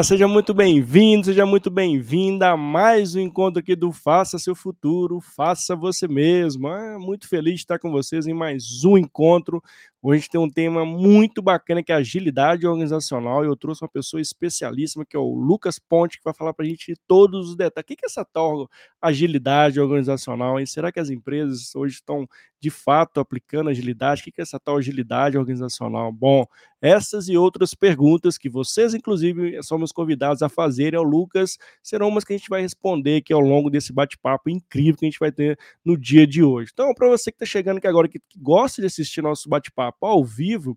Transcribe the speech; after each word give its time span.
Olá! 0.00 0.04
Seja 0.04 0.26
muito 0.26 0.54
bem-vindo, 0.54 1.26
seja 1.26 1.44
muito 1.44 1.70
bem-vinda 1.70 2.52
a 2.52 2.56
mais 2.56 3.14
um 3.14 3.20
encontro 3.20 3.60
aqui 3.60 3.76
do 3.76 3.92
Faça 3.92 4.38
Seu 4.38 4.54
Futuro, 4.54 5.20
Faça 5.20 5.76
Você 5.76 6.08
Mesmo. 6.08 6.68
É 6.68 6.96
muito 6.96 7.28
feliz 7.28 7.56
de 7.56 7.60
estar 7.60 7.78
com 7.78 7.90
vocês 7.90 8.26
em 8.26 8.32
mais 8.32 8.82
um 8.82 8.96
encontro. 8.96 9.62
Hoje 10.02 10.16
a 10.16 10.20
gente 10.20 10.30
tem 10.30 10.40
um 10.40 10.48
tema 10.48 10.86
muito 10.86 11.42
bacana 11.42 11.82
que 11.82 11.92
é 11.92 11.96
agilidade 11.96 12.66
organizacional 12.66 13.44
e 13.44 13.48
eu 13.48 13.54
trouxe 13.54 13.82
uma 13.82 13.90
pessoa 13.90 14.22
especialíssima 14.22 15.04
que 15.04 15.14
é 15.14 15.20
o 15.20 15.34
Lucas 15.34 15.78
Ponte, 15.78 16.16
que 16.16 16.24
vai 16.24 16.32
falar 16.32 16.54
para 16.54 16.64
a 16.64 16.68
gente 16.68 16.94
todos 17.06 17.50
os 17.50 17.54
detalhes. 17.54 17.84
O 17.84 17.94
que 17.94 18.02
é 18.02 18.06
essa 18.06 18.24
tal 18.24 18.70
agilidade 19.02 19.78
organizacional? 19.78 20.58
E 20.58 20.66
será 20.66 20.90
que 20.90 20.98
as 20.98 21.10
empresas 21.10 21.76
hoje 21.76 21.96
estão 21.96 22.26
de 22.60 22.70
fato 22.70 23.20
aplicando 23.20 23.70
agilidade? 23.70 24.20
O 24.20 24.24
que 24.24 24.40
é 24.40 24.42
essa 24.42 24.60
tal 24.60 24.76
agilidade 24.76 25.38
organizacional? 25.38 26.12
Bom, 26.12 26.46
essas 26.80 27.28
e 27.28 27.36
outras 27.36 27.74
perguntas 27.74 28.38
que 28.38 28.48
vocês, 28.48 28.94
inclusive, 28.94 29.62
são 29.62 29.78
meus 29.78 29.92
convidados 29.92 30.42
a 30.42 30.48
fazerem 30.48 30.98
ao 30.98 31.04
Lucas, 31.04 31.58
serão 31.82 32.08
umas 32.08 32.24
que 32.24 32.32
a 32.32 32.36
gente 32.36 32.48
vai 32.48 32.62
responder 32.62 33.16
aqui 33.16 33.32
ao 33.32 33.40
longo 33.40 33.70
desse 33.70 33.92
bate-papo 33.92 34.48
incrível 34.48 34.96
que 34.96 35.06
a 35.06 35.10
gente 35.10 35.18
vai 35.18 35.32
ter 35.32 35.58
no 35.84 35.96
dia 35.96 36.26
de 36.26 36.42
hoje. 36.42 36.70
Então, 36.72 36.94
para 36.94 37.08
você 37.08 37.30
que 37.30 37.36
está 37.36 37.46
chegando 37.46 37.78
aqui 37.78 37.86
agora, 37.86 38.08
que, 38.08 38.18
que 38.18 38.38
gosta 38.38 38.80
de 38.80 38.86
assistir 38.86 39.22
nosso 39.22 39.48
bate-papo 39.48 40.06
ao 40.06 40.24
vivo, 40.24 40.76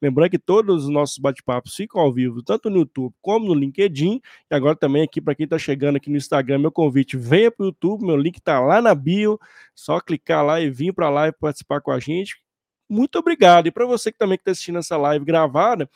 lembrando 0.00 0.30
que 0.30 0.38
todos 0.38 0.84
os 0.84 0.90
nossos 0.90 1.18
bate-papos 1.18 1.74
ficam 1.74 2.00
ao 2.00 2.12
vivo, 2.12 2.42
tanto 2.42 2.70
no 2.70 2.78
YouTube 2.78 3.14
como 3.20 3.46
no 3.46 3.54
LinkedIn, 3.54 4.20
e 4.50 4.54
agora 4.54 4.74
também 4.76 5.02
aqui 5.02 5.20
para 5.20 5.34
quem 5.34 5.44
está 5.44 5.58
chegando 5.58 5.96
aqui 5.96 6.10
no 6.10 6.16
Instagram, 6.16 6.58
meu 6.58 6.72
convite, 6.72 7.16
venha 7.16 7.50
para 7.50 7.64
o 7.64 7.66
YouTube, 7.66 8.04
meu 8.04 8.16
link 8.16 8.38
está 8.38 8.60
lá 8.60 8.80
na 8.80 8.94
bio, 8.94 9.38
só 9.74 10.00
clicar 10.00 10.44
lá 10.44 10.60
e 10.60 10.70
vir 10.70 10.92
para 10.92 11.10
lá 11.10 11.28
e 11.28 11.32
participar 11.32 11.80
com 11.80 11.90
a 11.90 11.98
gente. 11.98 12.40
Muito 12.88 13.18
obrigado. 13.18 13.68
E 13.68 13.70
para 13.70 13.86
você 13.86 14.10
que 14.10 14.18
também 14.18 14.36
está 14.36 14.50
assistindo 14.50 14.78
essa 14.78 14.96
live 14.96 15.24
gravada 15.24 15.88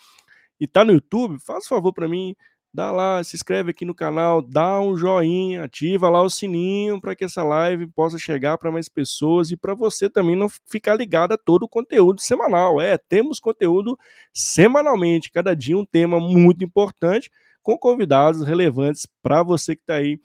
e 0.61 0.65
está 0.65 0.85
no 0.85 0.93
YouTube, 0.93 1.39
faz 1.41 1.67
favor 1.67 1.93
para 1.93 2.07
mim, 2.07 2.37
dá 2.75 2.91
lá, 2.91 3.23
se 3.23 3.37
inscreve 3.37 3.71
aqui 3.71 3.85
no 3.85 3.95
canal, 3.95 4.43
dá 4.43 4.81
um 4.81 4.97
joinha, 4.97 5.63
ativa 5.63 6.11
lá 6.11 6.21
o 6.21 6.29
sininho 6.29 7.01
para 7.01 7.15
que 7.15 7.25
essa 7.25 7.45
live 7.45 7.87
possa 7.87 8.19
chegar 8.19 8.59
para 8.59 8.73
mais 8.73 8.89
pessoas 8.89 9.53
e 9.53 9.57
para 9.57 9.75
você 9.75 10.11
também 10.11 10.35
não 10.35 10.49
ficar 10.67 10.97
ligado 10.97 11.33
a 11.33 11.39
todo 11.39 11.63
o 11.63 11.69
conteúdo 11.69 12.21
semanal. 12.21 12.81
É, 12.81 12.99
temos 12.99 13.39
conteúdo 13.39 13.97
semanalmente, 14.33 15.31
cada 15.31 15.55
dia 15.55 15.79
um 15.79 15.85
tema 15.85 16.19
muito 16.19 16.65
importante 16.65 17.31
com 17.63 17.79
convidados 17.79 18.43
relevantes 18.45 19.07
para 19.23 19.45
você 19.45 19.77
que 19.77 19.83
está 19.83 19.95
aí 19.95 20.19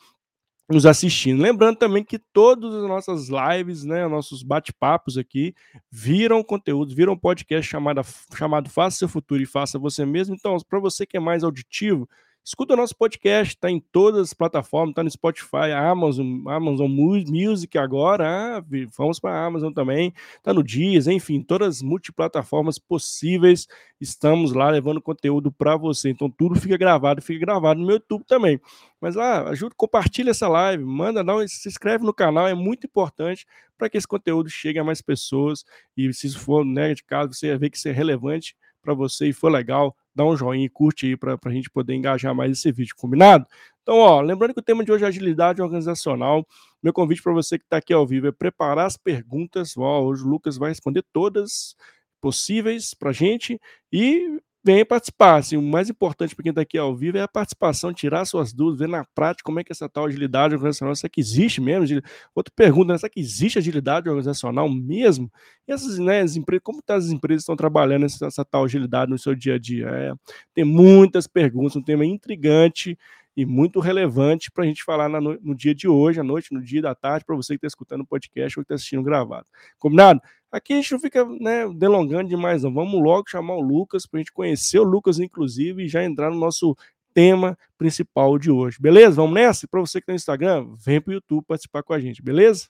nos 0.68 0.88
assistindo. 0.88 1.44
Lembrando 1.44 1.78
também 1.78 2.04
que 2.04 2.18
todas 2.18 2.74
as 2.74 2.88
nossas 2.88 3.30
lives, 3.30 3.84
né, 3.84 4.08
nossos 4.08 4.42
bate-papos 4.42 5.20
aqui, 5.20 5.54
viram 5.92 6.44
conteúdo, 6.44 6.96
viram 6.96 7.16
podcast 7.16 7.70
chamado, 7.70 8.02
chamado 8.36 8.70
Faça 8.70 8.98
Seu 8.98 9.08
Futuro 9.08 9.42
e 9.42 9.46
Faça 9.46 9.78
Você 9.78 10.04
Mesmo. 10.04 10.34
Então, 10.34 10.58
para 10.68 10.80
você 10.80 11.06
que 11.06 11.18
é 11.18 11.20
mais 11.20 11.44
auditivo, 11.44 12.10
Escuta 12.50 12.74
o 12.74 12.78
nosso 12.78 12.96
podcast, 12.96 13.54
está 13.54 13.70
em 13.70 13.80
todas 13.80 14.22
as 14.22 14.34
plataformas, 14.34 14.94
está 14.94 15.04
no 15.04 15.12
Spotify, 15.12 15.72
Amazon, 15.72 16.48
Amazon 16.48 16.90
Music 16.90 17.78
agora, 17.78 18.58
ah, 18.58 18.66
vamos 18.98 19.20
para 19.20 19.36
a 19.40 19.46
Amazon 19.46 19.72
também, 19.72 20.12
está 20.36 20.52
no 20.52 20.64
Dias, 20.64 21.06
enfim, 21.06 21.44
todas 21.44 21.76
as 21.76 21.82
multiplataformas 21.84 22.80
possíveis, 22.80 23.68
estamos 24.02 24.52
lá 24.52 24.68
levando 24.72 25.00
conteúdo 25.00 25.52
para 25.52 25.78
você. 25.78 26.10
Então 26.10 26.28
tudo 26.28 26.60
fica 26.60 26.76
gravado, 26.76 27.22
fica 27.22 27.40
gravado 27.40 27.82
no 27.82 27.86
meu 27.86 27.98
YouTube 27.98 28.26
também. 28.26 28.60
Mas 29.00 29.14
lá, 29.14 29.48
ajuda, 29.50 29.76
compartilha 29.78 30.32
essa 30.32 30.48
live, 30.48 30.84
manda, 30.84 31.24
não, 31.24 31.48
se 31.48 31.70
inscreve 31.70 32.04
no 32.04 32.14
canal, 32.16 32.48
é 32.48 32.56
muito 32.56 32.88
importante 32.88 33.46
para 33.78 33.92
que 33.92 33.98
esse 33.98 34.08
conteúdo 34.08 34.50
chegue 34.50 34.80
a 34.80 34.84
mais 34.84 35.04
pessoas 35.04 35.64
e 35.96 36.12
se 36.12 36.36
for, 36.36 36.66
né, 36.66 36.96
de 36.96 37.04
caso 37.04 37.32
você 37.32 37.56
ver 37.60 37.70
que 37.70 37.78
isso 37.78 37.88
é 37.88 37.92
relevante 37.92 38.56
para 38.82 38.94
você 38.94 39.28
e 39.28 39.34
for 39.34 39.50
legal, 39.52 39.96
dá 40.16 40.26
um 40.26 40.36
joinha 40.36 40.66
e 40.66 40.70
curte 40.70 41.06
aí 41.06 41.18
para 41.18 41.38
a 41.44 41.50
gente 41.52 41.70
poder 41.70 41.94
engajar 41.94 42.34
mais 42.34 42.52
esse 42.52 42.72
vídeo, 42.72 42.96
combinado? 42.98 43.46
Então, 43.82 43.98
ó, 43.98 44.22
lembrando 44.22 44.54
que 44.54 44.60
o 44.60 44.64
tema 44.64 44.84
de 44.84 44.92
hoje 44.92 45.04
é 45.04 45.08
agilidade 45.08 45.62
organizacional. 45.62 46.46
Meu 46.82 46.94
convite 46.94 47.22
para 47.22 47.34
você 47.34 47.58
que 47.58 47.66
está 47.66 47.78
aqui 47.78 47.94
ao 47.94 48.06
vivo 48.06 48.28
é 48.28 48.32
preparar 48.32 48.86
as 48.86 48.98
perguntas. 48.98 49.76
Ó, 49.78 50.04
hoje 50.04 50.24
o 50.24 50.28
Lucas 50.28 50.58
vai 50.58 50.70
responder 50.70 51.04
todas 51.12 51.76
possíveis 52.22 52.94
para 52.94 53.12
gente 53.12 53.60
e 53.92 54.40
venha 54.64 54.86
participar. 54.86 55.38
Assim, 55.38 55.58
o 55.58 55.62
mais 55.62 55.90
importante 55.90 56.36
para 56.36 56.44
quem 56.44 56.50
está 56.50 56.62
aqui 56.62 56.78
ao 56.78 56.96
vivo 56.96 57.18
é 57.18 57.22
a 57.22 57.28
participação, 57.28 57.94
tirar 57.94 58.26
suas 58.26 58.54
dúvidas, 58.54 58.80
ver 58.80 58.90
na 58.90 59.06
prática 59.16 59.44
como 59.44 59.60
é 59.60 59.64
que 59.64 59.72
essa 59.72 59.90
tal 59.90 60.06
agilidade 60.06 60.54
organizacional, 60.54 60.96
será 60.96 61.10
que 61.10 61.22
existe 61.22 61.62
mesmo? 61.62 62.02
Outra 62.36 62.54
pergunta, 62.56 62.94
né, 62.94 62.98
será 62.98 63.10
que 63.10 63.20
existe 63.20 63.58
agilidade 63.58 64.10
organizacional 64.10 64.70
mesmo? 64.70 65.32
E 65.68 65.72
essas 65.72 65.98
né, 65.98 66.22
as 66.22 66.36
empresas, 66.36 66.64
como 66.64 66.82
tá, 66.82 66.96
as 66.96 67.10
empresas 67.10 67.44
estão 67.44 67.56
trabalhando 67.56 68.06
essa, 68.06 68.28
essa, 68.28 68.46
tal 68.46 68.66
agilidade 68.66 69.12
no 69.12 69.18
seu 69.18 69.36
dia 69.36 69.56
a 69.56 69.60
dia? 69.60 69.88
É, 69.88 70.14
tem 70.54 70.66
muitas 70.66 71.28
perguntas, 71.28 71.76
um 71.76 71.82
tema 71.82 72.06
intrigante 72.06 72.98
e 73.36 73.46
muito 73.46 73.80
relevante 73.80 74.52
para 74.52 74.66
a 74.66 74.68
gente 74.68 74.84
falar 74.84 75.08
no, 75.08 75.40
no, 75.42 75.56
dia 75.56 75.74
de 75.74 75.88
hoje, 75.88 76.20
à 76.20 76.24
noite, 76.24 76.54
no 76.54 76.62
dia 76.62 76.82
da 76.82 76.94
tarde, 76.94 77.24
para 77.24 77.36
você 77.38 77.54
que 77.54 77.58
está 77.58 77.68
escutando 77.68 78.02
o 78.02 78.06
podcast 78.06 78.60
ou 78.60 78.64
que 78.64 78.66
está 78.66 78.76
assistindo 78.76 79.02
gravado. 79.02 79.46
Combinado? 79.78 80.20
Aqui 80.52 80.74
a 80.74 80.76
gente 80.78 80.92
não 80.92 81.00
fica 81.00 81.24
né, 81.26 81.68
delongando 81.76 82.30
demais, 82.30 82.64
não. 82.64 82.74
Vamos 82.74 83.02
logo 83.02 83.30
chamar 83.30 83.56
o 83.56 83.62
Lucas 83.62 84.08
para 84.08 84.18
a 84.18 84.22
gente 84.22 84.34
conhecer 84.34 84.80
o 84.80 84.84
Lucas, 84.84 85.20
inclusive, 85.20 85.84
e 85.84 85.88
já 85.88 86.04
entrar 86.04 86.32
no 86.32 86.40
nosso 86.40 86.76
tema 87.14 87.58
principal 87.78 88.38
de 88.40 88.50
hoje. 88.50 88.78
Beleza? 88.80 89.18
Vamos 89.18 89.36
nessa? 89.36 89.68
Para 89.68 89.80
você 89.80 90.00
que 90.00 90.04
está 90.04 90.14
no 90.14 90.16
Instagram, 90.16 90.68
vem 90.78 91.00
para 91.00 91.12
o 91.12 91.14
YouTube 91.16 91.46
participar 91.46 91.84
com 91.84 91.94
a 91.94 92.00
gente, 92.00 92.22
beleza? 92.22 92.68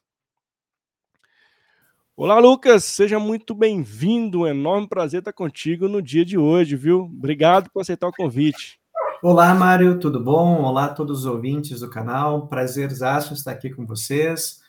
Olá, 2.18 2.38
Lucas, 2.38 2.84
seja 2.84 3.18
muito 3.18 3.56
bem-vindo. 3.56 4.42
Um 4.42 4.48
enorme 4.48 4.90
prazer 4.90 5.20
estar 5.20 5.32
contigo 5.32 5.88
no 5.88 6.02
dia 6.02 6.26
de 6.26 6.38
hoje, 6.38 6.76
viu? 6.76 7.04
Obrigado 7.04 7.70
por 7.72 7.80
aceitar 7.80 8.10
o 8.10 8.14
convite. 8.14 8.78
Olá, 9.24 9.54
Mário, 9.54 9.98
tudo 10.00 10.20
bom? 10.22 10.64
Olá 10.64 10.86
a 10.86 10.94
todos 10.94 11.20
os 11.20 11.26
ouvintes 11.26 11.80
do 11.80 11.90
canal. 11.90 12.48
Prazerzaço 12.48 13.34
estar 13.34 13.52
aqui 13.52 13.70
com 13.70 13.86
vocês. 13.86 14.60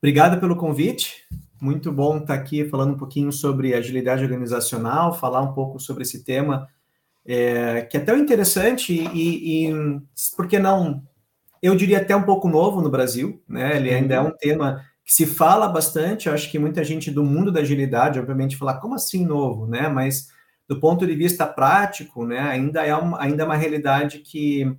Obrigado 0.00 0.38
pelo 0.38 0.54
convite. 0.54 1.26
Muito 1.60 1.92
bom 1.92 2.18
estar 2.18 2.34
aqui 2.34 2.64
falando 2.68 2.94
um 2.94 2.98
pouquinho 2.98 3.30
sobre 3.30 3.74
agilidade 3.74 4.24
organizacional, 4.24 5.12
falar 5.12 5.42
um 5.42 5.52
pouco 5.52 5.78
sobre 5.78 6.02
esse 6.02 6.24
tema 6.24 6.68
é, 7.24 7.82
que 7.82 7.96
é 7.96 8.00
tão 8.00 8.16
interessante 8.16 8.92
e, 8.92 9.68
e, 9.68 10.00
por 10.36 10.48
que 10.48 10.58
não? 10.58 11.02
Eu 11.62 11.76
diria 11.76 11.98
até 11.98 12.16
um 12.16 12.22
pouco 12.22 12.48
novo 12.48 12.80
no 12.80 12.90
Brasil, 12.90 13.42
né? 13.46 13.76
Ele 13.76 13.90
ainda 13.90 14.14
é 14.14 14.20
um 14.20 14.30
tema 14.30 14.82
que 15.04 15.14
se 15.14 15.26
fala 15.26 15.68
bastante. 15.68 16.28
Eu 16.28 16.34
acho 16.34 16.50
que 16.50 16.58
muita 16.58 16.82
gente 16.82 17.10
do 17.10 17.22
mundo 17.22 17.52
da 17.52 17.60
agilidade, 17.60 18.18
obviamente, 18.18 18.56
fala 18.56 18.80
como 18.80 18.94
assim 18.94 19.24
novo, 19.24 19.66
né? 19.66 19.88
Mas 19.88 20.28
do 20.66 20.80
ponto 20.80 21.06
de 21.06 21.14
vista 21.14 21.46
prático, 21.46 22.24
né, 22.24 22.38
ainda 22.38 22.86
é 22.86 22.94
uma, 22.94 23.20
ainda 23.20 23.42
é 23.42 23.46
uma 23.46 23.56
realidade 23.56 24.20
que, 24.20 24.72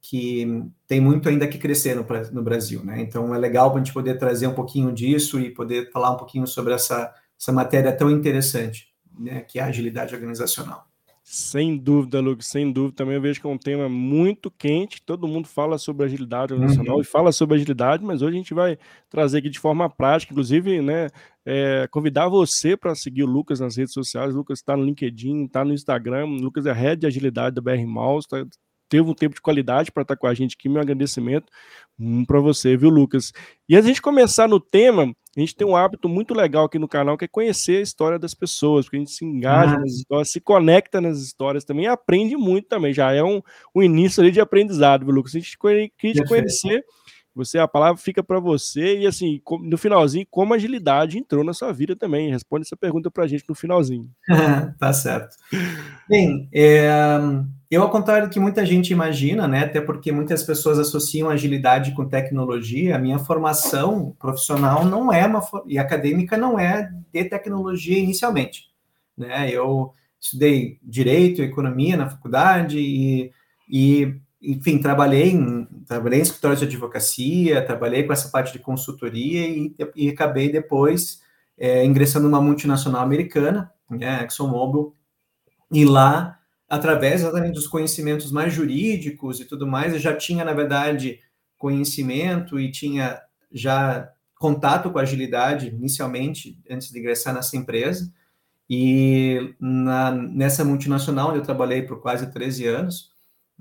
que 0.00 0.64
tem 0.86 1.00
muito 1.00 1.28
ainda 1.28 1.46
que 1.46 1.58
crescer 1.58 1.94
no, 1.94 2.06
no 2.32 2.42
Brasil, 2.42 2.84
né? 2.84 3.00
Então 3.00 3.34
é 3.34 3.38
legal 3.38 3.70
para 3.70 3.80
a 3.80 3.84
gente 3.84 3.92
poder 3.92 4.18
trazer 4.18 4.46
um 4.46 4.54
pouquinho 4.54 4.92
disso 4.92 5.40
e 5.40 5.50
poder 5.50 5.90
falar 5.90 6.12
um 6.12 6.16
pouquinho 6.16 6.46
sobre 6.46 6.72
essa, 6.72 7.12
essa 7.38 7.52
matéria 7.52 7.92
tão 7.92 8.10
interessante, 8.10 8.88
né, 9.18 9.40
que 9.40 9.58
é 9.58 9.62
a 9.62 9.66
agilidade 9.66 10.14
organizacional. 10.14 10.88
Sem 11.30 11.76
dúvida, 11.76 12.20
Lucas, 12.20 12.46
sem 12.46 12.72
dúvida. 12.72 12.96
Também 12.96 13.16
eu 13.16 13.20
vejo 13.20 13.38
que 13.38 13.46
é 13.46 13.50
um 13.50 13.58
tema 13.58 13.86
muito 13.86 14.50
quente. 14.50 15.02
Todo 15.02 15.28
mundo 15.28 15.46
fala 15.46 15.76
sobre 15.76 16.06
agilidade 16.06 16.54
organizacional 16.54 16.94
uhum. 16.94 17.02
e 17.02 17.04
fala 17.04 17.32
sobre 17.32 17.56
agilidade, 17.56 18.02
mas 18.02 18.22
hoje 18.22 18.36
a 18.36 18.38
gente 18.38 18.54
vai 18.54 18.78
trazer 19.10 19.38
aqui 19.38 19.50
de 19.50 19.58
forma 19.58 19.90
prática, 19.90 20.32
inclusive, 20.32 20.80
né, 20.80 21.08
é, 21.44 21.86
convidar 21.90 22.30
você 22.30 22.78
para 22.78 22.94
seguir 22.94 23.24
o 23.24 23.26
Lucas 23.26 23.60
nas 23.60 23.76
redes 23.76 23.92
sociais. 23.92 24.32
O 24.32 24.38
Lucas 24.38 24.60
está 24.60 24.74
no 24.74 24.82
LinkedIn, 24.82 25.44
está 25.44 25.62
no 25.66 25.74
Instagram. 25.74 26.24
O 26.24 26.40
Lucas 26.40 26.64
é 26.64 26.72
head 26.72 27.00
de 27.00 27.06
agilidade 27.06 27.56
da 27.56 27.60
BR 27.60 27.84
Mouse, 27.86 28.26
tá, 28.26 28.46
teve 28.88 29.08
um 29.08 29.14
tempo 29.14 29.34
de 29.34 29.40
qualidade 29.40 29.92
para 29.92 30.02
estar 30.02 30.16
tá 30.16 30.20
com 30.20 30.26
a 30.26 30.34
gente 30.34 30.56
aqui. 30.58 30.68
Meu 30.68 30.80
agradecimento 30.80 31.52
um, 31.98 32.24
para 32.24 32.40
você, 32.40 32.76
viu, 32.76 32.88
Lucas? 32.88 33.32
E 33.68 33.76
a 33.76 33.80
gente 33.80 34.00
começar 34.00 34.48
no 34.48 34.60
tema, 34.60 35.12
a 35.36 35.40
gente 35.40 35.56
tem 35.56 35.66
um 35.66 35.76
hábito 35.76 36.08
muito 36.08 36.32
legal 36.32 36.64
aqui 36.64 36.78
no 36.78 36.88
canal, 36.88 37.18
que 37.18 37.24
é 37.24 37.28
conhecer 37.28 37.78
a 37.78 37.82
história 37.82 38.18
das 38.18 38.34
pessoas, 38.34 38.86
porque 38.86 38.96
a 38.96 39.00
gente 39.00 39.10
se 39.10 39.24
engaja 39.24 39.74
ah. 39.74 39.80
nas 39.80 39.92
histórias, 39.92 40.30
se 40.30 40.40
conecta 40.40 41.00
nas 41.00 41.18
histórias 41.18 41.64
também 41.64 41.86
e 41.86 41.88
aprende 41.88 42.36
muito 42.36 42.68
também. 42.68 42.92
Já 42.92 43.12
é 43.12 43.22
um, 43.22 43.42
um 43.74 43.82
início 43.82 44.22
ali 44.22 44.30
de 44.30 44.40
aprendizado, 44.40 45.04
viu, 45.04 45.14
Lucas? 45.14 45.34
A 45.34 45.38
gente 45.38 45.58
queria 45.58 46.22
te 46.22 46.28
conhecer. 46.28 46.84
Você, 47.34 47.56
a 47.56 47.68
palavra 47.68 48.02
fica 48.02 48.20
para 48.20 48.40
você, 48.40 48.98
e 48.98 49.06
assim, 49.06 49.40
no 49.62 49.78
finalzinho, 49.78 50.26
como 50.28 50.52
a 50.52 50.56
agilidade 50.56 51.18
entrou 51.18 51.44
na 51.44 51.54
sua 51.54 51.72
vida 51.72 51.94
também. 51.94 52.32
Responde 52.32 52.66
essa 52.66 52.76
pergunta 52.76 53.12
para 53.12 53.22
a 53.24 53.26
gente 53.28 53.44
no 53.48 53.54
finalzinho. 53.54 54.10
tá 54.76 54.92
certo. 54.92 55.36
Bem, 56.08 56.48
é, 56.52 56.90
eu, 57.70 57.82
ao 57.82 57.90
contrário 57.90 58.28
do 58.28 58.32
que 58.32 58.40
muita 58.40 58.64
gente 58.64 58.92
imagina, 58.92 59.46
né, 59.46 59.64
até 59.64 59.80
porque 59.80 60.10
muitas 60.10 60.42
pessoas 60.42 60.78
associam 60.78 61.28
agilidade 61.28 61.94
com 61.94 62.08
tecnologia, 62.08 62.96
a 62.96 62.98
minha 62.98 63.18
formação 63.18 64.16
profissional 64.18 64.86
não 64.86 65.12
é 65.12 65.26
uma, 65.26 65.42
e 65.66 65.78
acadêmica 65.78 66.36
não 66.36 66.58
é 66.58 66.90
de 67.12 67.24
tecnologia 67.24 67.98
inicialmente. 67.98 68.70
Né? 69.16 69.50
Eu 69.50 69.92
estudei 70.18 70.78
Direito 70.82 71.42
Economia 71.42 71.96
na 71.96 72.08
faculdade 72.08 72.78
e, 72.78 73.30
e 73.68 74.16
enfim, 74.40 74.78
trabalhei 74.78 75.32
em, 75.32 75.66
trabalhei 75.86 76.20
em 76.20 76.22
escritórios 76.22 76.60
de 76.60 76.66
advocacia, 76.66 77.64
trabalhei 77.66 78.04
com 78.04 78.14
essa 78.14 78.30
parte 78.30 78.52
de 78.52 78.60
consultoria 78.60 79.46
e, 79.46 79.74
e 79.94 80.08
acabei 80.08 80.50
depois 80.50 81.20
é, 81.58 81.84
ingressando 81.84 82.28
numa 82.28 82.40
multinacional 82.40 83.02
americana, 83.02 83.70
né, 83.90 84.24
ExxonMobil, 84.24 84.94
e 85.70 85.84
lá 85.84 86.37
através 86.68 87.22
exatamente 87.22 87.54
dos 87.54 87.66
conhecimentos 87.66 88.30
mais 88.30 88.52
jurídicos 88.52 89.40
e 89.40 89.44
tudo 89.44 89.66
mais, 89.66 89.94
eu 89.94 89.98
já 89.98 90.14
tinha, 90.14 90.44
na 90.44 90.52
verdade, 90.52 91.20
conhecimento 91.56 92.60
e 92.60 92.70
tinha 92.70 93.20
já 93.50 94.08
contato 94.36 94.90
com 94.90 94.98
agilidade 94.98 95.68
inicialmente, 95.68 96.58
antes 96.70 96.90
de 96.90 96.98
ingressar 96.98 97.34
nessa 97.34 97.56
empresa. 97.56 98.12
E 98.70 99.54
na, 99.58 100.12
nessa 100.12 100.64
multinacional, 100.64 101.34
eu 101.34 101.42
trabalhei 101.42 101.82
por 101.82 102.00
quase 102.00 102.30
13 102.30 102.66
anos, 102.66 103.10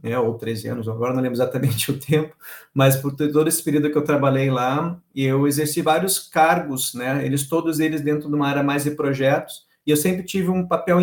né, 0.04 0.20
ou 0.20 0.36
13 0.36 0.68
anos, 0.68 0.88
agora 0.88 1.14
não 1.14 1.22
lembro 1.22 1.38
exatamente 1.38 1.90
o 1.92 2.00
tempo, 2.00 2.36
mas 2.74 2.98
por 2.98 3.16
todo 3.16 3.48
esse 3.48 3.64
período 3.64 3.90
que 3.90 3.98
eu 3.98 4.04
trabalhei 4.04 4.52
lá, 4.52 5.02
eu 5.16 5.48
exerci 5.48 5.82
vários 5.82 6.20
cargos, 6.20 6.94
né, 6.94 7.26
eles 7.26 7.48
todos 7.48 7.80
eles 7.80 8.02
dentro 8.02 8.30
de 8.30 8.36
uma 8.36 8.48
área 8.48 8.62
mais 8.62 8.84
de 8.84 8.92
projetos, 8.92 9.66
e 9.86 9.92
eu 9.92 9.98
sempre 9.98 10.24
tive 10.24 10.50
um 10.50 10.68
papel 10.68 11.00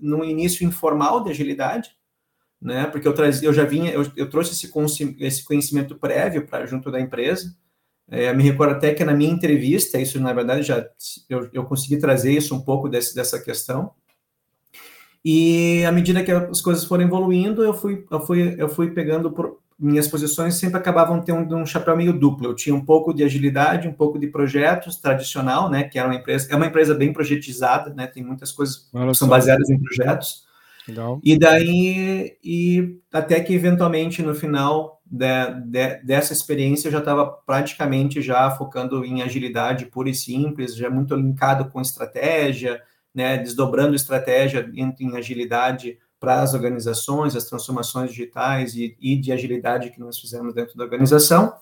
no 0.00 0.24
início 0.24 0.66
informal 0.66 1.22
de 1.22 1.30
agilidade, 1.30 1.90
né, 2.60 2.86
porque 2.86 3.08
eu, 3.08 3.14
trazia, 3.14 3.48
eu 3.48 3.52
já 3.52 3.64
vinha, 3.64 3.90
eu, 3.90 4.04
eu 4.16 4.28
trouxe 4.28 4.52
esse, 4.52 5.16
esse 5.18 5.44
conhecimento 5.44 5.94
prévio 5.96 6.46
para 6.46 6.66
junto 6.66 6.90
da 6.90 7.00
empresa, 7.00 7.56
é, 8.08 8.32
me 8.34 8.42
recordo 8.42 8.74
até 8.74 8.92
que 8.92 9.04
na 9.04 9.14
minha 9.14 9.30
entrevista, 9.30 9.98
isso 9.98 10.20
na 10.20 10.32
verdade 10.32 10.62
já 10.62 10.86
eu, 11.28 11.48
eu 11.52 11.64
consegui 11.64 11.96
trazer 11.96 12.32
isso 12.32 12.54
um 12.54 12.60
pouco 12.60 12.88
desse, 12.88 13.14
dessa 13.14 13.40
questão, 13.40 13.92
e 15.24 15.84
à 15.84 15.92
medida 15.92 16.24
que 16.24 16.30
as 16.30 16.60
coisas 16.60 16.84
foram 16.84 17.04
evoluindo, 17.04 17.62
eu 17.62 17.74
fui, 17.74 18.06
eu 18.10 18.20
fui, 18.20 18.54
eu 18.58 18.68
fui 18.68 18.90
pegando 18.90 19.30
minhas 19.80 20.06
posições 20.06 20.56
sempre 20.56 20.76
acabavam 20.76 21.22
tendo 21.22 21.56
um 21.56 21.64
chapéu 21.64 21.96
meio 21.96 22.12
duplo. 22.12 22.48
Eu 22.48 22.54
tinha 22.54 22.74
um 22.74 22.84
pouco 22.84 23.14
de 23.14 23.24
agilidade, 23.24 23.88
um 23.88 23.92
pouco 23.92 24.18
de 24.18 24.26
projetos 24.26 24.96
tradicional, 24.96 25.70
né? 25.70 25.84
Que 25.84 25.98
era 25.98 26.06
uma 26.06 26.14
empresa, 26.14 26.48
é 26.50 26.56
uma 26.56 26.66
empresa 26.66 26.94
bem 26.94 27.12
projetizada, 27.12 27.94
né? 27.94 28.06
Tem 28.06 28.22
muitas 28.22 28.52
coisas 28.52 28.88
que 28.92 29.14
são 29.14 29.26
baseadas 29.26 29.70
em 29.70 29.78
projetos. 29.78 30.44
Legal. 30.86 31.20
E 31.24 31.38
daí, 31.38 32.36
e 32.44 32.98
até 33.12 33.40
que 33.40 33.54
eventualmente 33.54 34.22
no 34.22 34.34
final 34.34 35.00
de, 35.06 35.26
de, 35.66 35.96
dessa 36.04 36.32
experiência 36.32 36.88
eu 36.88 36.92
já 36.92 36.98
estava 36.98 37.26
praticamente 37.26 38.22
já 38.22 38.50
focando 38.50 39.04
em 39.04 39.22
agilidade 39.22 39.86
pura 39.86 40.08
e 40.08 40.14
simples, 40.14 40.76
já 40.76 40.88
muito 40.90 41.14
linkado 41.14 41.68
com 41.70 41.80
estratégia, 41.80 42.80
né, 43.14 43.38
desdobrando 43.38 43.94
estratégia 43.94 44.70
em, 44.74 44.94
em 45.00 45.16
agilidade 45.16 45.98
para 46.20 46.42
as 46.42 46.52
organizações, 46.52 47.34
as 47.34 47.46
transformações 47.46 48.10
digitais 48.10 48.74
e, 48.74 48.94
e, 49.00 49.16
de 49.16 49.32
agilidade 49.32 49.90
que 49.90 49.98
nós 49.98 50.18
fizemos 50.18 50.54
dentro 50.54 50.76
da 50.76 50.84
organização. 50.84 51.54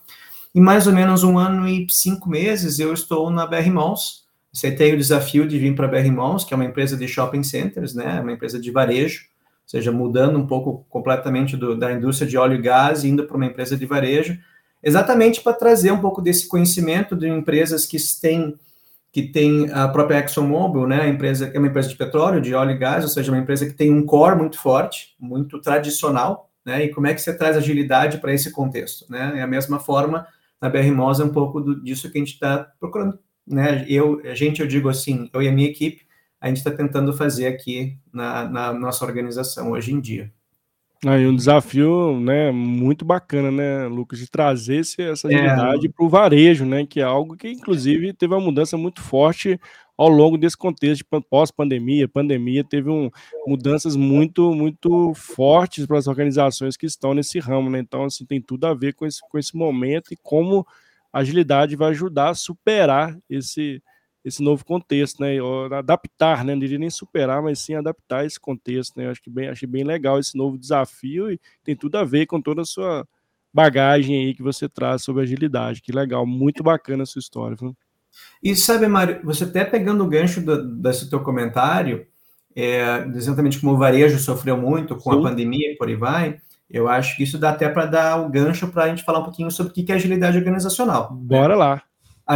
Em 0.52 0.60
mais 0.60 0.88
ou 0.88 0.92
menos 0.92 1.22
um 1.22 1.38
ano 1.38 1.68
e 1.68 1.86
cinco 1.88 2.28
meses, 2.28 2.80
eu 2.80 2.92
estou 2.92 3.30
na 3.30 3.46
BR 3.46 3.70
Malls. 3.70 4.24
Aceitei 4.52 4.92
o 4.92 4.96
desafio 4.96 5.46
de 5.46 5.56
vir 5.58 5.76
para 5.76 5.86
a 5.86 5.88
BR 5.88 6.10
Malls, 6.10 6.44
que 6.44 6.52
é 6.52 6.56
uma 6.56 6.64
empresa 6.64 6.96
de 6.96 7.06
shopping 7.06 7.44
centers, 7.44 7.94
né, 7.94 8.20
uma 8.20 8.32
empresa 8.32 8.58
de 8.58 8.70
varejo, 8.72 9.22
ou 9.22 9.68
seja, 9.68 9.92
mudando 9.92 10.38
um 10.38 10.46
pouco 10.46 10.84
completamente 10.88 11.56
do, 11.56 11.76
da 11.76 11.92
indústria 11.92 12.28
de 12.28 12.36
óleo 12.36 12.56
e 12.56 12.62
gás, 12.62 13.04
indo 13.04 13.24
para 13.24 13.36
uma 13.36 13.46
empresa 13.46 13.76
de 13.76 13.86
varejo, 13.86 14.36
exatamente 14.82 15.40
para 15.40 15.52
trazer 15.52 15.92
um 15.92 16.00
pouco 16.00 16.20
desse 16.20 16.48
conhecimento 16.48 17.14
de 17.14 17.28
empresas 17.28 17.86
que 17.86 17.98
têm 18.20 18.58
que 19.22 19.32
tem 19.32 19.68
a 19.72 19.88
própria 19.88 20.18
ExxonMobil, 20.18 20.86
né, 20.86 21.02
a 21.02 21.08
empresa 21.08 21.50
é 21.52 21.58
uma 21.58 21.66
empresa 21.66 21.88
de 21.88 21.96
petróleo, 21.96 22.40
de 22.40 22.54
óleo 22.54 22.70
e 22.70 22.78
gás, 22.78 23.02
ou 23.02 23.10
seja, 23.10 23.32
uma 23.32 23.38
empresa 23.38 23.66
que 23.66 23.72
tem 23.72 23.92
um 23.92 24.06
core 24.06 24.36
muito 24.36 24.58
forte, 24.58 25.16
muito 25.18 25.60
tradicional, 25.60 26.50
né, 26.64 26.84
e 26.84 26.88
como 26.90 27.08
é 27.08 27.14
que 27.14 27.20
você 27.20 27.36
traz 27.36 27.56
agilidade 27.56 28.18
para 28.18 28.32
esse 28.32 28.52
contexto, 28.52 29.10
né? 29.10 29.34
É 29.38 29.42
a 29.42 29.46
mesma 29.46 29.80
forma 29.80 30.26
na 30.60 30.68
BR 30.68 30.92
Mosa 30.92 31.22
é 31.22 31.26
um 31.26 31.32
pouco 31.32 31.60
do, 31.60 31.82
disso 31.82 32.10
que 32.10 32.18
a 32.18 32.20
gente 32.20 32.34
está 32.34 32.70
procurando, 32.78 33.18
né? 33.46 33.84
Eu, 33.88 34.20
a 34.24 34.34
gente, 34.34 34.60
eu 34.60 34.66
digo 34.68 34.88
assim, 34.88 35.28
eu 35.32 35.42
e 35.42 35.48
a 35.48 35.52
minha 35.52 35.68
equipe, 35.68 36.06
a 36.40 36.48
gente 36.48 36.58
está 36.58 36.70
tentando 36.70 37.12
fazer 37.12 37.46
aqui 37.46 37.98
na, 38.12 38.48
na 38.48 38.72
nossa 38.72 39.04
organização 39.04 39.72
hoje 39.72 39.92
em 39.92 40.00
dia. 40.00 40.32
Aí 41.06 41.26
um 41.28 41.36
desafio, 41.36 42.18
né, 42.18 42.50
muito 42.50 43.04
bacana, 43.04 43.52
né, 43.52 43.86
Lucas, 43.86 44.18
de 44.18 44.28
trazer 44.28 44.80
esse, 44.80 45.00
essa 45.00 45.28
agilidade 45.28 45.86
é. 45.86 45.88
para 45.88 46.04
o 46.04 46.08
varejo, 46.08 46.64
né, 46.64 46.84
que 46.84 46.98
é 46.98 47.04
algo 47.04 47.36
que 47.36 47.48
inclusive 47.48 48.12
teve 48.12 48.34
uma 48.34 48.40
mudança 48.40 48.76
muito 48.76 49.00
forte 49.00 49.60
ao 49.96 50.08
longo 50.08 50.36
desse 50.36 50.56
contexto 50.56 51.04
de 51.04 51.20
pós-pandemia, 51.30 52.08
pandemia, 52.08 52.64
teve 52.64 52.90
um, 52.90 53.10
mudanças 53.46 53.94
muito, 53.94 54.52
muito 54.52 55.14
fortes 55.14 55.86
para 55.86 55.98
as 55.98 56.08
organizações 56.08 56.76
que 56.76 56.86
estão 56.86 57.14
nesse 57.14 57.38
ramo, 57.38 57.70
né, 57.70 57.78
então 57.78 58.04
assim 58.04 58.24
tem 58.24 58.40
tudo 58.40 58.66
a 58.66 58.74
ver 58.74 58.94
com 58.94 59.06
esse, 59.06 59.20
com 59.20 59.38
esse 59.38 59.56
momento 59.56 60.12
e 60.12 60.16
como 60.16 60.66
a 61.12 61.20
agilidade 61.20 61.76
vai 61.76 61.90
ajudar 61.90 62.30
a 62.30 62.34
superar 62.34 63.16
esse 63.30 63.80
esse 64.24 64.42
novo 64.42 64.64
contexto, 64.64 65.20
né? 65.20 65.36
Adaptar, 65.76 66.44
né? 66.44 66.52
Não 66.52 66.60
diria 66.60 66.78
nem 66.78 66.90
superar, 66.90 67.42
mas 67.42 67.58
sim 67.60 67.74
adaptar 67.74 68.24
esse 68.24 68.38
contexto, 68.38 68.96
né? 68.96 69.06
Eu 69.06 69.10
acho 69.10 69.22
que 69.22 69.30
bem, 69.30 69.48
achei 69.48 69.68
bem 69.68 69.84
legal 69.84 70.18
esse 70.18 70.36
novo 70.36 70.58
desafio 70.58 71.30
e 71.30 71.40
tem 71.64 71.76
tudo 71.76 71.96
a 71.96 72.04
ver 72.04 72.26
com 72.26 72.40
toda 72.40 72.62
a 72.62 72.66
sua 72.66 73.06
bagagem 73.52 74.26
aí 74.26 74.34
que 74.34 74.42
você 74.42 74.68
traz 74.68 75.02
sobre 75.02 75.22
agilidade. 75.22 75.80
Que 75.80 75.92
legal, 75.92 76.26
muito 76.26 76.62
bacana 76.62 77.04
a 77.04 77.06
sua 77.06 77.20
história. 77.20 77.56
Viu? 77.58 77.76
E 78.42 78.54
sabe, 78.56 78.86
Mário, 78.86 79.20
você 79.24 79.44
até 79.44 79.64
pegando 79.64 80.04
o 80.04 80.08
gancho 80.08 80.40
do, 80.40 80.76
desse 80.80 81.08
teu 81.08 81.20
comentário, 81.20 82.06
é, 82.54 83.06
exatamente 83.14 83.60
como 83.60 83.74
o 83.74 83.78
varejo 83.78 84.18
sofreu 84.18 84.56
muito 84.56 84.96
com 84.96 85.12
sim. 85.12 85.18
a 85.18 85.22
pandemia 85.22 85.72
e 85.72 85.76
por 85.76 85.88
aí 85.88 85.94
vai, 85.94 86.40
eu 86.68 86.88
acho 86.88 87.16
que 87.16 87.22
isso 87.22 87.38
dá 87.38 87.50
até 87.50 87.68
para 87.68 87.86
dar 87.86 88.20
o 88.20 88.28
gancho 88.28 88.68
para 88.68 88.84
a 88.84 88.88
gente 88.88 89.04
falar 89.04 89.20
um 89.20 89.24
pouquinho 89.24 89.50
sobre 89.50 89.70
o 89.70 89.74
que 89.74 89.90
é 89.90 89.94
agilidade 89.94 90.36
organizacional. 90.36 91.12
Bora 91.12 91.54
né? 91.54 91.54
lá 91.54 91.82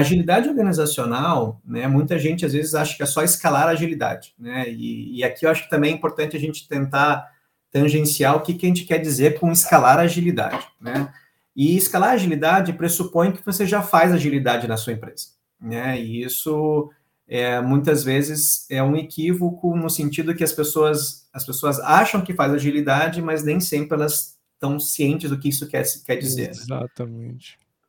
agilidade 0.00 0.48
organizacional, 0.48 1.60
né, 1.64 1.86
muita 1.86 2.18
gente 2.18 2.46
às 2.46 2.54
vezes 2.54 2.74
acha 2.74 2.96
que 2.96 3.02
é 3.02 3.06
só 3.06 3.22
escalar 3.22 3.68
a 3.68 3.72
agilidade, 3.72 4.34
né, 4.38 4.64
e, 4.70 5.18
e 5.18 5.24
aqui 5.24 5.44
eu 5.44 5.50
acho 5.50 5.64
que 5.64 5.70
também 5.70 5.92
é 5.92 5.94
importante 5.94 6.34
a 6.34 6.40
gente 6.40 6.66
tentar 6.66 7.30
tangenciar 7.70 8.36
o 8.36 8.40
que, 8.40 8.54
que 8.54 8.64
a 8.64 8.68
gente 8.68 8.84
quer 8.84 8.98
dizer 8.98 9.38
com 9.38 9.52
escalar 9.52 9.98
a 9.98 10.02
agilidade, 10.02 10.66
né, 10.80 11.12
e 11.54 11.76
escalar 11.76 12.10
a 12.10 12.14
agilidade 12.14 12.72
pressupõe 12.72 13.32
que 13.32 13.44
você 13.44 13.66
já 13.66 13.82
faz 13.82 14.12
agilidade 14.12 14.66
na 14.66 14.78
sua 14.78 14.94
empresa, 14.94 15.26
né, 15.60 16.00
e 16.00 16.22
isso 16.22 16.90
é, 17.28 17.60
muitas 17.60 18.02
vezes 18.02 18.66
é 18.70 18.82
um 18.82 18.96
equívoco 18.96 19.76
no 19.76 19.90
sentido 19.90 20.34
que 20.34 20.42
as 20.42 20.52
pessoas, 20.52 21.28
as 21.34 21.44
pessoas 21.44 21.78
acham 21.80 22.22
que 22.22 22.34
faz 22.34 22.52
agilidade, 22.52 23.20
mas 23.20 23.44
nem 23.44 23.60
sempre 23.60 23.94
elas 23.94 24.38
estão 24.54 24.80
cientes 24.80 25.28
do 25.28 25.38
que 25.38 25.48
isso 25.48 25.68
quer, 25.68 25.84
quer 26.04 26.16
dizer. 26.16 26.48
Né? 26.48 26.64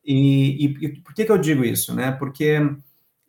E, 0.05 0.65
e, 0.65 0.85
e, 0.85 0.89
por 1.01 1.13
que, 1.13 1.25
que 1.25 1.31
eu 1.31 1.37
digo 1.37 1.63
isso? 1.63 1.93
Né? 1.93 2.11
Porque 2.11 2.59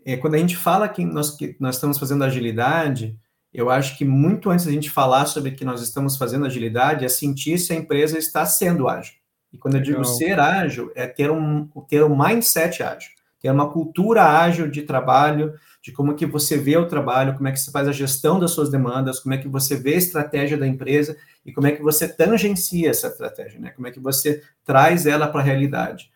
é, 0.05 0.17
quando 0.17 0.35
a 0.35 0.39
gente 0.39 0.57
fala 0.57 0.89
que 0.89 1.05
nós, 1.05 1.31
que 1.31 1.57
nós 1.61 1.77
estamos 1.77 1.99
fazendo 1.99 2.25
agilidade, 2.25 3.17
eu 3.53 3.71
acho 3.71 3.97
que 3.97 4.05
muito 4.05 4.51
antes 4.51 4.67
da 4.67 4.73
gente 4.73 4.91
falar 4.91 5.27
sobre 5.27 5.53
que 5.53 5.65
nós 5.65 5.81
estamos 5.81 6.17
fazendo 6.17 6.47
agilidade, 6.47 7.05
é 7.05 7.09
sentir 7.09 7.59
se 7.59 7.73
a 7.73 7.77
empresa 7.77 8.19
está 8.19 8.45
sendo 8.45 8.89
ágil. 8.89 9.15
E 9.53 9.57
quando 9.57 9.75
eu 9.75 9.81
Legal. 9.81 10.03
digo 10.03 10.05
ser 10.05 10.41
ágil, 10.41 10.91
é 10.97 11.07
ter 11.07 11.31
um, 11.31 11.69
ter 11.89 12.03
um 12.03 12.17
mindset 12.21 12.83
ágil, 12.83 13.13
ter 13.41 13.51
uma 13.53 13.71
cultura 13.71 14.25
ágil 14.25 14.69
de 14.69 14.83
trabalho, 14.83 15.55
de 15.81 15.93
como 15.93 16.15
que 16.15 16.27
você 16.27 16.57
vê 16.57 16.77
o 16.77 16.89
trabalho, 16.89 17.35
como 17.35 17.47
é 17.47 17.53
que 17.53 17.61
você 17.61 17.71
faz 17.71 17.87
a 17.87 17.93
gestão 17.93 18.41
das 18.41 18.51
suas 18.51 18.71
demandas, 18.71 19.21
como 19.21 19.35
é 19.35 19.39
que 19.39 19.47
você 19.47 19.77
vê 19.77 19.95
a 19.95 19.99
estratégia 19.99 20.57
da 20.57 20.67
empresa 20.67 21.17
e 21.47 21.53
como 21.53 21.69
é 21.69 21.73
que 21.73 21.83
você 21.83 22.09
tangencia 22.09 22.91
essa 22.91 23.07
estratégia, 23.07 23.61
né? 23.61 23.71
Como 23.71 23.87
é 23.87 23.93
que 23.93 24.01
você 24.01 24.43
traz 24.65 25.07
ela 25.07 25.29
para 25.29 25.41
a 25.41 25.45
realidade. 25.45 26.11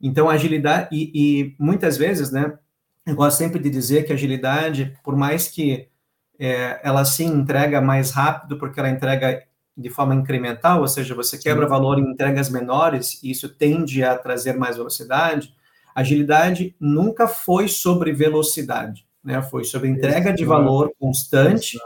Então, 0.00 0.30
agilidade, 0.30 0.88
e, 0.90 1.10
e, 1.14 1.56
muitas 1.58 1.96
vezes, 1.96 2.30
né, 2.30 2.56
eu 3.06 3.14
gosto 3.14 3.38
sempre 3.38 3.58
de 3.58 3.68
dizer 3.68 4.04
que 4.04 4.12
agilidade, 4.12 4.96
por 5.04 5.16
mais 5.16 5.48
que 5.48 5.88
é, 6.38 6.80
ela 6.82 7.04
sim 7.04 7.26
entrega 7.26 7.80
mais 7.80 8.10
rápido, 8.10 8.56
porque 8.56 8.80
ela 8.80 8.88
entrega 8.88 9.42
de 9.76 9.90
forma 9.90 10.14
incremental, 10.14 10.80
ou 10.80 10.88
seja, 10.88 11.14
você 11.14 11.38
quebra 11.38 11.64
sim. 11.64 11.70
valor 11.70 11.98
em 11.98 12.10
entregas 12.10 12.48
menores, 12.48 13.22
e 13.22 13.30
isso 13.30 13.48
tende 13.48 14.02
a 14.02 14.16
trazer 14.16 14.54
mais 14.54 14.76
velocidade, 14.76 15.54
agilidade 15.94 16.74
nunca 16.80 17.26
foi 17.26 17.68
sobre 17.68 18.12
velocidade, 18.12 19.06
né? 19.22 19.42
Foi 19.42 19.64
sobre 19.64 19.88
entrega 19.88 20.32
de 20.32 20.44
valor 20.44 20.92
constante, 20.98 21.78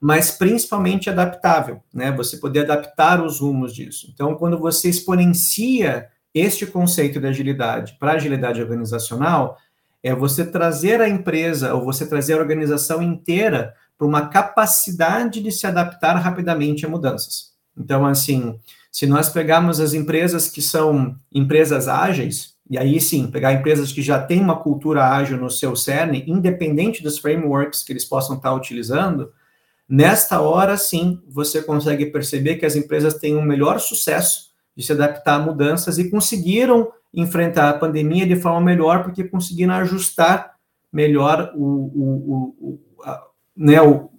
mas 0.00 0.30
principalmente 0.30 1.08
adaptável, 1.08 1.82
né? 1.92 2.10
Você 2.12 2.36
poder 2.36 2.60
adaptar 2.60 3.22
os 3.22 3.40
rumos 3.40 3.74
disso. 3.74 4.10
Então, 4.12 4.34
quando 4.34 4.58
você 4.58 4.88
exponencia 4.88 6.08
este 6.34 6.66
conceito 6.66 7.20
de 7.20 7.28
agilidade 7.28 7.96
para 7.98 8.12
agilidade 8.12 8.60
organizacional 8.60 9.56
é 10.02 10.14
você 10.14 10.44
trazer 10.44 11.00
a 11.00 11.08
empresa 11.08 11.74
ou 11.74 11.84
você 11.84 12.06
trazer 12.06 12.34
a 12.34 12.40
organização 12.40 13.00
inteira 13.00 13.74
para 13.96 14.06
uma 14.06 14.28
capacidade 14.28 15.40
de 15.40 15.52
se 15.52 15.66
adaptar 15.66 16.14
rapidamente 16.16 16.84
a 16.84 16.88
mudanças. 16.88 17.54
Então, 17.76 18.04
assim, 18.04 18.58
se 18.90 19.06
nós 19.06 19.28
pegarmos 19.28 19.80
as 19.80 19.94
empresas 19.94 20.48
que 20.48 20.60
são 20.60 21.16
empresas 21.32 21.88
ágeis, 21.88 22.54
e 22.68 22.76
aí 22.76 23.00
sim, 23.00 23.30
pegar 23.30 23.52
empresas 23.52 23.92
que 23.92 24.02
já 24.02 24.20
têm 24.20 24.40
uma 24.40 24.56
cultura 24.56 25.08
ágil 25.08 25.36
no 25.36 25.50
seu 25.50 25.76
cerne, 25.76 26.24
independente 26.26 27.02
dos 27.02 27.18
frameworks 27.18 27.82
que 27.82 27.92
eles 27.92 28.04
possam 28.04 28.36
estar 28.36 28.52
utilizando, 28.52 29.32
nesta 29.88 30.40
hora 30.40 30.76
sim 30.76 31.22
você 31.28 31.62
consegue 31.62 32.06
perceber 32.06 32.56
que 32.56 32.66
as 32.66 32.76
empresas 32.76 33.14
têm 33.14 33.36
um 33.36 33.42
melhor 33.42 33.80
sucesso 33.80 34.53
de 34.76 34.84
se 34.84 34.92
adaptar 34.92 35.36
a 35.36 35.38
mudanças 35.38 35.98
e 35.98 36.10
conseguiram 36.10 36.90
enfrentar 37.12 37.70
a 37.70 37.78
pandemia 37.78 38.26
de 38.26 38.36
forma 38.36 38.60
melhor, 38.60 39.04
porque 39.04 39.24
conseguiram 39.24 39.74
ajustar 39.74 40.54
melhor 40.92 41.52
o, 41.54 41.64
o, 41.64 42.56
o, 42.60 43.02
a, 43.04 43.22
né, 43.56 43.80
o, 43.80 44.10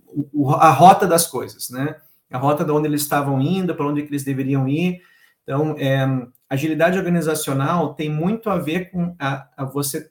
a 0.51 0.71
rota 0.71 1.05
das 1.05 1.27
coisas, 1.27 1.69
né? 1.69 1.95
a 2.31 2.37
rota 2.37 2.63
de 2.63 2.71
onde 2.71 2.87
eles 2.87 3.01
estavam 3.01 3.41
indo, 3.41 3.73
para 3.75 3.87
onde 3.87 4.01
eles 4.01 4.23
deveriam 4.23 4.67
ir. 4.67 5.01
Então, 5.43 5.75
é, 5.77 6.05
agilidade 6.49 6.97
organizacional 6.97 7.93
tem 7.93 8.09
muito 8.09 8.49
a 8.49 8.57
ver 8.57 8.91
com 8.91 9.15
a, 9.19 9.47
a 9.55 9.65
você, 9.65 10.09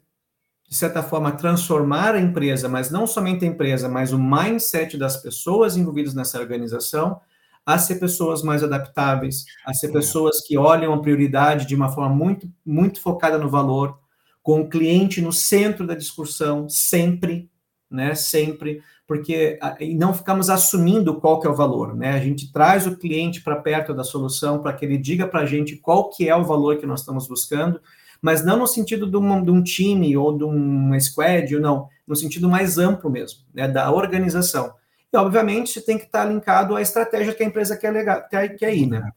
de 0.69 0.75
certa 0.75 1.03
forma, 1.03 1.33
transformar 1.33 2.15
a 2.15 2.21
empresa, 2.21 2.69
mas 2.69 2.91
não 2.91 3.07
somente 3.07 3.45
a 3.45 3.49
empresa, 3.49 3.89
mas 3.89 4.13
o 4.13 4.19
mindset 4.19 4.97
das 4.97 5.17
pessoas 5.17 5.77
envolvidas 5.77 6.15
nessa 6.15 6.39
organização, 6.39 7.21
a 7.67 7.79
ser 7.79 7.97
pessoas 7.97 8.43
mais 8.43 8.63
adaptáveis, 8.63 9.45
a 9.65 9.73
ser 9.73 9.91
pessoas 9.91 10.47
que 10.47 10.59
olham 10.59 10.93
a 10.93 11.01
prioridade 11.01 11.67
de 11.67 11.75
uma 11.75 11.91
forma 11.91 12.15
muito, 12.15 12.49
muito 12.65 13.01
focada 13.01 13.39
no 13.39 13.49
valor, 13.49 13.99
com 14.43 14.61
o 14.61 14.69
cliente 14.69 15.23
no 15.23 15.33
centro 15.33 15.87
da 15.87 15.95
discussão, 15.95 16.69
sempre, 16.69 17.51
né? 17.91 18.15
Sempre, 18.15 18.83
porque 19.07 19.59
e 19.81 19.95
não 19.95 20.13
ficamos 20.13 20.51
assumindo 20.51 21.19
qual 21.19 21.41
que 21.41 21.47
é 21.47 21.51
o 21.51 21.55
valor, 21.55 21.97
né? 21.97 22.11
A 22.11 22.21
gente 22.21 22.53
traz 22.53 22.87
o 22.87 22.97
cliente 22.97 23.41
para 23.41 23.57
perto 23.57 23.95
da 23.95 24.05
solução 24.05 24.61
para 24.61 24.75
que 24.75 24.85
ele 24.85 24.99
diga 24.99 25.27
para 25.27 25.41
a 25.41 25.47
gente 25.47 25.77
qual 25.77 26.11
que 26.11 26.29
é 26.29 26.37
o 26.37 26.45
valor 26.45 26.77
que 26.77 26.87
nós 26.87 27.01
estamos 27.01 27.27
buscando, 27.27 27.81
mas 28.21 28.45
não 28.45 28.59
no 28.59 28.67
sentido 28.67 29.11
de 29.11 29.17
um, 29.17 29.43
de 29.43 29.51
um 29.51 29.63
time 29.63 30.15
ou 30.17 30.37
de 30.37 30.45
uma 30.45 31.01
squad, 31.01 31.55
ou 31.55 31.61
não, 31.63 31.89
no 32.07 32.15
sentido 32.15 32.49
mais 32.49 32.77
amplo 32.77 33.11
mesmo, 33.11 33.41
né? 33.55 33.67
Da 33.67 33.91
organização. 33.91 34.75
E, 35.15 35.17
obviamente, 35.17 35.81
tem 35.81 35.97
que 35.97 36.05
estar 36.05 36.25
linkado 36.25 36.75
à 36.75 36.83
estratégia 36.83 37.33
que 37.33 37.43
a 37.43 37.47
empresa 37.47 37.77
quer, 37.77 38.29
quer, 38.29 38.49
quer 38.57 38.75
ir, 38.75 38.87
né? 38.87 39.13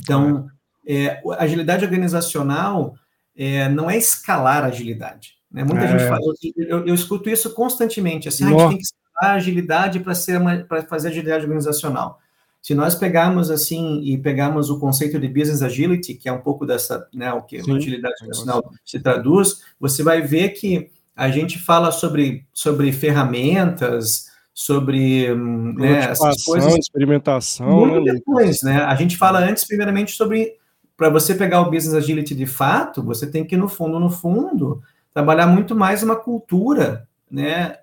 Então, 0.00 0.48
é, 0.86 1.20
agilidade 1.36 1.84
organizacional 1.84 2.94
é, 3.36 3.68
não 3.68 3.90
é 3.90 3.96
escalar 3.96 4.64
agilidade. 4.64 5.34
Né? 5.50 5.64
Muita 5.64 5.84
é. 5.84 5.88
gente 5.88 6.08
fala, 6.08 6.20
eu, 6.56 6.86
eu, 6.86 6.94
escuto 6.94 7.28
isso 7.28 7.52
constantemente, 7.54 8.28
assim, 8.28 8.44
ah, 8.44 8.46
a 8.46 8.50
gente 8.50 8.68
tem 8.68 8.78
que 8.78 8.84
escalar 8.84 9.36
agilidade 9.36 10.00
para 10.00 10.82
fazer 10.82 11.08
agilidade 11.08 11.44
organizacional. 11.44 12.20
Se 12.60 12.72
nós 12.72 12.94
pegarmos 12.94 13.50
assim 13.50 14.00
e 14.04 14.16
pegarmos 14.16 14.70
o 14.70 14.78
conceito 14.78 15.18
de 15.18 15.26
business 15.26 15.62
agility, 15.62 16.14
que 16.14 16.28
é 16.28 16.32
um 16.32 16.40
pouco 16.40 16.64
dessa, 16.64 17.08
né, 17.12 17.32
o 17.32 17.42
que 17.42 17.60
Sim. 17.60 17.76
agilidade 17.76 18.14
organizacional 18.20 18.72
se 18.84 19.00
traduz, 19.00 19.62
você 19.80 20.04
vai 20.04 20.22
ver 20.22 20.50
que 20.50 20.88
a 21.16 21.28
gente 21.28 21.58
fala 21.58 21.90
sobre, 21.90 22.46
sobre 22.52 22.92
ferramentas, 22.92 24.31
sobre 24.54 25.34
né, 25.34 26.10
essas 26.10 26.42
coisas. 26.44 26.74
experimentação. 26.76 27.68
Muito 27.68 28.04
né, 28.04 28.12
depois, 28.12 28.62
né? 28.62 28.82
A 28.82 28.94
gente 28.94 29.16
fala 29.16 29.40
antes, 29.40 29.66
primeiramente, 29.66 30.12
sobre 30.12 30.54
para 30.96 31.08
você 31.08 31.34
pegar 31.34 31.60
o 31.62 31.70
business 31.70 31.94
agility 31.94 32.34
de 32.34 32.46
fato, 32.46 33.02
você 33.02 33.26
tem 33.28 33.44
que, 33.44 33.56
no 33.56 33.68
fundo, 33.68 33.98
no 33.98 34.10
fundo, 34.10 34.82
trabalhar 35.12 35.46
muito 35.46 35.74
mais 35.74 36.02
uma 36.02 36.16
cultura, 36.16 37.08
né, 37.30 37.76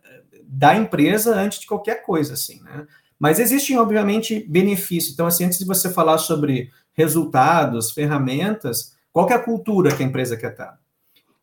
da 0.44 0.76
empresa 0.76 1.36
antes 1.36 1.60
de 1.60 1.68
qualquer 1.68 2.04
coisa, 2.06 2.34
assim, 2.34 2.62
né? 2.62 2.86
Mas 3.20 3.40
existem, 3.40 3.78
obviamente, 3.78 4.46
benefícios. 4.48 5.14
Então, 5.14 5.28
assim, 5.28 5.44
antes 5.44 5.60
de 5.60 5.66
você 5.66 5.90
falar 5.90 6.18
sobre 6.18 6.72
resultados, 6.94 7.92
ferramentas, 7.92 8.96
qual 9.12 9.30
é 9.30 9.34
a 9.34 9.44
cultura 9.44 9.94
que 9.94 10.02
a 10.02 10.06
empresa 10.06 10.38
quer 10.38 10.52
estar? 10.52 10.80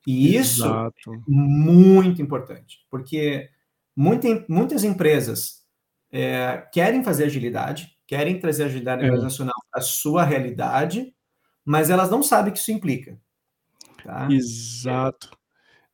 E 0.07 0.35
isso 0.35 0.65
Exato. 0.65 1.13
é 1.13 1.19
muito 1.27 2.23
importante, 2.23 2.79
porque 2.91 3.51
Muita, 3.97 4.45
muitas 4.49 4.85
empresas 4.85 5.65
é, 6.13 6.67
querem 6.73 7.03
fazer 7.03 7.25
agilidade, 7.25 7.97
querem 8.07 8.39
trazer 8.39 8.65
agilidade 8.65 9.03
é. 9.03 9.07
organizacional 9.07 9.55
à 9.73 9.81
sua 9.81 10.23
realidade, 10.23 11.15
mas 11.65 11.91
elas 11.91 12.11
não 12.11 12.23
sabem 12.23 12.51
o 12.51 12.53
que 12.53 12.61
isso 12.61 12.73
implica. 12.73 13.19
Tá? 14.05 14.29
Exato. 14.31 15.31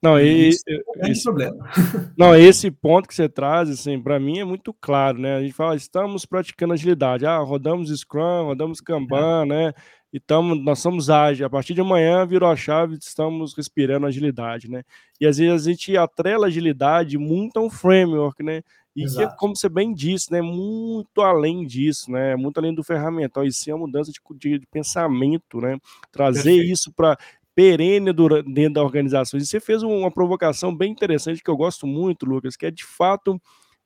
Não, 0.02 0.18
e, 0.18 0.47
é 0.47 1.09
esse, 1.09 1.23
problema. 1.23 1.71
Não, 2.18 2.35
esse 2.35 2.73
ponto 2.73 3.09
que 3.09 3.14
você 3.14 3.28
traz, 3.28 3.71
assim, 3.71 4.02
para 4.02 4.18
mim 4.18 4.40
é 4.40 4.44
muito 4.44 4.75
claro, 4.75 5.16
né? 5.16 5.37
A 5.37 5.40
gente 5.40 5.52
fala, 5.52 5.76
estamos 5.76 6.26
praticando 6.26 6.73
agilidade. 6.73 7.25
Ah, 7.25 7.38
rodamos 7.38 7.88
Scrum, 7.97 8.47
rodamos 8.47 8.80
Kanban, 8.80 9.44
é. 9.44 9.47
né? 9.47 9.73
E 10.12 10.21
tamo, 10.21 10.54
nós 10.54 10.78
somos 10.78 11.09
ágeis. 11.09 11.42
A 11.42 11.50
partir 11.50 11.73
de 11.73 11.81
amanhã 11.81 12.26
virou 12.26 12.50
a 12.50 12.57
chave, 12.57 12.97
estamos 13.00 13.54
respirando 13.54 14.07
agilidade, 14.07 14.71
né? 14.71 14.83
E 15.21 15.26
às 15.26 15.38
vezes 15.38 15.66
a 15.66 15.71
gente 15.71 15.97
atrela 15.97 16.49
agilidade 16.49 17.16
muito 17.16 17.57
a 17.59 17.62
um 17.62 17.71
framework, 17.71 18.42
né? 18.42 18.62
E 18.95 19.07
que, 19.07 19.26
como 19.38 19.57
você 19.57 19.71
bem 19.71 19.95
disse, 19.95 20.31
né, 20.31 20.42
muito 20.42 21.23
além 21.23 21.66
disso, 21.66 22.11
né, 22.11 22.37
muito 22.37 22.59
além 22.59 22.75
do 22.75 22.85
ferramental, 22.85 23.42
isso 23.42 23.71
é 23.71 23.75
uma 23.75 23.87
mudança 23.87 24.12
de, 24.12 24.21
de, 24.37 24.59
de 24.59 24.66
pensamento, 24.66 25.62
né, 25.62 25.78
trazer 26.11 26.42
Perfeito. 26.42 26.73
isso 26.73 26.92
para 26.92 27.16
perene 27.54 28.12
dentro 28.12 28.75
da 28.75 28.83
organização. 28.83 29.38
E 29.38 29.47
você 29.47 29.61
fez 29.61 29.83
uma 29.83 30.11
provocação 30.11 30.75
bem 30.75 30.92
interessante 30.92 31.42
que 31.42 31.50
eu 31.50 31.57
gosto 31.57 31.87
muito, 31.87 32.26
Lucas, 32.26 32.57
que 32.57 32.66
é 32.66 32.71
de 32.71 32.85
fato 32.85 33.40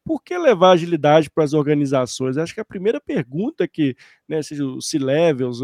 por 0.06 0.22
que 0.22 0.38
levar 0.38 0.70
agilidade 0.70 1.28
para 1.28 1.42
as 1.42 1.52
organizações? 1.52 2.38
Acho 2.38 2.54
que 2.54 2.60
a 2.60 2.64
primeira 2.64 3.00
pergunta 3.00 3.66
que, 3.66 3.96
né, 4.28 4.40
seja 4.40 4.64
o 4.64 4.80
C-Levels, 4.80 5.60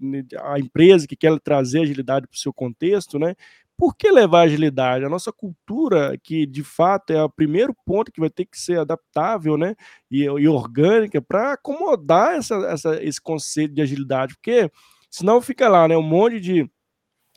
né, 0.00 0.24
a 0.42 0.58
empresa 0.58 1.06
que 1.06 1.14
quer 1.14 1.38
trazer 1.38 1.82
agilidade 1.82 2.26
para 2.26 2.34
o 2.34 2.38
seu 2.38 2.52
contexto, 2.52 3.18
né? 3.18 3.34
Por 3.76 3.94
que 3.94 4.10
levar 4.10 4.42
agilidade? 4.42 5.04
A 5.04 5.08
nossa 5.08 5.30
cultura, 5.30 6.16
que 6.22 6.46
de 6.46 6.62
fato 6.62 7.12
é 7.12 7.22
o 7.22 7.28
primeiro 7.28 7.74
ponto 7.84 8.10
que 8.10 8.20
vai 8.20 8.30
ter 8.30 8.46
que 8.46 8.58
ser 8.58 8.78
adaptável 8.78 9.58
né, 9.58 9.74
e, 10.10 10.22
e 10.22 10.48
orgânica 10.48 11.20
para 11.20 11.52
acomodar 11.52 12.36
essa, 12.36 12.54
essa, 12.66 13.04
esse 13.04 13.20
conceito 13.20 13.74
de 13.74 13.82
agilidade, 13.82 14.34
porque 14.34 14.70
senão 15.10 15.42
fica 15.42 15.68
lá 15.68 15.86
né, 15.86 15.96
um 15.96 16.02
monte 16.02 16.40
de 16.40 16.70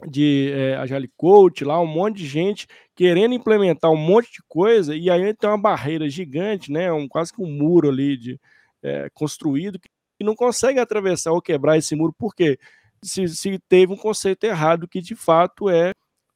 de 0.05 0.51
é, 0.53 0.75
Agile 0.75 1.09
Coach, 1.17 1.63
lá 1.63 1.79
um 1.79 1.87
monte 1.87 2.17
de 2.17 2.27
gente 2.27 2.67
querendo 2.95 3.33
implementar 3.33 3.91
um 3.91 3.97
monte 3.97 4.31
de 4.31 4.39
coisa, 4.47 4.95
e 4.95 5.09
aí 5.09 5.33
tem 5.33 5.49
uma 5.49 5.57
barreira 5.57 6.09
gigante, 6.09 6.71
né, 6.71 6.91
um, 6.91 7.07
quase 7.07 7.33
que 7.33 7.41
um 7.41 7.51
muro 7.51 7.89
ali 7.89 8.17
de, 8.17 8.39
é, 8.83 9.09
construído, 9.13 9.79
que 9.79 9.89
não 10.23 10.35
consegue 10.35 10.79
atravessar 10.79 11.31
ou 11.31 11.41
quebrar 11.41 11.77
esse 11.77 11.95
muro, 11.95 12.13
porque 12.17 12.59
se, 13.03 13.27
se 13.27 13.59
teve 13.69 13.93
um 13.93 13.97
conceito 13.97 14.43
errado 14.43 14.87
que 14.87 15.01
de 15.01 15.15
fato 15.15 15.69
é 15.69 15.93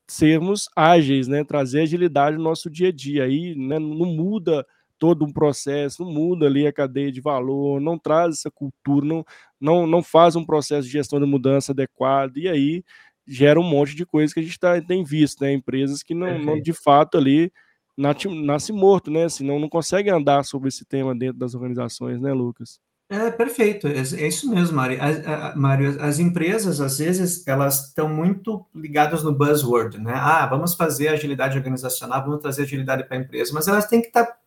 sermos 0.08 0.68
ágeis, 0.76 1.28
né, 1.28 1.44
trazer 1.44 1.82
agilidade 1.82 2.38
no 2.38 2.44
nosso 2.44 2.70
dia 2.70 2.90
a 2.90 2.92
dia, 2.92 3.24
aí 3.24 3.56
né, 3.56 3.80
não 3.80 4.06
muda 4.06 4.66
todo 5.00 5.26
um 5.26 5.34
processo, 5.34 6.04
não 6.04 6.12
muda 6.12 6.46
ali 6.46 6.68
a 6.68 6.74
cadeia 6.74 7.12
de 7.12 7.22
valor, 7.22 7.82
não 7.82 7.98
traz 7.98 8.36
essa 8.36 8.52
cultura, 8.52 9.06
não, 9.06 9.26
não, 9.60 9.88
não 9.88 10.04
faz 10.04 10.36
um 10.36 10.46
processo 10.46 10.86
de 10.86 10.94
gestão 10.94 11.20
de 11.20 11.26
mudança 11.26 11.72
adequado, 11.72 12.38
e 12.38 12.48
aí 12.48 12.84
gera 13.32 13.60
um 13.60 13.64
monte 13.64 13.96
de 13.96 14.06
coisas 14.06 14.34
que 14.34 14.40
a 14.40 14.44
gente 14.44 14.60
tá, 14.60 14.82
tem 14.82 15.04
visto, 15.04 15.42
né? 15.42 15.54
Empresas 15.54 16.04
que 16.04 16.14
não, 16.14 16.38
não 16.38 16.62
de 16.62 16.74
fato 16.74 17.18
ali 17.18 17.52
nasce, 17.98 18.28
nasce 18.28 18.74
morto, 18.74 19.10
né? 19.10 19.30
Senão 19.30 19.60
não 19.60 19.70
consegue 19.70 20.10
andar 20.10 20.44
sobre 20.44 20.68
esse 20.68 20.84
tema 20.84 21.16
dentro 21.16 21.38
das 21.38 21.56
organizações, 21.56 22.20
né, 22.20 22.34
Lucas? 22.34 22.80
É 23.10 23.30
perfeito, 23.30 23.88
é, 23.88 23.98
é 23.98 24.28
isso 24.28 24.50
mesmo, 24.50 24.78
Mário. 24.78 24.98
As, 25.02 25.56
Mário. 25.56 26.02
as 26.02 26.18
empresas, 26.18 26.80
às 26.80 26.98
vezes, 26.98 27.46
elas 27.46 27.88
estão 27.88 28.08
muito 28.08 28.66
ligadas 28.74 29.22
no 29.22 29.34
buzzword, 29.34 30.00
né? 30.00 30.14
Ah, 30.16 30.46
vamos 30.46 30.76
fazer 30.76 31.10
agilidade 31.10 31.58
organizacional, 31.58 32.24
vamos 32.24 32.42
trazer 32.42 32.64
agilidade 32.64 33.04
para 33.04 33.18
a 33.18 33.20
empresa, 33.20 33.52
mas 33.54 33.68
elas 33.68 33.86
têm 33.86 34.02
que 34.02 34.08
estar, 34.08 34.26
tá, 34.26 34.38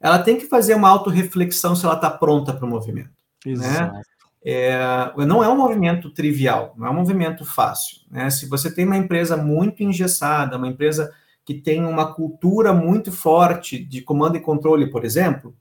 ela 0.00 0.18
tem 0.18 0.36
que 0.36 0.46
fazer 0.46 0.74
uma 0.74 0.90
autorreflexão 0.90 1.74
se 1.74 1.86
ela 1.86 1.94
está 1.94 2.10
pronta 2.10 2.52
para 2.52 2.66
o 2.66 2.68
movimento. 2.68 3.10
Né? 3.46 3.52
Exato. 3.52 3.94
Né? 3.94 4.02
É, 4.44 4.78
não 5.26 5.42
é 5.42 5.48
um 5.48 5.56
movimento 5.56 6.10
trivial, 6.10 6.74
não 6.76 6.86
é 6.86 6.90
um 6.90 6.94
movimento 6.94 7.46
fácil. 7.46 8.02
Né? 8.10 8.28
Se 8.28 8.46
você 8.46 8.72
tem 8.72 8.84
uma 8.84 8.96
empresa 8.96 9.36
muito 9.36 9.82
engessada, 9.82 10.58
uma 10.58 10.68
empresa 10.68 11.10
que 11.44 11.54
tem 11.54 11.84
uma 11.84 12.12
cultura 12.12 12.72
muito 12.72 13.10
forte 13.10 13.82
de 13.82 14.02
comando 14.02 14.36
e 14.36 14.40
controle, 14.40 14.90
por 14.90 15.04
exemplo, 15.04 15.54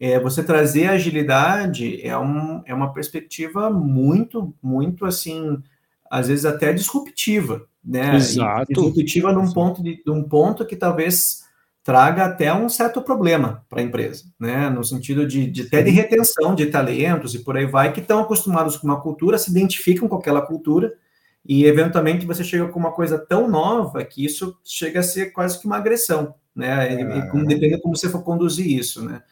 é, 0.00 0.18
você 0.18 0.42
trazer 0.42 0.88
agilidade 0.88 2.04
é, 2.04 2.18
um, 2.18 2.60
é 2.66 2.74
uma 2.74 2.92
perspectiva 2.92 3.70
muito, 3.70 4.52
muito 4.60 5.06
assim, 5.06 5.62
às 6.10 6.26
vezes 6.26 6.44
até 6.44 6.72
disruptiva, 6.72 7.66
né? 7.84 8.16
Exato. 8.16 8.70
E 8.70 8.74
disruptiva 8.74 9.32
num 9.32 9.52
ponto, 9.52 9.82
de, 9.82 10.02
num 10.04 10.24
ponto 10.24 10.66
que 10.66 10.74
talvez 10.74 11.43
traga 11.84 12.24
até 12.24 12.52
um 12.52 12.66
certo 12.66 13.02
problema 13.02 13.62
para 13.68 13.80
a 13.80 13.84
empresa, 13.84 14.24
né? 14.40 14.70
No 14.70 14.82
sentido 14.82 15.26
de, 15.26 15.46
de 15.46 15.62
até 15.62 15.82
de 15.82 15.90
retenção 15.90 16.54
de 16.54 16.66
talentos 16.66 17.34
e 17.34 17.40
por 17.40 17.58
aí 17.58 17.66
vai, 17.66 17.92
que 17.92 18.00
estão 18.00 18.20
acostumados 18.20 18.78
com 18.78 18.86
uma 18.86 19.02
cultura, 19.02 19.36
se 19.36 19.50
identificam 19.50 20.08
com 20.08 20.16
aquela 20.16 20.40
cultura, 20.40 20.94
e 21.46 21.66
eventualmente 21.66 22.24
você 22.24 22.42
chega 22.42 22.68
com 22.68 22.80
uma 22.80 22.92
coisa 22.92 23.18
tão 23.18 23.46
nova 23.46 24.02
que 24.02 24.24
isso 24.24 24.56
chega 24.64 25.00
a 25.00 25.02
ser 25.02 25.26
quase 25.26 25.60
que 25.60 25.66
uma 25.66 25.76
agressão, 25.76 26.34
né? 26.56 26.90
E, 26.90 27.02
é. 27.02 27.18
e, 27.18 27.46
depende 27.46 27.76
de 27.76 27.82
como 27.82 27.94
você 27.94 28.08
for 28.08 28.22
conduzir 28.22 28.66
isso, 28.66 29.04
né? 29.04 29.22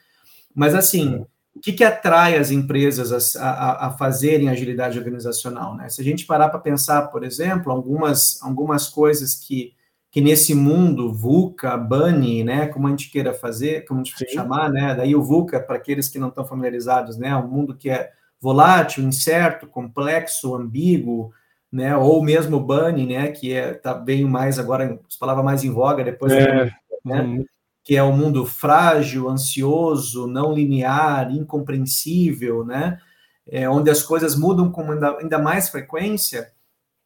Mas 0.54 0.75
assim, 0.75 1.25
o 1.56 1.61
que, 1.61 1.73
que 1.73 1.82
atrai 1.82 2.37
as 2.37 2.50
empresas 2.50 3.35
a, 3.35 3.49
a, 3.50 3.87
a 3.87 3.90
fazerem 3.92 4.50
agilidade 4.50 4.99
organizacional, 4.99 5.75
né? 5.75 5.88
Se 5.88 6.02
a 6.02 6.04
gente 6.04 6.26
parar 6.26 6.50
para 6.50 6.61
pensar, 6.61 7.00
por 7.09 7.25
exemplo, 7.25 7.73
algumas, 7.73 8.42
algumas 8.42 8.88
coisas 8.88 9.35
que 9.35 9.73
que 10.12 10.21
nesse 10.21 10.54
mundo 10.54 11.11
VUCA, 11.11 11.75
BUNNY, 11.75 12.45
né, 12.45 12.66
como 12.66 12.87
a 12.87 12.90
gente 12.90 13.11
queira 13.11 13.33
fazer, 13.33 13.87
como 13.87 14.00
a 14.00 14.04
gente 14.04 14.14
Sim. 14.14 14.26
chamar, 14.35 14.71
né, 14.71 14.95
daí 14.95 15.16
o 15.16 15.23
VUCA, 15.23 15.59
para 15.59 15.76
aqueles 15.76 16.07
que 16.07 16.19
não 16.19 16.28
estão 16.28 16.45
familiarizados, 16.45 17.16
né, 17.16 17.35
um 17.35 17.49
mundo 17.49 17.75
que 17.75 17.88
é 17.88 18.12
volátil, 18.38 19.02
incerto, 19.02 19.66
complexo, 19.66 20.54
ambíguo, 20.54 21.33
né, 21.73 21.97
ou 21.97 22.23
mesmo 22.23 22.61
BUNNY, 22.61 23.07
né, 23.07 23.28
que 23.28 23.54
é, 23.54 23.73
tá 23.73 23.95
bem 23.95 24.26
mais 24.26 24.59
agora, 24.59 25.00
as 25.09 25.16
palavras 25.16 25.47
mais 25.47 25.64
em 25.64 25.71
voga 25.71 26.04
depois, 26.04 26.31
é. 26.31 26.66
né, 27.02 27.23
uhum. 27.23 27.47
que 27.83 27.97
é 27.97 28.02
o 28.02 28.09
um 28.09 28.16
mundo 28.16 28.45
frágil, 28.45 29.31
ansioso, 29.31 30.26
não 30.26 30.52
linear, 30.52 31.35
incompreensível, 31.35 32.66
né? 32.66 33.00
É, 33.45 33.69
onde 33.69 33.90
as 33.90 34.02
coisas 34.04 34.37
mudam 34.37 34.71
com 34.71 34.92
ainda, 34.92 35.16
ainda 35.19 35.38
mais 35.38 35.69
frequência, 35.69 36.52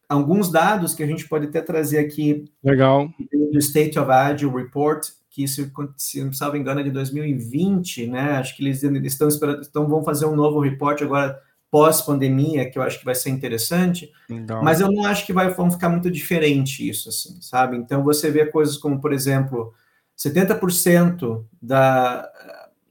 alguns 0.09 0.51
dados 0.51 0.95
que 0.95 1.03
a 1.03 1.07
gente 1.07 1.29
pode 1.29 1.47
até 1.47 1.61
trazer 1.61 1.99
aqui. 1.99 2.45
Legal. 2.63 3.09
Do 3.53 3.59
State 3.59 3.99
of 3.99 4.11
Agile 4.11 4.53
Report, 4.53 5.07
que 5.31 5.47
se, 5.47 5.71
se 5.97 6.25
não 6.25 6.53
me 6.53 6.59
engano 6.59 6.81
é 6.81 6.83
de 6.83 6.91
2020, 6.91 8.07
né? 8.07 8.33
Acho 8.33 8.57
que 8.57 8.63
eles, 8.65 8.83
estão 8.83 9.29
esperando, 9.29 9.63
então 9.69 9.89
vão 9.89 10.03
fazer 10.03 10.27
um 10.27 10.35
novo 10.35 10.61
report 10.61 11.03
agora 11.03 11.39
pós-pandemia, 11.71 12.71
que 12.71 12.79
eu 12.79 12.83
acho 12.83 12.99
que 12.99 13.05
vai 13.05 13.15
ser 13.15 13.31
interessante, 13.31 14.11
Legal. 14.31 14.63
mas 14.63 14.81
eu 14.81 14.91
não 14.91 15.05
acho 15.05 15.27
que 15.27 15.33
vai 15.33 15.53
vão 15.53 15.71
ficar 15.71 15.89
muito 15.89 16.11
diferente 16.11 16.89
isso, 16.89 17.09
assim, 17.09 17.41
sabe? 17.43 17.77
Então 17.77 18.03
você 18.03 18.31
vê 18.31 18.47
coisas 18.47 18.79
como, 18.79 19.01
por 19.01 19.13
exemplo, 19.13 19.75
70% 20.17 21.45
da 21.61 22.31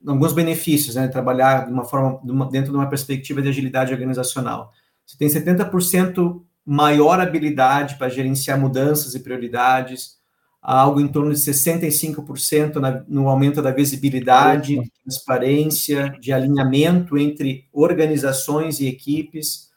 alguns 0.06 0.34
benefícios, 0.34 0.96
né? 0.96 1.08
Trabalhar 1.08 1.66
de 1.66 1.74
uma 1.74 1.84
forma 1.84 2.20
de 2.24 2.32
uma, 2.32 2.48
dentro 2.50 2.72
de 2.72 2.78
uma 2.78 2.90
perspectiva 2.90 3.42
de 3.42 3.50
agilidade 3.50 3.92
organizacional. 3.92 4.72
Você 5.06 5.18
tem 5.18 5.28
70% 5.28 6.44
maior 6.66 7.20
habilidade 7.20 7.96
para 7.96 8.10
gerenciar 8.10 8.60
mudanças 8.60 9.14
e 9.14 9.20
prioridades, 9.20 10.16
algo 10.62 11.00
em 11.00 11.08
torno 11.08 11.32
de 11.32 11.40
65% 11.40 12.78
na, 12.78 13.04
no 13.08 13.30
aumento 13.30 13.62
da 13.62 13.72
visibilidade, 13.72 14.82
transparência, 15.04 16.16
de 16.20 16.34
alinhamento 16.34 17.18
entre 17.18 17.68
organizações 17.72 18.80
e 18.80 18.88
equipes, 18.88 19.70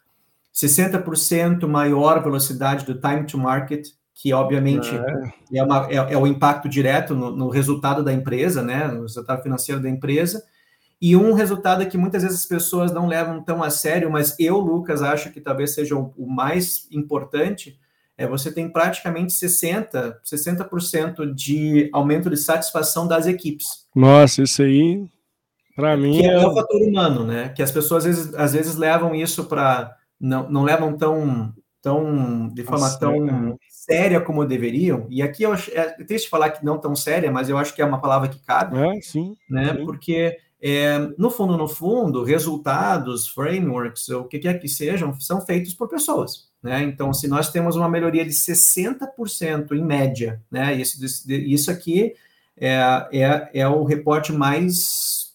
60% 0.54 1.66
maior 1.68 2.22
velocidade 2.22 2.86
do 2.86 2.98
time 2.98 3.26
to 3.26 3.36
market, 3.36 3.86
que 4.14 4.32
obviamente 4.32 4.88
é, 4.88 5.58
é, 5.58 5.62
uma, 5.62 5.86
é, 5.88 5.94
é 5.94 6.18
o 6.18 6.26
impacto 6.26 6.68
direto 6.68 7.14
no, 7.14 7.30
no, 7.36 7.48
resultado 7.48 8.02
da 8.02 8.12
empresa, 8.12 8.62
né, 8.62 8.88
no 8.88 9.02
resultado 9.02 9.42
financeiro 9.42 9.80
da 9.80 9.90
empresa, 9.90 10.42
e 11.00 11.14
um 11.16 11.32
resultado 11.32 11.86
que 11.86 11.96
muitas 11.96 12.22
vezes 12.22 12.40
as 12.40 12.46
pessoas 12.46 12.92
não 12.92 13.06
levam 13.06 13.42
tão 13.42 13.62
a 13.62 13.70
sério, 13.70 14.10
mas 14.10 14.34
eu, 14.38 14.58
Lucas, 14.58 15.00
acho 15.00 15.30
que 15.30 15.40
talvez 15.40 15.72
seja 15.72 15.96
o, 15.96 16.26
mais 16.26 16.88
importante, 16.90 17.78
é 18.16 18.26
você 18.26 18.50
tem 18.50 18.68
praticamente 18.68 19.32
60%, 19.32 20.14
60% 20.24 21.32
de 21.32 21.88
aumento 21.92 22.28
de 22.28 22.36
satisfação 22.36 23.06
das 23.06 23.26
equipes. 23.28 23.86
Nossa, 23.94 24.42
isso 24.42 24.60
aí, 24.60 25.08
para 25.76 25.96
mim. 25.96 26.18
Que 26.20 26.26
é, 26.26 26.32
é 26.32 26.46
o 26.46 26.52
fator 26.52 26.82
humano, 26.82 27.24
né? 27.24 27.50
Que 27.50 27.62
as 27.62 27.70
pessoas 27.70 28.04
às 28.04 28.16
vezes, 28.16 28.34
às 28.34 28.52
vezes 28.52 28.74
levam 28.74 29.14
isso 29.14 29.44
para. 29.44 29.96
Não, 30.20 30.50
não 30.50 30.64
levam 30.64 30.96
tão, 30.96 31.54
tão 31.80 32.48
de 32.48 32.64
forma 32.64 32.86
Nossa, 32.86 32.98
tão 32.98 33.28
é. 33.28 33.56
séria 33.70 34.20
como 34.20 34.44
deveriam. 34.44 35.06
E 35.08 35.22
aqui 35.22 35.44
eu 35.44 35.54
é 35.54 36.04
triste 36.04 36.28
falar 36.28 36.50
que 36.50 36.64
não 36.64 36.76
tão 36.76 36.96
séria, 36.96 37.30
mas 37.30 37.48
eu 37.48 37.56
acho 37.56 37.72
que 37.72 37.80
é 37.80 37.84
uma 37.84 38.00
palavra 38.00 38.28
que 38.28 38.44
cabe. 38.44 38.76
É, 38.76 39.00
sim. 39.00 39.36
Né? 39.48 39.76
Sim. 39.76 39.84
Porque 39.84 40.36
é, 40.60 40.98
no 41.16 41.30
fundo, 41.30 41.56
no 41.56 41.68
fundo, 41.68 42.24
resultados, 42.24 43.28
frameworks, 43.28 44.08
o 44.08 44.24
que 44.24 44.38
quer 44.38 44.60
que 44.60 44.68
sejam, 44.68 45.18
são 45.20 45.40
feitos 45.40 45.74
por 45.74 45.88
pessoas. 45.88 46.48
Né? 46.62 46.82
Então, 46.82 47.12
se 47.12 47.28
nós 47.28 47.52
temos 47.52 47.76
uma 47.76 47.88
melhoria 47.88 48.24
de 48.24 48.32
60% 48.32 49.72
em 49.72 49.84
média, 49.84 50.42
né? 50.50 50.74
isso, 50.74 50.98
isso 51.28 51.70
aqui 51.70 52.14
é, 52.56 53.08
é, 53.12 53.50
é 53.60 53.68
o 53.68 53.84
reporte 53.84 54.32
mais, 54.32 55.32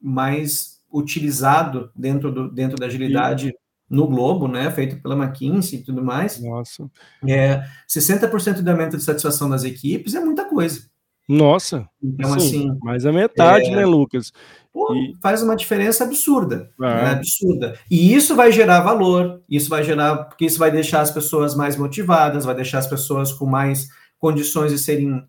mais 0.00 0.80
utilizado 0.92 1.90
dentro, 1.94 2.30
do, 2.30 2.50
dentro 2.50 2.76
da 2.76 2.86
agilidade 2.86 3.52
no 3.88 4.06
globo, 4.08 4.48
né, 4.48 4.68
feito 4.72 5.00
pela 5.00 5.14
McKinsey 5.14 5.78
e 5.78 5.82
tudo 5.82 6.04
mais. 6.04 6.40
Nossa. 6.40 6.90
É, 7.26 7.64
60% 7.88 8.62
de 8.62 8.70
aumento 8.70 8.96
de 8.96 9.02
satisfação 9.02 9.48
das 9.48 9.64
equipes 9.64 10.14
é 10.14 10.20
muita 10.20 10.44
coisa. 10.44 10.88
Nossa. 11.28 11.88
Então, 12.02 12.38
Sim, 12.38 12.46
assim. 12.46 12.78
Mais 12.82 13.04
a 13.04 13.12
metade, 13.12 13.66
é... 13.66 13.76
né, 13.76 13.84
Lucas? 13.84 14.32
Pô, 14.72 14.94
e... 14.94 15.16
Faz 15.20 15.42
uma 15.42 15.56
diferença 15.56 16.04
absurda. 16.04 16.70
É. 16.80 16.84
Né, 16.84 17.10
absurda. 17.12 17.78
E 17.90 18.14
isso 18.14 18.36
vai 18.36 18.52
gerar 18.52 18.80
valor, 18.80 19.42
isso 19.48 19.68
vai 19.68 19.82
gerar, 19.82 20.24
porque 20.24 20.44
isso 20.44 20.58
vai 20.58 20.70
deixar 20.70 21.00
as 21.00 21.10
pessoas 21.10 21.56
mais 21.56 21.76
motivadas, 21.76 22.44
vai 22.44 22.54
deixar 22.54 22.78
as 22.78 22.86
pessoas 22.86 23.32
com 23.32 23.46
mais 23.46 23.88
condições 24.18 24.72
de 24.72 24.78
serem. 24.78 25.24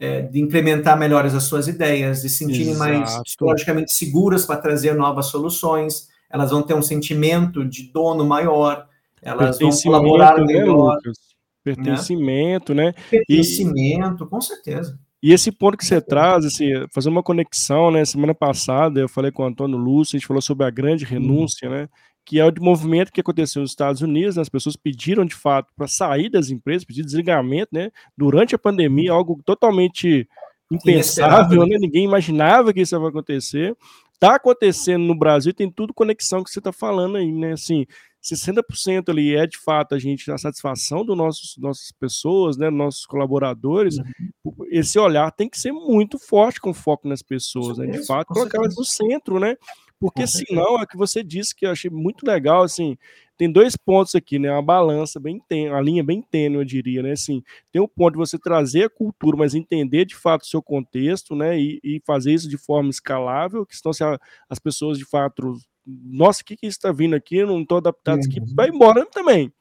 É, 0.00 0.20
de 0.20 0.40
implementar 0.40 0.98
melhores 0.98 1.32
as 1.32 1.44
suas 1.44 1.68
ideias, 1.68 2.22
de 2.22 2.28
se 2.28 2.38
sentirem 2.38 2.72
Exato. 2.72 2.78
mais 2.78 3.22
psicologicamente 3.22 3.94
seguras 3.94 4.44
para 4.44 4.56
trazer 4.56 4.96
novas 4.96 5.26
soluções, 5.26 6.08
elas 6.28 6.50
vão 6.50 6.60
ter 6.60 6.74
um 6.74 6.82
sentimento 6.82 7.64
de 7.64 7.92
dono 7.92 8.24
maior, 8.24 8.88
elas 9.22 9.60
vão 9.60 9.70
colaborar 9.70 10.38
né, 10.38 10.44
melhor. 10.44 10.96
Lucas? 10.96 11.18
Né? 11.64 11.74
Pertencimento, 11.74 12.74
né? 12.74 12.86
né? 12.86 12.94
Pertencimento, 13.08 14.24
e... 14.24 14.26
com 14.28 14.40
certeza. 14.40 14.98
E 15.22 15.32
esse 15.32 15.52
ponto 15.52 15.78
que 15.78 15.84
você 15.84 16.00
traz, 16.00 16.44
assim, 16.44 16.68
fazer 16.92 17.08
uma 17.08 17.22
conexão, 17.22 17.92
né? 17.92 18.04
Semana 18.04 18.34
passada 18.34 19.00
eu 19.00 19.08
falei 19.08 19.30
com 19.30 19.44
o 19.44 19.46
Antônio 19.46 19.78
Lúcio, 19.78 20.16
a 20.16 20.18
gente 20.18 20.26
falou 20.26 20.42
sobre 20.42 20.66
a 20.66 20.70
grande 20.70 21.04
renúncia, 21.04 21.70
né? 21.70 21.88
Que 22.24 22.40
é 22.40 22.44
o 22.44 22.50
de 22.50 22.60
movimento 22.60 23.12
que 23.12 23.20
aconteceu 23.20 23.62
nos 23.62 23.70
Estados 23.70 24.00
Unidos, 24.00 24.36
né, 24.36 24.42
as 24.42 24.48
pessoas 24.48 24.76
pediram 24.76 25.24
de 25.24 25.34
fato 25.34 25.72
para 25.76 25.86
sair 25.86 26.28
das 26.28 26.50
empresas, 26.50 26.84
pedir 26.84 27.04
desligamento, 27.04 27.68
né? 27.72 27.90
Durante 28.16 28.54
a 28.54 28.58
pandemia, 28.58 29.12
algo 29.12 29.40
totalmente 29.44 30.28
impensável, 30.70 31.66
né? 31.66 31.76
Ninguém 31.78 32.04
imaginava 32.04 32.72
que 32.72 32.80
isso 32.80 32.96
ia 32.96 33.08
acontecer. 33.08 33.76
Está 34.14 34.36
acontecendo 34.36 35.04
no 35.04 35.16
Brasil, 35.16 35.52
tem 35.52 35.70
tudo 35.70 35.94
conexão 35.94 36.42
que 36.42 36.50
você 36.50 36.58
está 36.58 36.72
falando 36.72 37.16
aí, 37.16 37.30
né? 37.30 37.52
Assim, 37.52 37.86
60% 38.22 39.08
ali 39.08 39.34
é 39.34 39.46
de 39.46 39.58
fato 39.58 39.94
a 39.94 39.98
gente 39.98 40.30
a 40.30 40.38
satisfação 40.38 41.04
dos 41.04 41.16
nossos 41.16 41.56
nossas 41.58 41.90
pessoas, 41.90 42.56
né, 42.56 42.70
nossos 42.70 43.04
colaboradores. 43.04 43.98
Uhum. 44.44 44.66
Esse 44.70 44.98
olhar 44.98 45.30
tem 45.32 45.48
que 45.48 45.58
ser 45.58 45.72
muito 45.72 46.18
forte 46.18 46.60
com 46.60 46.72
foco 46.72 47.08
nas 47.08 47.22
pessoas, 47.22 47.78
né, 47.78 47.86
de 47.86 48.06
fato, 48.06 48.28
colocar 48.28 48.58
elas 48.58 48.76
no 48.76 48.84
centro, 48.84 49.40
né? 49.40 49.56
Porque 49.98 50.26
senão 50.26 50.80
é 50.80 50.86
que 50.86 50.96
você 50.96 51.22
disse 51.22 51.54
que 51.54 51.64
eu 51.64 51.70
achei 51.70 51.88
muito 51.88 52.26
legal, 52.26 52.64
assim, 52.64 52.96
tem 53.36 53.50
dois 53.50 53.76
pontos 53.76 54.14
aqui, 54.14 54.38
né? 54.38 54.50
Uma 54.52 54.62
balança 54.62 55.18
bem 55.20 55.40
tênue, 55.48 55.70
uma 55.70 55.80
linha 55.80 56.02
bem 56.02 56.20
tênue, 56.22 56.58
eu 56.58 56.64
diria, 56.64 57.02
né? 57.02 57.12
Assim, 57.12 57.42
tem 57.70 57.80
o 57.80 57.88
ponto 57.88 58.12
de 58.12 58.18
você 58.18 58.38
trazer 58.38 58.84
a 58.84 58.90
cultura, 58.90 59.36
mas 59.36 59.54
entender 59.54 60.04
de 60.04 60.14
fato 60.14 60.42
o 60.42 60.46
seu 60.46 60.62
contexto, 60.62 61.34
né? 61.34 61.58
E, 61.58 61.80
e 61.82 62.02
fazer 62.04 62.32
isso 62.32 62.48
de 62.48 62.58
forma 62.58 62.90
escalável, 62.90 63.64
que 63.64 63.76
senão 63.76 63.92
se 63.92 64.02
a, 64.02 64.18
as 64.48 64.58
pessoas 64.58 64.98
de 64.98 65.04
fato 65.04 65.56
nossa, 65.86 66.42
o 66.42 66.44
que, 66.44 66.56
que 66.56 66.66
está 66.66 66.92
vindo 66.92 67.14
aqui? 67.14 67.44
não 67.44 67.62
estou 67.62 67.78
adaptado 67.78 68.20
uhum. 68.20 68.24
aqui, 68.28 68.54
vai 68.54 68.68
embora 68.68 69.04
também. 69.06 69.52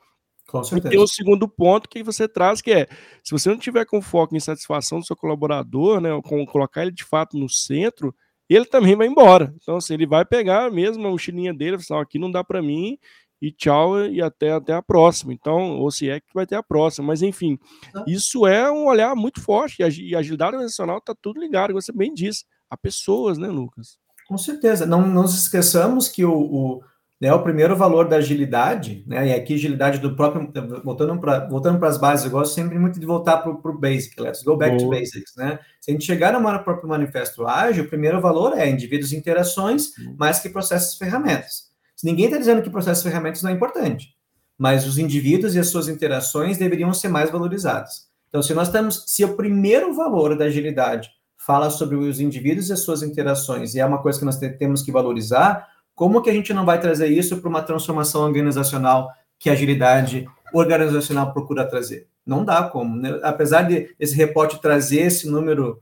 Com 0.47 0.63
certeza. 0.63 0.87
E 0.87 0.91
tem 0.91 0.99
o 0.99 1.07
segundo 1.07 1.47
ponto 1.47 1.87
que 1.87 2.03
você 2.03 2.27
traz, 2.27 2.61
que 2.61 2.71
é, 2.71 2.87
se 3.23 3.31
você 3.31 3.49
não 3.49 3.57
tiver 3.57 3.85
com 3.85 4.01
foco 4.01 4.35
em 4.35 4.39
satisfação 4.39 4.99
do 4.99 5.05
seu 5.05 5.15
colaborador, 5.15 6.01
né, 6.01 6.09
com 6.23 6.45
colocar 6.45 6.81
ele 6.81 6.91
de 6.91 7.03
fato 7.03 7.37
no 7.37 7.47
centro, 7.47 8.13
ele 8.49 8.65
também 8.65 8.95
vai 8.95 9.07
embora. 9.07 9.53
Então, 9.61 9.77
assim, 9.77 9.93
ele 9.93 10.05
vai 10.05 10.25
pegar 10.25 10.69
mesmo 10.69 11.07
a 11.07 11.09
mochilinha 11.09 11.53
dele, 11.53 11.79
falar, 11.79 12.01
aqui 12.01 12.19
não 12.19 12.29
dá 12.29 12.43
para 12.43 12.61
mim, 12.61 12.97
e 13.41 13.51
tchau, 13.51 14.05
e 14.05 14.21
até, 14.21 14.51
até 14.51 14.73
a 14.73 14.81
próxima. 14.81 15.33
Então, 15.33 15.79
ou 15.79 15.89
se 15.89 16.09
é 16.09 16.19
que 16.19 16.33
vai 16.33 16.45
ter 16.45 16.55
a 16.55 16.63
próxima. 16.63 17.07
Mas, 17.07 17.21
enfim, 17.21 17.57
isso 18.05 18.45
é 18.45 18.69
um 18.69 18.87
olhar 18.87 19.15
muito 19.15 19.41
forte, 19.41 19.77
e 19.79 20.15
a 20.15 20.19
agilidade 20.19 20.55
organizacional 20.55 20.97
está 20.97 21.15
tudo 21.15 21.39
ligado, 21.39 21.73
você 21.73 21.93
bem 21.93 22.13
disse, 22.13 22.45
a 22.69 22.77
pessoas, 22.77 23.37
né, 23.37 23.47
Lucas? 23.47 23.97
Com 24.31 24.37
certeza. 24.37 24.85
Não, 24.85 25.05
nos 25.05 25.37
esqueçamos 25.37 26.07
que 26.07 26.23
o, 26.23 26.33
o, 26.33 26.83
né, 27.19 27.33
o 27.33 27.43
primeiro 27.43 27.75
valor 27.75 28.07
da 28.07 28.15
agilidade, 28.15 29.03
né, 29.05 29.27
e 29.27 29.33
aqui 29.33 29.55
agilidade 29.55 29.99
do 29.99 30.15
próprio, 30.15 30.49
voltando 30.85 31.19
para 31.19 31.49
voltando 31.49 31.85
as 31.85 31.97
bases, 31.97 32.27
eu 32.27 32.31
gosto 32.31 32.55
sempre 32.55 32.79
muito 32.79 32.97
de 32.97 33.05
voltar 33.05 33.39
para 33.39 33.51
o 33.51 33.77
basic, 33.77 34.17
let's 34.21 34.41
go 34.41 34.55
back 34.55 34.77
Boa. 34.77 34.85
to 34.85 34.89
basics, 34.89 35.35
né? 35.35 35.59
Se 35.81 35.91
a 35.91 35.93
gente 35.93 36.05
chegar 36.05 36.31
no 36.31 36.63
próprio 36.63 36.87
manifesto 36.87 37.45
ágil, 37.45 37.83
o 37.83 37.89
primeiro 37.89 38.21
valor 38.21 38.57
é 38.57 38.69
indivíduos 38.69 39.11
e 39.11 39.17
interações, 39.17 39.89
mais 40.17 40.39
que 40.39 40.47
processos 40.47 40.95
e 40.95 40.99
ferramentas. 40.99 41.69
Ninguém 42.01 42.27
está 42.27 42.37
dizendo 42.37 42.61
que 42.61 42.69
processos 42.69 43.03
e 43.03 43.09
ferramentas 43.09 43.43
não 43.43 43.51
é 43.51 43.53
importante, 43.53 44.15
mas 44.57 44.87
os 44.87 44.97
indivíduos 44.97 45.55
e 45.55 45.59
as 45.59 45.67
suas 45.67 45.89
interações 45.89 46.57
deveriam 46.57 46.93
ser 46.93 47.09
mais 47.09 47.29
valorizados. 47.29 48.07
Então, 48.29 48.41
se 48.41 48.53
nós 48.53 48.69
temos, 48.69 49.03
se 49.07 49.25
o 49.25 49.35
primeiro 49.35 49.93
valor 49.93 50.37
da 50.37 50.45
agilidade 50.45 51.09
fala 51.45 51.69
sobre 51.69 51.95
os 51.95 52.19
indivíduos 52.19 52.69
e 52.69 52.73
as 52.73 52.81
suas 52.81 53.01
interações, 53.01 53.73
e 53.73 53.79
é 53.79 53.85
uma 53.85 54.01
coisa 54.01 54.19
que 54.19 54.25
nós 54.25 54.37
temos 54.37 54.83
que 54.83 54.91
valorizar, 54.91 55.67
como 55.95 56.21
que 56.21 56.29
a 56.29 56.33
gente 56.33 56.53
não 56.53 56.65
vai 56.65 56.79
trazer 56.79 57.07
isso 57.07 57.37
para 57.37 57.49
uma 57.49 57.61
transformação 57.61 58.21
organizacional 58.21 59.09
que 59.39 59.49
a 59.49 59.53
agilidade 59.53 60.27
organizacional 60.53 61.33
procura 61.33 61.67
trazer? 61.67 62.07
Não 62.25 62.45
dá 62.45 62.63
como. 62.63 62.95
Né? 62.95 63.19
Apesar 63.23 63.63
de 63.63 63.93
esse 63.99 64.15
reporte 64.15 64.61
trazer 64.61 65.01
esse 65.01 65.27
número 65.27 65.81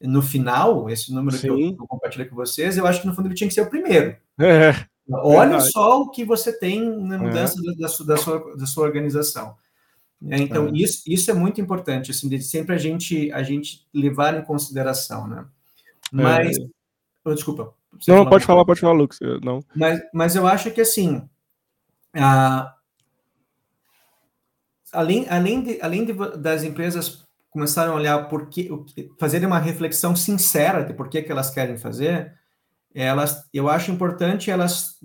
no 0.00 0.22
final, 0.22 0.88
esse 0.88 1.12
número 1.12 1.36
Sim. 1.36 1.40
que 1.42 1.48
eu, 1.48 1.58
eu 1.58 1.86
compartilho 1.86 2.28
com 2.28 2.36
vocês, 2.36 2.76
eu 2.76 2.86
acho 2.86 3.00
que 3.00 3.06
no 3.06 3.14
fundo 3.14 3.28
ele 3.28 3.34
tinha 3.34 3.48
que 3.48 3.54
ser 3.54 3.62
o 3.62 3.70
primeiro. 3.70 4.16
É, 4.38 4.74
Olha 5.12 5.50
verdade. 5.50 5.72
só 5.72 6.02
o 6.02 6.10
que 6.10 6.24
você 6.24 6.52
tem 6.52 6.88
na 7.00 7.18
mudança 7.18 7.56
é. 7.58 7.74
da, 7.74 7.88
da, 8.06 8.16
sua, 8.16 8.56
da 8.56 8.66
sua 8.66 8.84
organização. 8.84 9.56
É, 10.28 10.38
então, 10.38 10.68
é. 10.68 10.72
Isso, 10.74 11.02
isso 11.06 11.30
é 11.30 11.34
muito 11.34 11.60
importante, 11.60 12.10
assim, 12.10 12.28
de 12.28 12.42
sempre 12.42 12.74
a 12.74 12.78
gente, 12.78 13.32
a 13.32 13.42
gente 13.42 13.86
levar 13.92 14.34
em 14.34 14.44
consideração, 14.44 15.26
né? 15.26 15.46
Mas, 16.12 16.58
é. 16.58 16.66
oh, 17.24 17.34
desculpa. 17.34 17.74
Não, 18.06 18.28
pode 18.28 18.44
falar, 18.44 18.64
pode 18.64 18.80
falar, 18.80 18.92
Lucas. 18.92 19.18
Não. 19.42 19.64
Mas, 19.74 20.00
mas 20.12 20.36
eu 20.36 20.46
acho 20.46 20.70
que, 20.70 20.80
assim, 20.80 21.28
a, 22.14 22.74
além, 24.92 25.26
além, 25.28 25.62
de, 25.62 25.78
além 25.80 26.04
de, 26.04 26.12
das 26.38 26.62
empresas 26.62 27.24
começarem 27.50 27.92
a 27.92 27.96
olhar 27.96 28.28
por 28.28 28.48
que, 28.48 28.70
fazerem 29.18 29.46
uma 29.46 29.58
reflexão 29.58 30.14
sincera 30.14 30.84
de 30.84 30.94
por 30.94 31.08
que, 31.08 31.22
que 31.22 31.32
elas 31.32 31.50
querem 31.50 31.76
fazer, 31.76 32.34
elas, 32.94 33.44
eu 33.52 33.68
acho 33.68 33.90
importante 33.90 34.50
elas 34.50 34.98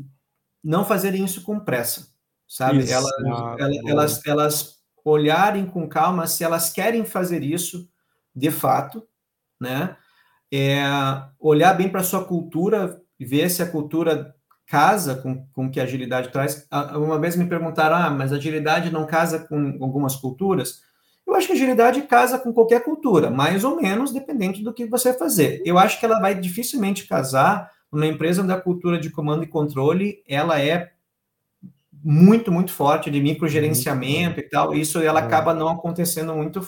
não 0.63 0.86
fazerem 0.86 1.23
isso 1.23 1.43
com 1.43 1.60
pressa, 1.60 2.08
sabe? 2.47 2.89
elas, 2.89 3.12
elas, 3.60 3.86
elas, 3.86 4.25
elas 4.25 4.75
olharem 5.06 5.68
com 5.68 5.88
calma 5.88 6.26
se 6.26 6.44
elas 6.44 6.72
querem 6.72 7.06
fazer 7.06 7.44
isso 7.44 7.88
de 8.36 8.50
fato, 8.50 9.04
né? 9.62 9.96
É, 10.52 10.84
olhar 11.39 11.74
bem 11.74 11.89
para 11.89 12.02
a 12.02 12.04
sua 12.04 12.26
cultura, 12.26 13.02
ver 13.20 13.50
se 13.50 13.62
a 13.62 13.70
cultura 13.70 14.36
casa 14.68 15.15
com, 15.15 15.46
com 15.54 15.70
que 15.70 15.80
a 15.80 15.84
agilidade 15.84 16.30
traz. 16.30 16.68
Uma 16.96 17.20
vez 17.20 17.36
me 17.36 17.48
perguntaram, 17.48 17.96
ah, 17.96 18.10
mas 18.10 18.34
a 18.34 18.38
agilidade 18.38 18.91
não 18.91 19.06
casa 19.06 19.39
com 19.39 19.78
algumas 19.80 20.15
culturas? 20.15 20.82
Eu 21.26 21.36
acho 21.36 21.48
que 21.48 21.54
a 21.54 21.56
agilidade 21.56 22.02
casa 22.04 22.39
com 22.39 22.54
qualquer 22.54 22.84
cultura, 22.84 23.30
mais 23.30 23.63
ou 23.63 23.76
menos, 23.76 24.12
dependente 24.12 24.63
do 24.63 24.74
que 24.74 24.86
você 24.86 25.13
fazer. 25.13 25.62
Eu 25.65 25.78
acho 25.78 26.00
que 26.00 26.06
ela 26.06 26.20
vai 26.20 26.36
dificilmente 26.36 27.08
casar 27.08 27.70
numa 27.91 28.08
empresa 28.08 28.41
onde 28.41 28.52
a 28.52 28.62
cultura 28.62 29.00
de 29.00 29.10
comando 29.10 29.44
e 29.44 29.48
controle 29.48 30.24
ela 30.28 30.60
é 30.60 30.95
muito, 32.08 32.52
muito 32.52 32.72
forte 32.72 33.10
de 33.10 33.20
microgerenciamento 33.20 34.39
e 34.39 34.44
tal, 34.44 34.76
isso 34.76 35.00
ela 35.00 35.22
é. 35.22 35.24
acaba 35.24 35.56
não 35.56 35.70
acontecendo 35.70 36.36
muito, 36.36 36.62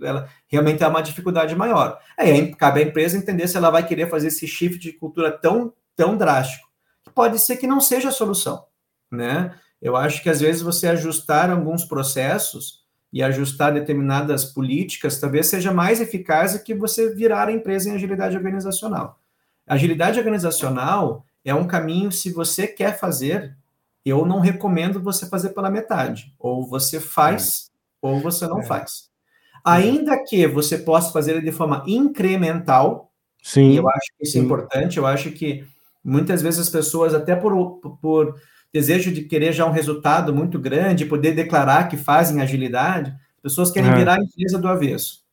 ela 0.00 0.28
realmente 0.46 0.84
é 0.84 0.86
uma 0.86 1.02
dificuldade 1.02 1.56
maior. 1.56 1.98
Aí 2.16 2.54
cabe 2.54 2.78
à 2.78 2.84
empresa 2.84 3.18
entender 3.18 3.48
se 3.48 3.56
ela 3.56 3.70
vai 3.70 3.84
querer 3.84 4.08
fazer 4.08 4.28
esse 4.28 4.46
shift 4.46 4.78
de 4.78 4.92
cultura 4.92 5.32
tão, 5.32 5.72
tão 5.96 6.16
drástico. 6.16 6.68
Pode 7.12 7.40
ser 7.40 7.56
que 7.56 7.66
não 7.66 7.80
seja 7.80 8.10
a 8.10 8.12
solução, 8.12 8.66
né? 9.10 9.52
Eu 9.82 9.96
acho 9.96 10.22
que 10.22 10.30
às 10.30 10.40
vezes 10.40 10.62
você 10.62 10.86
ajustar 10.86 11.50
alguns 11.50 11.84
processos 11.84 12.84
e 13.12 13.20
ajustar 13.20 13.74
determinadas 13.74 14.44
políticas 14.44 15.18
talvez 15.18 15.48
seja 15.48 15.72
mais 15.72 16.00
eficaz 16.00 16.52
do 16.52 16.62
que 16.62 16.72
você 16.72 17.12
virar 17.12 17.48
a 17.48 17.52
empresa 17.52 17.88
em 17.88 17.94
agilidade 17.94 18.36
organizacional. 18.36 19.18
Agilidade 19.66 20.20
organizacional 20.20 21.24
é 21.44 21.52
um 21.52 21.66
caminho 21.66 22.12
se 22.12 22.30
você 22.30 22.68
quer 22.68 22.96
fazer 22.96 23.56
eu 24.04 24.26
não 24.26 24.40
recomendo 24.40 25.02
você 25.02 25.26
fazer 25.26 25.50
pela 25.50 25.70
metade. 25.70 26.34
Ou 26.38 26.66
você 26.66 27.00
faz, 27.00 27.70
é. 27.70 28.06
ou 28.06 28.20
você 28.20 28.46
não 28.46 28.60
é. 28.60 28.64
faz. 28.64 29.10
Ainda 29.64 30.22
que 30.24 30.46
você 30.46 30.76
possa 30.76 31.10
fazer 31.10 31.42
de 31.42 31.52
forma 31.52 31.82
incremental, 31.86 33.10
sim, 33.42 33.74
eu 33.76 33.88
acho 33.88 34.06
que 34.18 34.24
isso 34.24 34.36
é 34.36 34.40
importante, 34.40 34.98
eu 34.98 35.06
acho 35.06 35.30
que 35.30 35.66
muitas 36.04 36.42
vezes 36.42 36.60
as 36.60 36.68
pessoas, 36.68 37.14
até 37.14 37.34
por, 37.34 37.80
por 38.02 38.38
desejo 38.70 39.10
de 39.10 39.22
querer 39.22 39.52
já 39.52 39.64
um 39.64 39.70
resultado 39.70 40.34
muito 40.34 40.58
grande, 40.58 41.06
poder 41.06 41.32
declarar 41.32 41.88
que 41.88 41.96
fazem 41.96 42.42
agilidade, 42.42 43.14
pessoas 43.42 43.70
querem 43.70 43.90
é. 43.90 43.96
virar 43.96 44.14
a 44.14 44.22
empresa 44.22 44.58
do 44.58 44.68
avesso. 44.68 45.24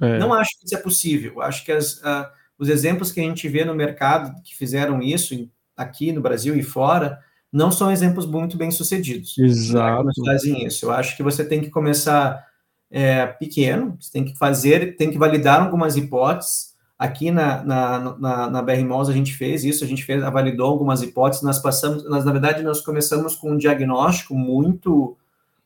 É. 0.00 0.18
Não 0.18 0.32
acho 0.32 0.58
que 0.58 0.66
isso 0.66 0.74
é 0.74 0.78
possível. 0.78 1.42
Acho 1.42 1.64
que 1.64 1.72
as, 1.72 1.98
uh, 1.98 2.26
os 2.58 2.68
exemplos 2.68 3.12
que 3.12 3.20
a 3.20 3.22
gente 3.22 3.48
vê 3.48 3.64
no 3.64 3.74
mercado 3.74 4.40
que 4.42 4.56
fizeram 4.56 5.02
isso 5.02 5.50
aqui 5.76 6.12
no 6.12 6.20
Brasil 6.20 6.56
e 6.56 6.62
fora, 6.62 7.18
não 7.56 7.72
são 7.72 7.90
exemplos 7.90 8.26
muito 8.26 8.56
bem 8.58 8.70
sucedidos. 8.70 9.36
Exato. 9.38 10.04
Né, 10.04 10.12
fazem 10.26 10.66
isso. 10.66 10.84
Eu 10.84 10.90
acho 10.90 11.16
que 11.16 11.22
você 11.22 11.42
tem 11.42 11.62
que 11.62 11.70
começar 11.70 12.44
é, 12.90 13.26
pequeno, 13.26 13.96
você 13.98 14.12
tem 14.12 14.24
que 14.24 14.36
fazer, 14.36 14.96
tem 14.96 15.10
que 15.10 15.16
validar 15.16 15.62
algumas 15.62 15.96
hipóteses. 15.96 16.76
Aqui 16.98 17.30
na, 17.30 17.64
na, 17.64 18.16
na, 18.18 18.50
na 18.50 18.62
BR 18.62 18.84
Malls 18.84 19.08
a 19.08 19.14
gente 19.14 19.34
fez 19.34 19.64
isso, 19.64 19.84
a 19.84 19.86
gente 19.86 20.04
fez, 20.04 20.22
validou 20.22 20.68
algumas 20.68 21.02
hipóteses, 21.02 21.42
nós 21.42 21.58
passamos, 21.58 22.08
nós, 22.08 22.24
na 22.24 22.32
verdade, 22.32 22.62
nós 22.62 22.80
começamos 22.82 23.34
com 23.34 23.52
um 23.52 23.56
diagnóstico 23.56 24.34
muito 24.34 25.16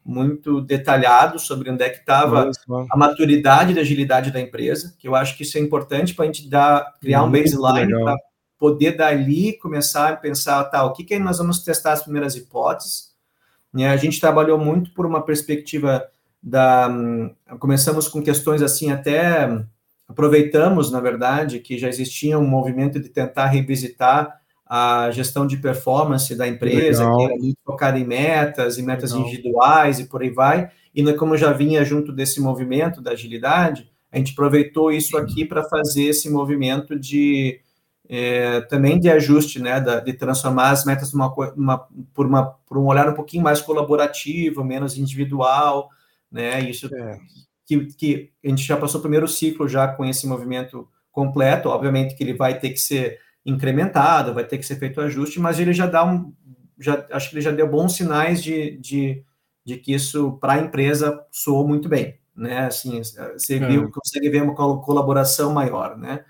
muito 0.02 0.62
detalhado 0.62 1.38
sobre 1.38 1.70
onde 1.70 1.84
é 1.84 1.90
que 1.90 1.98
estava 1.98 2.50
a 2.90 2.96
maturidade 2.96 3.74
da 3.74 3.82
agilidade 3.82 4.32
da 4.32 4.40
empresa, 4.40 4.94
que 4.98 5.06
eu 5.06 5.14
acho 5.14 5.36
que 5.36 5.42
isso 5.42 5.58
é 5.58 5.60
importante 5.60 6.14
para 6.14 6.24
a 6.24 6.26
gente 6.26 6.48
dar, 6.48 6.94
criar 7.00 7.22
um 7.22 7.30
baseline 7.30 7.92
poder 8.60 8.94
dali 8.94 9.54
começar 9.54 10.10
a 10.10 10.16
pensar, 10.16 10.62
tá, 10.64 10.84
o 10.84 10.92
que, 10.92 11.02
que 11.02 11.18
nós 11.18 11.38
vamos 11.38 11.60
testar 11.60 11.92
as 11.92 12.02
primeiras 12.02 12.36
hipóteses. 12.36 13.14
Né? 13.72 13.88
A 13.88 13.96
gente 13.96 14.20
trabalhou 14.20 14.58
muito 14.58 14.92
por 14.92 15.06
uma 15.06 15.22
perspectiva 15.22 16.06
da. 16.42 16.90
Começamos 17.58 18.06
com 18.06 18.22
questões 18.22 18.60
assim, 18.60 18.90
até 18.90 19.48
aproveitamos, 20.06 20.92
na 20.92 21.00
verdade, 21.00 21.60
que 21.60 21.78
já 21.78 21.88
existia 21.88 22.38
um 22.38 22.46
movimento 22.46 23.00
de 23.00 23.08
tentar 23.08 23.46
revisitar 23.46 24.38
a 24.66 25.10
gestão 25.10 25.46
de 25.46 25.56
performance 25.56 26.34
da 26.36 26.46
empresa, 26.46 27.04
Legal. 27.04 27.16
que 27.16 27.24
era 27.24 27.36
muito 27.36 27.58
focada 27.64 27.98
em 27.98 28.04
metas, 28.04 28.76
e 28.76 28.82
metas 28.82 29.12
Legal. 29.12 29.26
individuais 29.26 29.98
e 29.98 30.04
por 30.04 30.20
aí 30.20 30.30
vai. 30.30 30.70
E 30.94 31.12
como 31.14 31.36
já 31.36 31.52
vinha 31.52 31.82
junto 31.82 32.12
desse 32.12 32.40
movimento 32.40 33.00
da 33.00 33.12
agilidade, 33.12 33.90
a 34.12 34.18
gente 34.18 34.32
aproveitou 34.32 34.92
isso 34.92 35.16
aqui 35.16 35.46
para 35.46 35.64
fazer 35.64 36.04
esse 36.04 36.28
movimento 36.28 36.98
de 36.98 37.60
é, 38.12 38.62
também 38.62 38.98
de 38.98 39.08
ajuste, 39.08 39.60
né, 39.60 39.80
da, 39.80 40.00
de 40.00 40.12
transformar 40.12 40.70
as 40.70 40.84
metas 40.84 41.12
numa, 41.12 41.32
uma, 41.54 41.78
por, 42.12 42.26
uma, 42.26 42.44
por 42.66 42.76
um 42.76 42.86
olhar 42.86 43.08
um 43.08 43.14
pouquinho 43.14 43.44
mais 43.44 43.60
colaborativo, 43.60 44.64
menos 44.64 44.98
individual, 44.98 45.88
né, 46.28 46.60
isso 46.68 46.92
é. 46.92 47.20
que, 47.64 47.86
que 47.94 48.32
a 48.44 48.48
gente 48.48 48.64
já 48.64 48.76
passou 48.76 48.98
o 48.98 49.02
primeiro 49.02 49.28
ciclo 49.28 49.68
já 49.68 49.86
com 49.86 50.04
esse 50.04 50.26
movimento 50.26 50.88
completo, 51.12 51.68
obviamente 51.68 52.16
que 52.16 52.24
ele 52.24 52.34
vai 52.34 52.58
ter 52.58 52.70
que 52.70 52.80
ser 52.80 53.20
incrementado, 53.46 54.34
vai 54.34 54.42
ter 54.42 54.58
que 54.58 54.66
ser 54.66 54.74
feito 54.74 55.00
ajuste, 55.00 55.38
mas 55.38 55.60
ele 55.60 55.72
já 55.72 55.86
dá 55.86 56.04
um, 56.04 56.34
já, 56.80 57.06
acho 57.12 57.30
que 57.30 57.36
ele 57.36 57.42
já 57.42 57.52
deu 57.52 57.68
bons 57.68 57.94
sinais 57.94 58.42
de, 58.42 58.76
de, 58.78 59.24
de 59.64 59.76
que 59.76 59.94
isso 59.94 60.32
para 60.40 60.54
a 60.54 60.58
empresa 60.58 61.24
soou 61.30 61.66
muito 61.66 61.88
bem, 61.88 62.18
né, 62.34 62.66
assim, 62.66 63.00
você 63.34 63.54
é. 63.54 63.68
viu, 63.68 63.88
consegue 63.88 64.28
ver 64.28 64.42
uma 64.42 64.56
colaboração 64.56 65.52
maior, 65.52 65.96
né, 65.96 66.24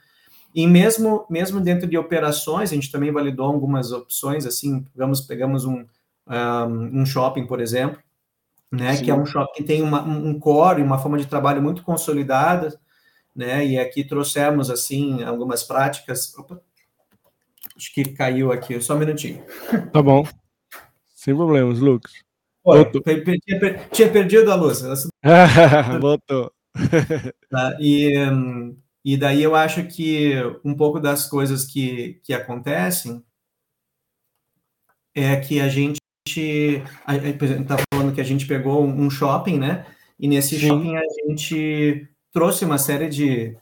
e 0.54 0.66
mesmo, 0.66 1.26
mesmo 1.30 1.60
dentro 1.60 1.86
de 1.86 1.96
operações, 1.96 2.70
a 2.70 2.74
gente 2.74 2.90
também 2.90 3.12
validou 3.12 3.46
algumas 3.46 3.92
opções, 3.92 4.44
assim, 4.46 4.82
pegamos, 4.82 5.20
pegamos 5.20 5.64
um, 5.64 5.84
um, 6.26 7.00
um 7.00 7.06
shopping, 7.06 7.46
por 7.46 7.60
exemplo, 7.60 8.00
né, 8.70 8.96
Sim. 8.96 9.04
que 9.04 9.10
é 9.10 9.14
um 9.14 9.26
shopping 9.26 9.52
que 9.54 9.64
tem 9.64 9.82
uma, 9.82 10.02
um 10.02 10.38
core, 10.38 10.82
uma 10.82 10.98
forma 10.98 11.18
de 11.18 11.26
trabalho 11.26 11.62
muito 11.62 11.82
consolidada, 11.82 12.78
né, 13.34 13.64
e 13.64 13.78
aqui 13.78 14.02
trouxemos, 14.02 14.70
assim, 14.70 15.22
algumas 15.22 15.62
práticas... 15.62 16.36
Opa, 16.36 16.60
acho 17.76 17.94
que 17.94 18.04
caiu 18.04 18.50
aqui, 18.50 18.80
só 18.80 18.96
um 18.96 18.98
minutinho. 18.98 19.44
Tá 19.92 20.02
bom, 20.02 20.26
sem 21.14 21.34
problemas, 21.34 21.78
Lucas. 21.78 22.12
Tinha 23.92 24.10
perdido 24.10 24.50
a 24.50 24.54
luz. 24.56 24.82
Voltou. 26.00 26.52
Tá, 27.48 27.76
e... 27.80 28.18
Um, 28.18 28.76
e 29.04 29.16
daí 29.16 29.42
eu 29.42 29.54
acho 29.54 29.86
que 29.86 30.34
um 30.64 30.74
pouco 30.74 31.00
das 31.00 31.26
coisas 31.26 31.64
que, 31.64 32.20
que 32.22 32.34
acontecem 32.34 33.24
é 35.14 35.36
que 35.36 35.60
a 35.60 35.68
gente 35.68 36.00
está 36.26 37.76
falando 37.92 38.14
que 38.14 38.20
a 38.20 38.24
gente 38.24 38.46
pegou 38.46 38.84
um 38.84 39.10
shopping, 39.10 39.58
né? 39.58 39.86
E 40.18 40.28
nesse 40.28 40.58
Sim. 40.58 40.68
shopping 40.68 40.96
a 40.96 41.02
gente 41.26 42.08
trouxe 42.32 42.64
uma 42.64 42.78
série 42.78 43.08
de, 43.08 43.56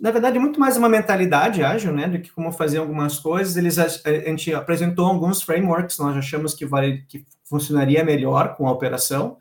na 0.00 0.10
verdade, 0.10 0.38
muito 0.38 0.60
mais 0.60 0.76
uma 0.76 0.88
mentalidade 0.88 1.62
ágil, 1.62 1.92
né? 1.92 2.06
Do 2.08 2.20
que 2.20 2.30
como 2.30 2.52
fazer 2.52 2.78
algumas 2.78 3.18
coisas. 3.18 3.56
Eles 3.56 3.78
a, 3.78 3.86
a 3.86 4.28
gente 4.28 4.54
apresentou 4.54 5.06
alguns 5.06 5.42
frameworks, 5.42 5.98
nós 5.98 6.16
achamos 6.16 6.54
que 6.54 6.64
vale, 6.64 7.02
que 7.08 7.24
funcionaria 7.44 8.04
melhor 8.04 8.56
com 8.56 8.68
a 8.68 8.72
operação. 8.72 9.38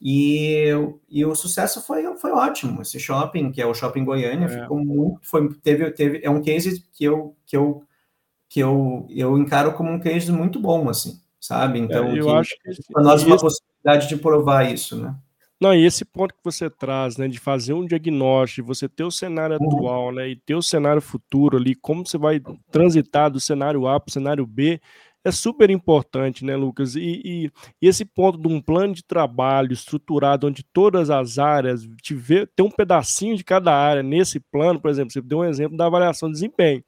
E, 0.00 0.68
e 1.08 1.24
o 1.24 1.34
sucesso 1.34 1.84
foi, 1.84 2.04
foi 2.16 2.30
ótimo. 2.30 2.82
Esse 2.82 3.00
shopping, 3.00 3.50
que 3.50 3.62
é 3.62 3.66
o 3.66 3.74
Shopping 3.74 4.04
Goiânia, 4.04 4.46
é. 4.46 4.62
ficou 4.62 4.78
muito. 4.78 5.20
Foi, 5.22 5.48
teve, 5.62 5.90
teve, 5.92 6.20
é 6.22 6.30
um 6.30 6.42
case 6.42 6.84
que 6.92 7.04
eu, 7.04 7.34
que 7.46 7.56
eu, 7.56 7.82
que 8.48 8.60
eu, 8.60 9.06
eu 9.10 9.38
encaro 9.38 9.72
como 9.72 9.90
um 9.90 10.00
case 10.00 10.30
muito 10.30 10.60
bom, 10.60 10.88
assim, 10.88 11.18
sabe? 11.40 11.78
Então, 11.78 12.06
é, 12.08 12.18
eu 12.18 12.34
acho 12.36 12.54
que 12.62 12.92
para 12.92 13.02
nós 13.02 13.22
uma 13.22 13.38
possibilidade 13.38 14.08
de 14.08 14.16
provar 14.16 14.70
isso, 14.70 14.96
né? 14.96 15.14
Não, 15.58 15.74
e 15.74 15.86
esse 15.86 16.04
ponto 16.04 16.34
que 16.34 16.44
você 16.44 16.68
traz, 16.68 17.16
né, 17.16 17.26
de 17.28 17.38
fazer 17.38 17.72
um 17.72 17.86
diagnóstico, 17.86 18.68
você 18.68 18.86
ter 18.86 19.04
o 19.04 19.10
cenário 19.10 19.56
uhum. 19.58 19.66
atual, 19.66 20.12
né, 20.12 20.28
e 20.28 20.36
ter 20.36 20.54
o 20.54 20.60
cenário 20.60 21.00
futuro 21.00 21.56
ali, 21.56 21.74
como 21.74 22.06
você 22.06 22.18
vai 22.18 22.42
transitar 22.70 23.30
do 23.30 23.40
cenário 23.40 23.86
A 23.86 23.98
para 23.98 24.10
o 24.10 24.12
cenário 24.12 24.46
B, 24.46 24.78
é 25.26 25.32
super 25.32 25.70
importante, 25.70 26.44
né, 26.44 26.54
Lucas? 26.54 26.94
E, 26.94 27.20
e, 27.24 27.52
e, 27.82 27.88
esse 27.88 28.04
ponto 28.04 28.38
de 28.38 28.46
um 28.46 28.60
plano 28.60 28.94
de 28.94 29.04
trabalho 29.04 29.72
estruturado, 29.72 30.46
onde 30.46 30.62
todas 30.62 31.10
as 31.10 31.36
áreas 31.36 31.84
tiver, 32.00 32.48
tem 32.54 32.64
um 32.64 32.70
pedacinho 32.70 33.36
de 33.36 33.42
cada 33.42 33.74
área 33.74 34.04
nesse 34.04 34.38
plano, 34.38 34.80
por 34.80 34.88
exemplo, 34.88 35.12
você 35.12 35.20
deu 35.20 35.38
um 35.38 35.44
exemplo 35.44 35.76
da 35.76 35.86
avaliação 35.86 36.28
de 36.28 36.34
desempenho. 36.34 36.84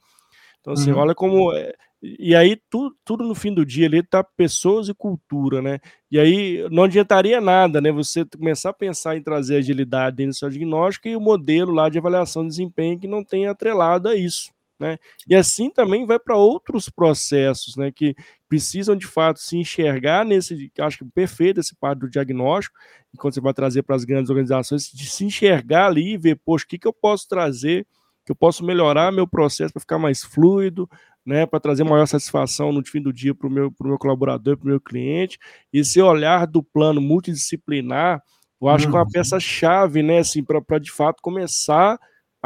Então, 0.60 0.72
assim, 0.72 0.92
uhum. 0.92 0.98
olha 0.98 1.14
como. 1.16 1.52
É, 1.52 1.74
e 2.00 2.32
aí, 2.36 2.56
tudo, 2.70 2.94
tudo 3.04 3.24
no 3.24 3.34
fim 3.34 3.52
do 3.52 3.66
dia 3.66 3.86
ali 3.86 4.04
tá 4.04 4.22
pessoas 4.22 4.88
e 4.88 4.94
cultura, 4.94 5.60
né? 5.60 5.80
E 6.08 6.16
aí 6.16 6.64
não 6.70 6.84
adiantaria 6.84 7.40
nada, 7.40 7.80
né? 7.80 7.90
Você 7.90 8.24
começar 8.24 8.70
a 8.70 8.74
pensar 8.74 9.16
em 9.16 9.22
trazer 9.22 9.56
agilidade 9.56 10.16
dentro 10.16 10.30
do 10.32 10.36
seu 10.36 10.48
diagnóstico 10.48 11.08
e 11.08 11.16
o 11.16 11.20
modelo 11.20 11.72
lá 11.72 11.88
de 11.88 11.98
avaliação 11.98 12.44
de 12.44 12.50
desempenho 12.50 13.00
que 13.00 13.08
não 13.08 13.24
tem 13.24 13.48
atrelado 13.48 14.08
a 14.08 14.14
isso. 14.14 14.52
Né? 14.78 14.96
E 15.26 15.34
assim 15.34 15.70
também 15.70 16.06
vai 16.06 16.18
para 16.18 16.36
outros 16.36 16.88
processos 16.88 17.76
né, 17.76 17.90
que 17.90 18.14
precisam 18.48 18.94
de 18.94 19.06
fato 19.06 19.40
se 19.40 19.56
enxergar 19.56 20.24
nesse, 20.24 20.70
acho 20.78 20.98
que 20.98 21.04
perfeito 21.04 21.58
esse 21.58 21.74
parte 21.74 22.00
do 22.00 22.10
diagnóstico, 22.10 22.78
e 23.12 23.16
quando 23.16 23.34
você 23.34 23.40
vai 23.40 23.52
trazer 23.52 23.82
para 23.82 23.96
as 23.96 24.04
grandes 24.04 24.30
organizações, 24.30 24.88
de 24.88 25.08
se 25.08 25.24
enxergar 25.24 25.86
ali 25.86 26.12
e 26.12 26.16
ver, 26.16 26.36
poxa, 26.44 26.64
o 26.64 26.68
que, 26.68 26.78
que 26.78 26.86
eu 26.86 26.92
posso 26.92 27.26
trazer, 27.28 27.86
que 28.24 28.30
eu 28.30 28.36
posso 28.36 28.64
melhorar 28.64 29.10
meu 29.10 29.26
processo 29.26 29.72
para 29.72 29.80
ficar 29.80 29.98
mais 29.98 30.22
fluido, 30.22 30.88
né, 31.26 31.44
para 31.44 31.60
trazer 31.60 31.82
maior 31.82 32.06
satisfação 32.06 32.72
no 32.72 32.84
fim 32.86 33.02
do 33.02 33.12
dia 33.12 33.34
para 33.34 33.48
o 33.48 33.50
meu, 33.50 33.74
meu 33.82 33.98
colaborador, 33.98 34.56
para 34.56 34.64
o 34.64 34.70
meu 34.70 34.80
cliente, 34.80 35.38
e 35.72 35.80
esse 35.80 36.00
olhar 36.00 36.46
do 36.46 36.62
plano 36.62 37.00
multidisciplinar, 37.00 38.22
eu 38.60 38.68
acho 38.68 38.86
uhum. 38.86 38.92
que 38.92 38.96
é 38.96 39.00
uma 39.00 39.04
uhum. 39.04 39.10
peça-chave, 39.10 40.02
né, 40.02 40.20
assim, 40.20 40.44
para 40.44 40.78
de 40.78 40.90
fato 40.90 41.20
começar 41.20 41.98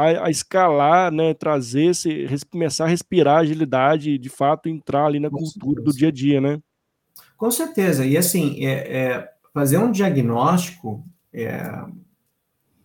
a, 0.03 0.25
a, 0.25 0.29
escalar, 0.29 1.11
né, 1.11 1.33
trazer 1.33 1.85
esse, 1.85 2.27
começar 2.49 2.85
a 2.85 2.87
respirar 2.87 3.39
agilidade 3.39 4.11
e 4.11 4.17
de 4.17 4.29
fato 4.29 4.69
entrar 4.69 5.05
ali 5.05 5.19
na 5.19 5.29
Com 5.29 5.37
cultura 5.37 5.75
certeza. 5.75 5.85
do 5.85 5.97
dia 5.97 6.07
a 6.07 6.11
dia, 6.11 6.41
né? 6.41 6.59
Com 7.37 7.51
certeza. 7.51 8.05
E 8.05 8.17
assim, 8.17 8.65
é, 8.65 8.97
é 8.97 9.29
fazer 9.53 9.77
um 9.77 9.91
diagnóstico 9.91 11.03
é, 11.33 11.61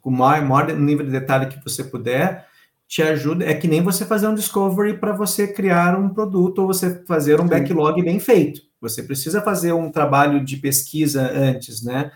com 0.00 0.10
o 0.10 0.12
maior, 0.12 0.44
maior 0.44 0.72
nível 0.74 1.04
de 1.04 1.12
detalhe 1.12 1.46
que 1.46 1.62
você 1.62 1.84
puder 1.84 2.46
te 2.86 3.02
ajuda. 3.02 3.44
É 3.44 3.54
que 3.54 3.68
nem 3.68 3.82
você 3.82 4.04
fazer 4.04 4.26
um 4.26 4.34
discovery 4.34 4.98
para 4.98 5.12
você 5.12 5.46
criar 5.46 5.98
um 5.98 6.08
produto 6.08 6.60
ou 6.60 6.66
você 6.66 7.02
fazer 7.06 7.40
um 7.40 7.44
Sim. 7.44 7.50
backlog 7.50 8.02
bem 8.02 8.18
feito. 8.18 8.62
Você 8.80 9.02
precisa 9.02 9.42
fazer 9.42 9.72
um 9.72 9.90
trabalho 9.90 10.44
de 10.44 10.56
pesquisa 10.56 11.30
antes, 11.30 11.82
né? 11.82 12.10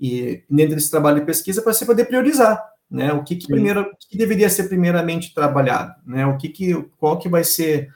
E 0.00 0.42
dentro 0.48 0.74
desse 0.74 0.90
trabalho 0.90 1.20
de 1.20 1.26
pesquisa, 1.26 1.62
para 1.62 1.72
você 1.72 1.86
poder 1.86 2.04
priorizar 2.04 2.62
né? 2.90 3.12
O 3.12 3.22
que, 3.22 3.36
que 3.36 3.46
primeiro 3.46 3.82
o 3.82 3.96
que 4.08 4.16
deveria 4.16 4.48
ser 4.48 4.64
primeiramente 4.64 5.34
trabalhado, 5.34 5.94
né? 6.06 6.26
O 6.26 6.36
que, 6.36 6.48
que 6.48 6.74
qual 6.98 7.18
que 7.18 7.28
vai 7.28 7.44
ser 7.44 7.88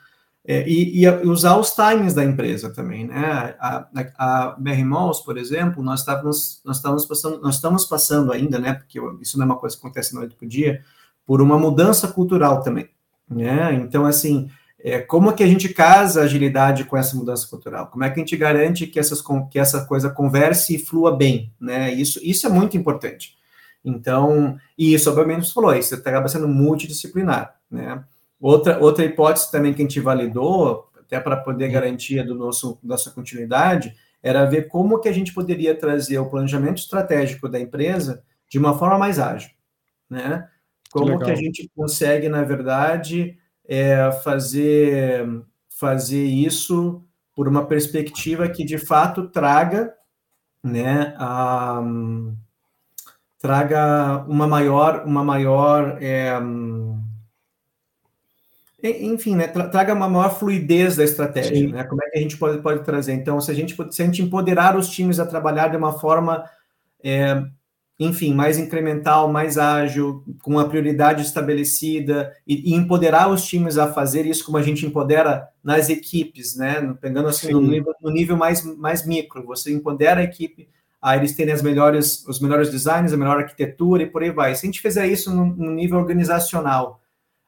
é, 0.45 0.67
e, 0.67 1.03
e, 1.03 1.09
usar 1.25 1.57
os 1.57 1.71
timings 1.71 2.13
da 2.13 2.23
empresa 2.23 2.69
também, 2.73 3.07
né? 3.07 3.55
A, 3.59 3.87
a, 3.93 4.47
a 4.49 4.55
BR 4.59 4.83
Malls, 4.83 5.21
por 5.23 5.37
exemplo, 5.37 5.81
nós 5.83 6.01
estávamos 6.01 6.61
nós 6.65 6.77
estávamos 6.77 7.05
passando 7.05 7.41
nós 7.41 7.55
estamos 7.55 7.85
passando 7.85 8.31
ainda, 8.31 8.59
né? 8.59 8.73
Porque 8.73 8.99
isso 9.21 9.37
não 9.37 9.45
é 9.45 9.49
uma 9.49 9.59
coisa 9.59 9.75
que 9.75 9.81
acontece 9.81 10.13
noite 10.13 10.35
para 10.35 10.47
dia, 10.47 10.83
por 11.25 11.41
uma 11.41 11.57
mudança 11.57 12.07
cultural 12.07 12.61
também, 12.61 12.89
né? 13.29 13.73
Então 13.73 14.05
assim 14.05 14.49
é, 14.83 14.99
como 14.99 15.29
é 15.29 15.33
que 15.33 15.43
a 15.43 15.47
gente 15.47 15.69
casa 15.69 16.19
a 16.19 16.23
agilidade 16.25 16.83
com 16.83 16.97
essa 16.97 17.15
mudança 17.15 17.47
cultural? 17.47 17.87
Como 17.87 18.03
é 18.03 18.09
que 18.09 18.19
a 18.19 18.19
gente 18.19 18.35
garante 18.35 18.85
que, 18.85 18.99
essas, 18.99 19.23
que 19.49 19.57
essa 19.57 19.85
coisa 19.85 20.09
converse 20.09 20.75
e 20.75 20.77
flua 20.77 21.15
bem? 21.15 21.53
Né? 21.59 21.93
Isso, 21.93 22.19
isso 22.21 22.45
é 22.45 22.49
muito 22.49 22.75
importante. 22.75 23.37
Então, 23.83 24.57
e 24.77 24.93
isso, 24.93 25.09
obviamente, 25.09 25.47
você 25.47 25.53
falou, 25.53 25.75
isso 25.75 25.95
acaba 25.95 26.27
sendo 26.27 26.47
multidisciplinar, 26.47 27.55
né? 27.69 28.03
Outra, 28.39 28.79
outra 28.79 29.05
hipótese 29.05 29.51
também 29.51 29.73
que 29.73 29.81
a 29.81 29.85
gente 29.85 29.99
validou, 29.99 30.89
até 30.99 31.19
para 31.19 31.37
poder 31.37 31.69
garantir 31.69 32.23
do 32.25 32.35
nosso 32.35 32.77
nossa 32.83 33.11
continuidade, 33.11 33.95
era 34.21 34.45
ver 34.45 34.67
como 34.67 34.99
que 34.99 35.09
a 35.09 35.11
gente 35.11 35.33
poderia 35.33 35.75
trazer 35.75 36.17
o 36.17 36.29
planejamento 36.29 36.77
estratégico 36.77 37.49
da 37.49 37.59
empresa 37.59 38.23
de 38.49 38.57
uma 38.57 38.77
forma 38.77 38.97
mais 38.97 39.19
ágil, 39.19 39.51
né? 40.09 40.47
Como 40.91 41.17
que, 41.19 41.25
que 41.25 41.31
a 41.31 41.35
gente 41.35 41.69
consegue, 41.75 42.29
na 42.29 42.43
verdade, 42.43 43.37
é, 43.65 44.11
fazer 44.23 45.25
fazer 45.69 46.23
isso 46.23 47.03
por 47.35 47.47
uma 47.47 47.65
perspectiva 47.65 48.47
que 48.47 48.63
de 48.63 48.77
fato 48.77 49.27
traga, 49.27 49.93
né, 50.63 51.15
a, 51.17 51.81
traga 53.43 54.23
uma 54.25 54.47
maior, 54.47 55.03
uma 55.05 55.21
maior, 55.21 55.97
é, 56.01 56.31
enfim, 58.81 59.35
né, 59.35 59.47
traga 59.47 59.93
uma 59.93 60.07
maior 60.07 60.39
fluidez 60.39 60.95
da 60.95 61.03
estratégia, 61.03 61.67
né? 61.67 61.83
Como 61.83 62.01
é 62.01 62.09
que 62.09 62.19
a 62.19 62.21
gente 62.21 62.37
pode, 62.37 62.61
pode 62.61 62.85
trazer? 62.85 63.11
Então, 63.11 63.41
se 63.41 63.51
a 63.51 63.53
gente 63.53 63.75
se 63.91 64.01
a 64.01 64.05
gente 64.05 64.21
empoderar 64.21 64.77
os 64.77 64.87
times 64.87 65.19
a 65.19 65.25
trabalhar 65.25 65.67
de 65.67 65.75
uma 65.75 65.91
forma, 65.99 66.45
é, 67.03 67.43
enfim, 67.99 68.33
mais 68.33 68.57
incremental, 68.57 69.29
mais 69.29 69.57
ágil, 69.57 70.23
com 70.41 70.51
uma 70.51 70.69
prioridade 70.69 71.21
estabelecida 71.21 72.33
e, 72.47 72.71
e, 72.71 72.73
empoderar 72.73 73.27
os 73.29 73.43
times 73.43 73.77
a 73.77 73.91
fazer 73.91 74.25
isso 74.25 74.45
como 74.45 74.57
a 74.57 74.63
gente 74.63 74.85
empodera 74.85 75.49
nas 75.61 75.89
equipes, 75.89 76.55
né? 76.55 76.95
Pegando 77.01 77.27
assim 77.27 77.51
no 77.51 77.59
nível, 77.59 77.93
no 78.01 78.09
nível 78.09 78.37
mais, 78.37 78.63
mais 78.77 79.05
micro, 79.05 79.45
você 79.45 79.73
empodera 79.73 80.21
a 80.21 80.23
equipe 80.23 80.69
a 81.03 81.17
eles 81.17 81.35
terem 81.35 81.53
as 81.53 81.61
melhores, 81.61 82.25
os 82.25 82.39
melhores 82.39 82.71
designs, 82.71 83.11
a 83.11 83.17
melhor 83.17 83.37
arquitetura 83.37 84.03
e 84.03 84.09
por 84.09 84.23
aí 84.23 84.31
vai. 84.31 84.55
Se 84.55 84.65
a 84.65 84.67
gente 84.67 84.79
fizer 84.79 85.05
isso 85.05 85.35
no, 85.35 85.45
no 85.45 85.69
nível 85.69 85.99
organizacional, 85.99 87.01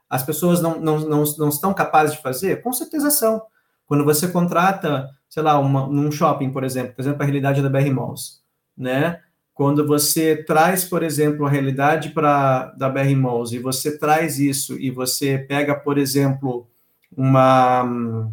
as 0.10 0.24
pessoas 0.24 0.62
não, 0.62 0.78
não, 0.78 1.00
não, 1.00 1.24
não 1.38 1.48
estão 1.48 1.74
capazes 1.74 2.18
de 2.18 2.22
fazer? 2.22 2.62
Com 2.62 2.74
certeza 2.74 3.10
são. 3.10 3.42
Quando 3.88 4.04
você 4.04 4.28
contrata, 4.28 5.10
sei 5.30 5.42
lá, 5.42 5.58
uma, 5.58 5.88
num 5.88 6.12
shopping, 6.12 6.50
por 6.50 6.66
exemplo, 6.66 6.94
por 6.96 7.02
exemplo, 7.02 7.22
a 7.22 7.26
realidade 7.26 7.62
da 7.62 7.70
BR 7.70 7.90
Malls, 7.92 8.42
né? 8.78 9.22
Quando 9.54 9.88
você 9.88 10.44
traz, 10.44 10.84
por 10.84 11.02
exemplo, 11.02 11.46
a 11.46 11.50
realidade 11.50 12.10
para 12.10 12.74
da 12.78 12.90
BR 12.90 13.16
Malls 13.16 13.54
e 13.56 13.60
você 13.60 13.98
traz 13.98 14.38
isso 14.38 14.78
e 14.78 14.92
você 14.92 15.38
pega, 15.38 15.74
por 15.74 15.98
exemplo, 15.98 16.68
uma 17.16 18.30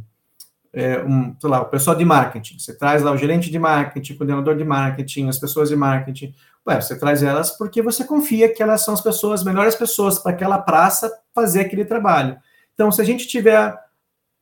é, 0.73 1.03
um, 1.03 1.37
sei 1.39 1.51
lá, 1.51 1.61
o 1.61 1.67
pessoal 1.67 1.95
de 1.97 2.05
marketing. 2.05 2.59
Você 2.59 2.75
traz 2.75 3.03
lá 3.03 3.13
o 3.13 3.17
gerente 3.17 3.51
de 3.51 3.59
marketing, 3.59 4.15
o 4.15 4.17
coordenador 4.17 4.57
de 4.57 4.65
marketing, 4.65 5.29
as 5.29 5.39
pessoas 5.39 5.69
de 5.69 5.77
marketing. 5.77 6.35
Ué, 6.67 6.81
você 6.81 6.99
traz 6.99 7.23
elas 7.23 7.51
porque 7.51 7.83
você 7.83 8.05
confia 8.05 8.53
que 8.53 8.63
elas 8.63 8.85
são 8.85 8.95
as 8.95 9.01
pessoas, 9.01 9.41
as 9.41 9.47
melhores 9.47 9.75
pessoas 9.75 10.19
para 10.19 10.33
aquela 10.33 10.59
praça 10.59 11.13
fazer 11.35 11.61
aquele 11.61 11.85
trabalho. 11.85 12.37
Então, 12.75 12.91
se 12.91 13.03
a 13.03 13.05
gente 13.05 13.27
tiver 13.27 13.75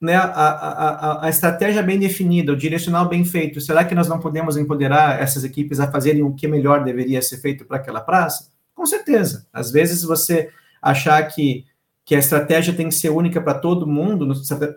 né, 0.00 0.14
a, 0.14 0.22
a, 0.24 1.26
a, 1.26 1.28
estratégia 1.28 1.82
bem 1.82 1.98
definida, 1.98 2.52
o 2.52 2.56
direcional 2.56 3.08
bem 3.08 3.24
feito, 3.24 3.60
será 3.60 3.84
que 3.84 3.94
nós 3.94 4.08
não 4.08 4.18
podemos 4.18 4.56
empoderar 4.56 5.20
essas 5.20 5.44
equipes 5.44 5.78
a 5.80 5.90
fazerem 5.90 6.22
o 6.22 6.34
que 6.34 6.48
melhor 6.48 6.84
deveria 6.84 7.20
ser 7.20 7.38
feito 7.38 7.64
para 7.66 7.76
aquela 7.76 8.00
praça? 8.00 8.50
Com 8.74 8.86
certeza. 8.86 9.46
Às 9.52 9.70
vezes 9.70 10.02
você 10.02 10.48
achar 10.80 11.22
que 11.24 11.66
que 12.04 12.14
a 12.14 12.18
estratégia 12.18 12.74
tem 12.74 12.88
que 12.88 12.94
ser 12.94 13.10
única 13.10 13.40
para 13.40 13.54
todo 13.54 13.86
mundo, 13.86 14.26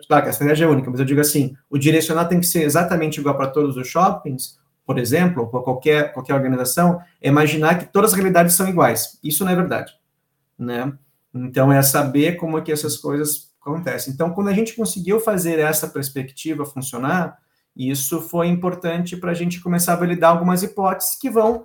claro 0.06 0.22
que 0.22 0.28
a 0.28 0.30
estratégia 0.30 0.66
é 0.66 0.68
única, 0.68 0.90
mas 0.90 1.00
eu 1.00 1.06
digo 1.06 1.20
assim, 1.20 1.56
o 1.68 1.78
direcional 1.78 2.28
tem 2.28 2.38
que 2.38 2.46
ser 2.46 2.62
exatamente 2.62 3.18
igual 3.18 3.36
para 3.36 3.48
todos 3.48 3.76
os 3.76 3.88
shoppings, 3.88 4.58
por 4.86 4.98
exemplo, 4.98 5.42
ou 5.42 5.48
para 5.48 5.60
qualquer, 5.60 6.12
qualquer 6.12 6.34
organização, 6.34 7.00
é 7.20 7.28
imaginar 7.28 7.78
que 7.78 7.92
todas 7.92 8.12
as 8.12 8.16
realidades 8.16 8.54
são 8.54 8.68
iguais. 8.68 9.18
Isso 9.22 9.44
não 9.44 9.50
é 9.50 9.56
verdade, 9.56 9.92
né? 10.58 10.92
Então, 11.34 11.72
é 11.72 11.82
saber 11.82 12.36
como 12.36 12.58
é 12.58 12.60
que 12.60 12.70
essas 12.70 12.96
coisas 12.96 13.52
acontecem. 13.60 14.12
Então, 14.12 14.30
quando 14.30 14.48
a 14.48 14.52
gente 14.52 14.74
conseguiu 14.74 15.18
fazer 15.18 15.58
essa 15.58 15.88
perspectiva 15.88 16.64
funcionar, 16.66 17.38
isso 17.74 18.20
foi 18.20 18.46
importante 18.46 19.16
para 19.16 19.32
a 19.32 19.34
gente 19.34 19.60
começar 19.60 19.94
a 19.94 19.96
validar 19.96 20.30
algumas 20.30 20.62
hipóteses 20.62 21.16
que 21.18 21.28
vão, 21.28 21.64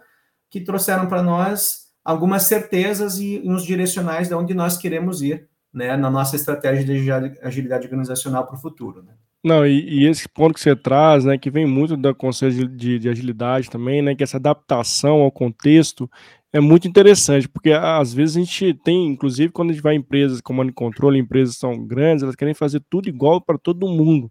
que 0.50 0.62
trouxeram 0.62 1.06
para 1.08 1.22
nós 1.22 1.89
algumas 2.04 2.44
certezas 2.44 3.20
e 3.20 3.42
uns 3.46 3.64
direcionais 3.64 4.28
de 4.28 4.34
onde 4.34 4.54
nós 4.54 4.78
queremos 4.78 5.22
ir 5.22 5.48
né, 5.74 5.96
na 5.96 6.10
nossa 6.10 6.36
estratégia 6.36 6.84
de 6.84 7.12
agilidade 7.42 7.86
organizacional 7.86 8.46
para 8.46 8.56
o 8.56 8.60
futuro. 8.60 9.04
Né? 9.04 9.14
Não, 9.44 9.66
e, 9.66 10.02
e, 10.02 10.08
esse 10.08 10.28
ponto 10.28 10.54
que 10.54 10.60
você 10.60 10.76
traz, 10.76 11.24
né, 11.24 11.38
que 11.38 11.50
vem 11.50 11.66
muito 11.66 11.96
da 11.96 12.14
conceito 12.14 12.68
de, 12.68 13.00
de, 13.00 13.10
agilidade 13.10 13.70
também, 13.70 14.02
né, 14.02 14.14
que 14.14 14.24
essa 14.24 14.38
adaptação 14.38 15.22
ao 15.22 15.32
contexto 15.32 16.10
é 16.52 16.60
muito 16.60 16.88
interessante, 16.88 17.48
porque 17.48 17.72
às 17.72 18.14
vezes 18.14 18.36
a 18.36 18.40
gente 18.40 18.74
tem, 18.84 19.08
inclusive 19.08 19.54
quando 19.54 19.70
a 19.70 19.74
gente 19.74 19.84
vai 19.84 19.96
em 19.96 20.00
empresas, 20.00 20.42
comando 20.42 20.72
e 20.72 20.74
controle, 20.74 21.20
empresas 21.20 21.56
são 21.56 21.86
grandes, 21.86 22.24
elas 22.24 22.36
querem 22.36 22.54
fazer 22.54 22.82
tudo 22.90 23.08
igual 23.08 23.40
para 23.40 23.58
todo 23.58 23.88
mundo, 23.88 24.30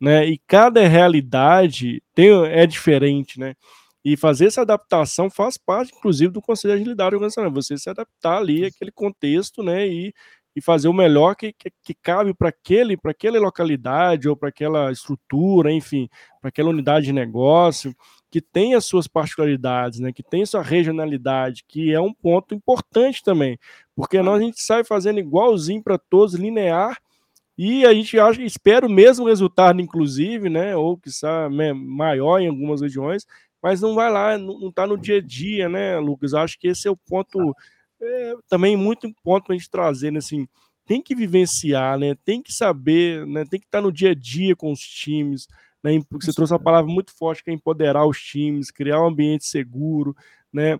né, 0.00 0.26
e 0.26 0.38
cada 0.46 0.86
realidade 0.88 2.02
tem, 2.14 2.30
é 2.46 2.66
diferente, 2.66 3.38
né, 3.38 3.54
e 4.12 4.16
fazer 4.16 4.46
essa 4.46 4.62
adaptação 4.62 5.30
faz 5.30 5.56
parte, 5.56 5.92
inclusive, 5.96 6.32
do 6.32 6.42
conceito 6.42 6.74
de 6.74 6.80
agilidade 6.80 7.14
organizacional, 7.14 7.52
você 7.52 7.76
se 7.76 7.90
adaptar 7.90 8.38
ali 8.38 8.64
àquele 8.64 8.90
contexto, 8.92 9.62
né, 9.62 9.86
e 9.86 10.12
e 10.58 10.60
fazer 10.60 10.88
o 10.88 10.92
melhor 10.92 11.36
que, 11.36 11.52
que, 11.52 11.70
que 11.82 11.94
cabe 11.94 12.34
para 12.34 12.48
aquele, 12.48 12.96
para 12.96 13.12
aquela 13.12 13.38
localidade 13.38 14.28
ou 14.28 14.36
para 14.36 14.48
aquela 14.48 14.90
estrutura, 14.90 15.72
enfim, 15.72 16.08
para 16.40 16.48
aquela 16.48 16.70
unidade 16.70 17.06
de 17.06 17.12
negócio 17.12 17.94
que 18.30 18.40
tem 18.40 18.74
as 18.74 18.84
suas 18.84 19.06
particularidades, 19.06 20.00
né, 20.00 20.12
que 20.12 20.22
tem 20.22 20.44
sua 20.44 20.62
regionalidade, 20.62 21.64
que 21.66 21.92
é 21.92 22.00
um 22.00 22.12
ponto 22.12 22.54
importante 22.54 23.22
também, 23.22 23.56
porque 23.94 24.20
nós 24.20 24.40
a 24.40 24.44
gente 24.44 24.60
sai 24.60 24.82
fazendo 24.82 25.20
igualzinho 25.20 25.82
para 25.82 25.96
todos, 25.96 26.34
linear, 26.34 26.98
e 27.56 27.84
a 27.86 27.94
gente 27.94 28.18
acha, 28.18 28.42
espera 28.42 28.86
o 28.86 28.90
mesmo 28.90 29.26
resultado, 29.26 29.80
inclusive, 29.80 30.48
né, 30.48 30.76
ou 30.76 30.96
que 30.96 31.10
né, 31.50 31.72
maior 31.72 32.40
em 32.40 32.48
algumas 32.48 32.80
regiões, 32.80 33.26
mas 33.62 33.80
não 33.80 33.94
vai 33.94 34.10
lá, 34.10 34.38
não 34.38 34.68
está 34.68 34.86
no 34.86 34.96
dia 34.96 35.18
a 35.18 35.20
dia, 35.20 35.68
né, 35.68 35.98
Lucas? 35.98 36.34
Acho 36.34 36.58
que 36.58 36.68
esse 36.68 36.86
é 36.88 36.90
o 36.90 36.96
ponto 36.96 37.54
é, 38.00 38.34
também 38.48 38.76
muito 38.76 39.06
importante 39.06 39.46
para 39.46 39.54
a 39.54 39.58
gente 39.58 39.70
trazer, 39.70 40.10
né, 40.12 40.18
assim, 40.18 40.46
tem 40.86 41.02
que 41.02 41.14
vivenciar, 41.14 41.98
né, 41.98 42.14
tem 42.24 42.42
que 42.42 42.52
saber, 42.52 43.26
né, 43.26 43.44
tem 43.44 43.60
que 43.60 43.66
estar 43.66 43.80
no 43.82 43.92
dia 43.92 44.10
a 44.10 44.14
dia 44.14 44.56
com 44.56 44.72
os 44.72 44.80
times, 44.80 45.46
né, 45.82 46.00
porque 46.08 46.26
você 46.26 46.32
trouxe 46.32 46.52
uma 46.52 46.62
palavra 46.62 46.90
muito 46.90 47.16
forte 47.16 47.42
que 47.42 47.50
é 47.50 47.54
empoderar 47.54 48.06
os 48.06 48.20
times, 48.20 48.70
criar 48.70 49.02
um 49.02 49.08
ambiente 49.08 49.46
seguro, 49.46 50.14
né, 50.52 50.78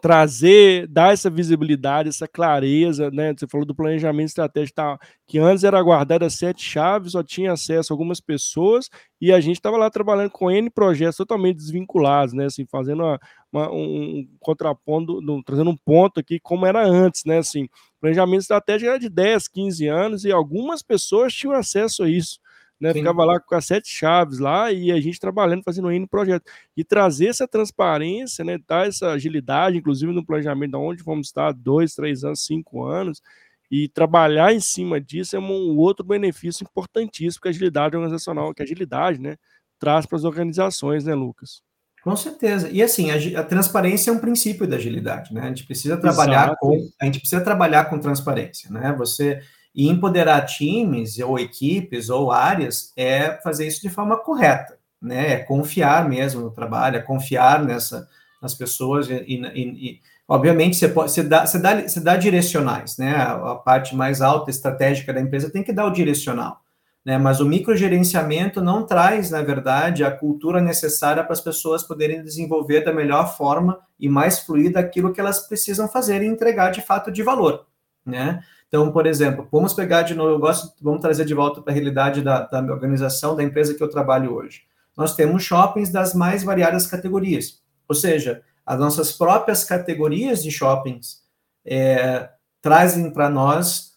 trazer, 0.00 0.86
dar 0.86 1.12
essa 1.12 1.28
visibilidade, 1.28 2.08
essa 2.08 2.28
clareza, 2.28 3.10
né? 3.10 3.34
Você 3.36 3.46
falou 3.48 3.66
do 3.66 3.74
planejamento 3.74 4.28
estratégico, 4.28 4.76
tá, 4.76 4.98
que 5.26 5.38
antes 5.38 5.64
era 5.64 5.82
guardado 5.82 6.24
as 6.24 6.34
sete 6.34 6.62
chaves, 6.62 7.12
só 7.12 7.22
tinha 7.22 7.52
acesso 7.52 7.92
a 7.92 7.94
algumas 7.94 8.20
pessoas, 8.20 8.88
e 9.20 9.32
a 9.32 9.40
gente 9.40 9.56
estava 9.56 9.76
lá 9.76 9.90
trabalhando 9.90 10.30
com 10.30 10.50
N 10.50 10.70
projetos 10.70 11.16
totalmente 11.16 11.56
desvinculados, 11.56 12.32
né? 12.34 12.46
Assim, 12.46 12.64
fazendo 12.70 13.02
uma, 13.02 13.18
uma, 13.52 13.70
um 13.72 14.26
contraponto, 14.38 15.20
no, 15.20 15.42
trazendo 15.42 15.70
um 15.70 15.76
ponto 15.76 16.20
aqui 16.20 16.38
como 16.40 16.64
era 16.66 16.86
antes, 16.86 17.24
né? 17.24 17.38
Assim, 17.38 17.68
planejamento 18.00 18.42
estratégico 18.42 18.90
era 18.90 18.98
de 19.00 19.08
10, 19.08 19.48
15 19.48 19.86
anos, 19.88 20.24
e 20.24 20.30
algumas 20.30 20.82
pessoas 20.82 21.32
tinham 21.34 21.54
acesso 21.54 22.04
a 22.04 22.08
isso 22.08 22.38
né? 22.80 22.92
Ficava 22.92 23.24
lá 23.24 23.40
com 23.40 23.54
as 23.54 23.64
sete 23.64 23.88
chaves 23.88 24.38
lá 24.38 24.70
e 24.72 24.92
a 24.92 25.00
gente 25.00 25.18
trabalhando, 25.18 25.62
fazendo 25.64 25.90
N 25.90 26.06
projeto. 26.06 26.44
E 26.76 26.84
trazer 26.84 27.26
essa 27.26 27.48
transparência, 27.48 28.44
né? 28.44 28.58
Dar 28.66 28.86
essa 28.86 29.10
agilidade, 29.10 29.76
inclusive 29.76 30.12
no 30.12 30.24
planejamento 30.24 30.70
de 30.70 30.76
onde 30.76 31.02
vamos 31.02 31.28
estar, 31.28 31.52
dois, 31.52 31.94
três 31.94 32.24
anos, 32.24 32.44
cinco 32.44 32.84
anos, 32.84 33.22
e 33.70 33.88
trabalhar 33.88 34.52
em 34.52 34.60
cima 34.60 35.00
disso 35.00 35.36
é 35.36 35.38
um 35.38 35.76
outro 35.76 36.04
benefício 36.04 36.64
importantíssimo 36.64 37.42
que 37.42 37.48
a 37.48 37.50
agilidade 37.50 37.96
organizacional, 37.96 38.54
que 38.54 38.62
a 38.62 38.64
agilidade, 38.64 39.20
né? 39.20 39.36
Traz 39.78 40.06
para 40.06 40.16
as 40.16 40.24
organizações, 40.24 41.04
né, 41.04 41.14
Lucas? 41.14 41.62
Com 42.02 42.16
certeza. 42.16 42.70
E 42.70 42.82
assim, 42.82 43.10
a, 43.10 43.40
a, 43.40 43.44
transparência 43.44 44.10
é 44.10 44.14
um 44.14 44.18
princípio 44.18 44.66
da 44.66 44.76
agilidade, 44.76 45.34
né? 45.34 45.42
A 45.42 45.48
gente 45.48 45.66
precisa 45.66 45.96
trabalhar 45.96 46.46
Exato. 46.46 46.56
com 46.60 46.88
a 47.00 47.04
gente 47.04 47.18
precisa 47.18 47.42
trabalhar 47.42 47.84
com 47.86 47.98
transparência, 47.98 48.70
né? 48.70 48.94
Você 48.96 49.40
e 49.74 49.88
empoderar 49.88 50.46
times, 50.46 51.18
ou 51.18 51.38
equipes, 51.38 52.10
ou 52.10 52.32
áreas, 52.32 52.92
é 52.96 53.40
fazer 53.42 53.66
isso 53.66 53.80
de 53.80 53.88
forma 53.88 54.16
correta, 54.16 54.78
né? 55.00 55.32
É 55.32 55.36
confiar 55.38 56.08
mesmo 56.08 56.40
no 56.40 56.50
trabalho, 56.50 56.96
é 56.96 57.00
confiar 57.00 57.62
nessa, 57.62 58.08
nas 58.40 58.54
pessoas 58.54 59.08
e, 59.08 59.14
e, 59.14 59.40
e 59.54 60.00
obviamente 60.26 60.76
você 60.76 60.88
pode 60.88 61.12
você 61.12 61.22
dá, 61.22 61.46
você 61.46 61.58
dá, 61.58 61.82
você 61.82 62.00
dá 62.00 62.16
direcionais, 62.16 62.96
né? 62.98 63.14
A, 63.16 63.52
a, 63.52 63.54
parte 63.56 63.94
mais 63.94 64.20
alta 64.20 64.50
estratégica 64.50 65.12
da 65.12 65.20
empresa 65.20 65.50
tem 65.50 65.62
que 65.62 65.72
dar 65.72 65.86
o 65.86 65.92
direcional, 65.92 66.60
né? 67.04 67.18
Mas 67.18 67.40
o 67.40 67.46
microgerenciamento 67.46 68.60
não 68.60 68.86
traz, 68.86 69.30
na 69.30 69.42
verdade, 69.42 70.04
a 70.04 70.10
cultura 70.10 70.60
necessária 70.60 71.22
para 71.22 71.32
as 71.32 71.40
pessoas 71.40 71.82
poderem 71.82 72.22
desenvolver 72.22 72.82
da 72.82 72.92
melhor 72.92 73.36
forma 73.36 73.78
e 73.98 74.08
mais 74.08 74.40
fluida 74.40 74.80
aquilo 74.80 75.12
que 75.12 75.20
elas 75.20 75.46
precisam 75.46 75.88
fazer 75.88 76.22
e 76.22 76.26
entregar 76.26 76.70
de 76.70 76.80
fato 76.80 77.10
de 77.10 77.22
valor, 77.22 77.66
né? 78.04 78.42
Então, 78.68 78.92
por 78.92 79.06
exemplo, 79.06 79.48
vamos 79.50 79.72
pegar 79.72 80.02
de 80.02 80.14
novo, 80.14 80.30
eu 80.30 80.38
gosto, 80.38 80.72
vamos 80.82 81.00
trazer 81.00 81.24
de 81.24 81.34
volta 81.34 81.62
para 81.62 81.72
a 81.72 81.74
realidade 81.74 82.22
da, 82.22 82.42
da 82.42 82.60
organização, 82.72 83.34
da 83.34 83.42
empresa 83.42 83.74
que 83.74 83.82
eu 83.82 83.88
trabalho 83.88 84.34
hoje. 84.34 84.62
Nós 84.96 85.16
temos 85.16 85.42
shoppings 85.42 85.90
das 85.90 86.14
mais 86.14 86.44
variadas 86.44 86.86
categorias, 86.86 87.62
ou 87.88 87.94
seja, 87.94 88.42
as 88.66 88.78
nossas 88.78 89.12
próprias 89.12 89.64
categorias 89.64 90.42
de 90.42 90.50
shoppings 90.50 91.22
é, 91.64 92.28
trazem 92.60 93.10
para 93.10 93.30
nós 93.30 93.96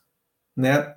né, 0.55 0.95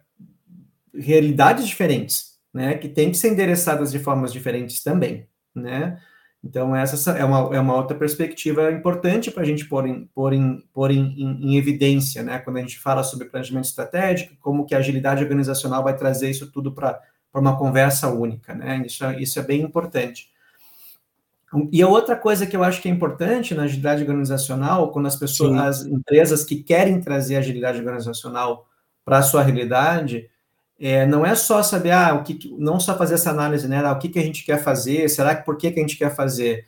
realidades 0.95 1.67
diferentes, 1.67 2.39
né, 2.53 2.79
que 2.79 2.89
têm 2.89 3.11
que 3.11 3.17
ser 3.17 3.33
endereçadas 3.33 3.91
de 3.91 3.99
formas 3.99 4.33
diferentes 4.33 4.83
também, 4.83 5.29
né? 5.53 6.01
Então, 6.45 6.77
essa 6.77 7.13
é 7.13 7.25
uma, 7.25 7.57
é 7.57 7.59
uma 7.59 7.75
outra 7.75 7.97
perspectiva 7.97 8.71
importante 8.71 9.31
para 9.31 9.43
a 9.43 9.47
gente 9.47 9.65
pôr, 9.65 9.87
em, 9.87 10.05
pôr, 10.15 10.35
em, 10.35 10.63
pôr 10.75 10.91
em, 10.91 11.15
em, 11.17 11.53
em, 11.53 11.57
evidência, 11.57 12.23
né? 12.23 12.39
Quando 12.39 12.59
a 12.59 12.61
gente 12.61 12.79
fala 12.79 13.03
sobre 13.03 13.31
planejamento 13.31 13.65
estratégico, 13.65 14.37
como 14.41 14.67
que 14.67 14.75
a 14.75 14.79
agilidade 14.79 15.23
organizacional 15.23 15.83
vai 15.83 15.97
trazer 15.97 16.29
isso 16.29 16.53
tudo 16.53 16.71
para 16.73 17.01
uma 17.35 17.57
conversa 17.57 18.11
única, 18.11 18.55
né? 18.55 18.83
Isso, 18.85 19.03
é, 19.07 19.23
isso 19.23 19.39
é 19.39 19.43
bem 19.43 19.63
importante. 19.63 20.29
E 21.73 21.81
a 21.81 21.89
outra 21.89 22.15
coisa 22.15 22.47
que 22.47 22.55
eu 22.55 22.63
acho 22.63 22.83
que 22.83 22.89
é 22.91 22.93
importante 22.93 23.55
na 23.55 23.63
agilidade 23.63 24.03
organizacional, 24.03 24.93
quando 24.93 25.07
as 25.07 25.17
pessoas, 25.17 25.51
Sim. 25.51 25.59
as 25.59 25.87
empresas 25.87 26.45
que 26.45 26.57
querem 26.63 27.01
trazer 27.01 27.37
agilidade 27.37 27.79
organizacional 27.79 28.67
para 29.03 29.19
a 29.19 29.23
sua 29.23 29.43
realidade, 29.43 30.29
é, 30.79 31.07
não 31.07 31.25
é 31.25 31.35
só 31.35 31.63
saber, 31.63 31.93
ah, 31.93 32.15
o 32.15 32.25
que, 32.25 32.55
não 32.59 32.81
só 32.81 32.97
fazer 32.97 33.15
essa 33.15 33.31
análise, 33.31 33.69
né? 33.69 33.85
Ah, 33.85 33.93
o 33.93 33.99
que, 33.99 34.09
que 34.09 34.19
a 34.19 34.23
gente 34.23 34.45
quer 34.45 34.63
fazer, 34.63 35.09
será 35.09 35.35
que 35.35 35.45
por 35.45 35.57
que, 35.57 35.71
que 35.71 35.79
a 35.79 35.83
gente 35.83 35.97
quer 35.97 36.15
fazer? 36.15 36.67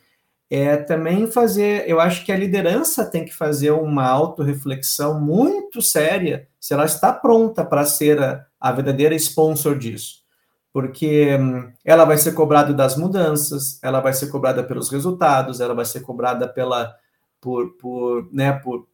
É 0.49 0.77
também 0.77 1.27
fazer, 1.27 1.83
eu 1.89 1.99
acho 1.99 2.25
que 2.25 2.31
a 2.31 2.37
liderança 2.37 3.05
tem 3.05 3.25
que 3.25 3.33
fazer 3.33 3.71
uma 3.71 4.05
autorreflexão 4.07 5.19
muito 5.19 5.81
séria 5.81 6.47
se 6.59 6.73
ela 6.73 6.85
está 6.85 7.11
pronta 7.11 7.65
para 7.65 7.83
ser 7.83 8.21
a, 8.21 8.45
a 8.59 8.71
verdadeira 8.71 9.15
sponsor 9.15 9.77
disso. 9.77 10.23
Porque 10.71 11.35
hum, 11.35 11.71
ela 11.83 12.05
vai 12.05 12.17
ser 12.17 12.33
cobrada 12.33 12.73
das 12.73 12.95
mudanças, 12.95 13.79
ela 13.83 13.99
vai 13.99 14.13
ser 14.13 14.27
cobrada 14.27 14.63
pelos 14.63 14.89
resultados, 14.89 15.59
ela 15.59 15.73
vai 15.73 15.85
ser 15.85 16.01
cobrada 16.01 16.47
pela, 16.47 16.95
por, 17.41 17.71
por, 17.77 18.29
né, 18.31 18.53
por, 18.53 18.87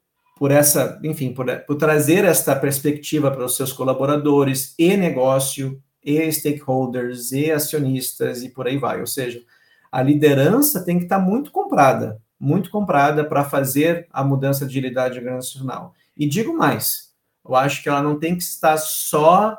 por 0.43 0.51
essa, 0.51 0.99
enfim, 1.01 1.33
por, 1.33 1.45
por 1.61 1.77
trazer 1.77 2.25
esta 2.25 2.53
perspectiva 2.53 3.31
para 3.31 3.45
os 3.45 3.55
seus 3.55 3.71
colaboradores 3.71 4.75
e 4.77 4.97
negócio, 4.97 5.81
e 6.03 6.29
stakeholders, 6.29 7.31
e 7.31 7.49
acionistas, 7.49 8.43
e 8.43 8.49
por 8.49 8.67
aí 8.67 8.77
vai. 8.77 8.99
Ou 8.99 9.07
seja, 9.07 9.41
a 9.89 10.03
liderança 10.03 10.83
tem 10.83 10.97
que 10.97 11.05
estar 11.05 11.17
muito 11.17 11.49
comprada, 11.49 12.21
muito 12.37 12.69
comprada 12.69 13.23
para 13.23 13.45
fazer 13.45 14.05
a 14.11 14.21
mudança 14.21 14.65
de 14.65 14.71
agilidade 14.77 15.17
organizacional. 15.17 15.93
E 16.17 16.27
digo 16.27 16.53
mais, 16.53 17.13
eu 17.47 17.55
acho 17.55 17.81
que 17.81 17.87
ela 17.87 18.03
não 18.03 18.19
tem 18.19 18.35
que 18.35 18.43
estar 18.43 18.75
só, 18.75 19.57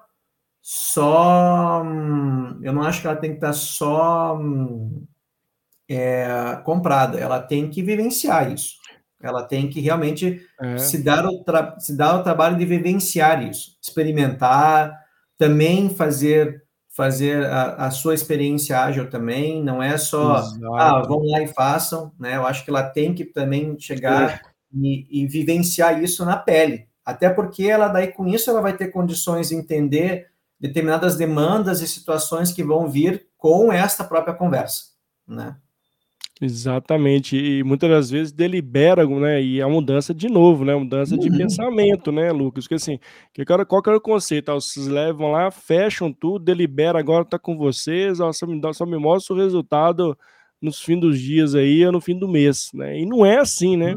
só, 0.61 1.83
eu 2.61 2.75
não 2.75 2.83
acho 2.83 3.01
que 3.01 3.07
ela 3.07 3.16
tem 3.16 3.31
que 3.31 3.37
estar 3.37 3.55
só 3.55 4.38
é, 5.88 6.61
comprada, 6.62 7.18
ela 7.18 7.40
tem 7.40 7.70
que 7.70 7.83
vivenciar 7.83 8.53
isso. 8.53 8.84
Ela 9.26 9.42
tem 9.42 9.68
que 9.68 9.80
realmente 9.80 10.40
é. 10.60 10.78
se, 10.78 11.02
dar 11.02 11.26
o 11.26 11.44
se 11.78 11.96
dar 11.96 12.20
o 12.20 12.22
trabalho 12.22 12.56
de 12.56 12.64
vivenciar 12.64 13.42
isso, 13.42 13.76
experimentar, 13.82 14.98
também 15.38 15.90
fazer 15.90 16.64
fazer 16.94 17.44
a, 17.46 17.87
a 17.87 17.90
sua 17.90 18.14
experiência 18.14 18.78
ágil 18.78 19.10
também, 19.10 19.60
não 19.60 19.82
é 19.82 19.98
só, 19.98 20.38
Exato. 20.38 20.74
ah, 20.76 21.02
vão 21.02 21.24
lá 21.24 21.42
e 21.42 21.48
façam, 21.48 22.12
né? 22.16 22.37
Eu 22.37 22.46
acho 22.46 22.64
que 22.64 22.70
ela 22.70 22.84
tem 22.84 23.12
que 23.12 23.24
também 23.24 23.76
chegar 23.80 24.30
é. 24.30 24.40
e, 24.72 25.22
e, 25.22 25.26
vivenciar 25.26 26.00
isso 26.00 26.24
na 26.24 26.37
pele, 26.37 26.87
até 27.04 27.28
porque 27.28 27.64
ela 27.64 27.88
daí 27.88 28.12
com 28.12 28.28
isso 28.28 28.48
ela 28.48 28.60
vai 28.60 28.76
ter 28.76 28.92
condições 28.92 29.48
de 29.48 29.56
entender 29.56 30.28
determinadas 30.60 31.16
demandas 31.16 31.80
e 31.80 31.88
situações 31.88 32.52
que 32.52 32.62
vão 32.62 32.88
vir 32.88 33.26
com 33.37 33.72
esta 33.72 34.04
própria 34.04 34.34
conversa, 34.34 34.84
né? 35.26 35.56
Exatamente, 36.40 37.37
e 37.37 37.62
muitas 37.62 37.88
das 37.88 38.11
vezes 38.11 38.33
delibera, 38.33 39.07
né, 39.07 39.40
e 39.40 39.62
a 39.62 39.68
mudança 39.68 40.12
de 40.12 40.29
novo, 40.29 40.64
né, 40.64 40.75
mudança 40.75 41.16
de 41.16 41.31
uhum. 41.31 41.38
pensamento, 41.38 42.11
né, 42.11 42.33
Lucas, 42.33 42.66
que 42.66 42.75
assim, 42.75 42.99
que 43.33 43.44
cara, 43.44 43.64
qual 43.64 43.81
que 43.81 43.88
era 43.88 43.99
o 43.99 44.01
conceito? 44.01 44.51
Ah, 44.51 44.55
vocês 44.55 44.88
levam 44.88 45.31
lá, 45.31 45.53
fecham 45.53 46.12
tudo, 46.12 46.44
delibera, 46.44 46.99
agora 46.99 47.25
tá 47.25 47.38
com 47.38 47.57
vocês, 47.57 48.18
ó, 48.18 48.33
só, 48.33 48.49
me, 48.49 48.61
só 48.75 48.85
me 48.85 48.99
mostra 48.99 49.33
o 49.33 49.38
resultado 49.38 50.18
nos 50.61 50.81
fins 50.81 51.01
dos 51.01 51.20
dias 51.20 51.55
aí 51.55 51.87
ou 51.87 51.92
no 51.92 52.01
fim 52.01 52.18
do 52.18 52.27
mês, 52.27 52.70
né, 52.75 52.99
e 52.99 53.07
não 53.07 53.25
é 53.25 53.38
assim, 53.38 53.77
né, 53.77 53.94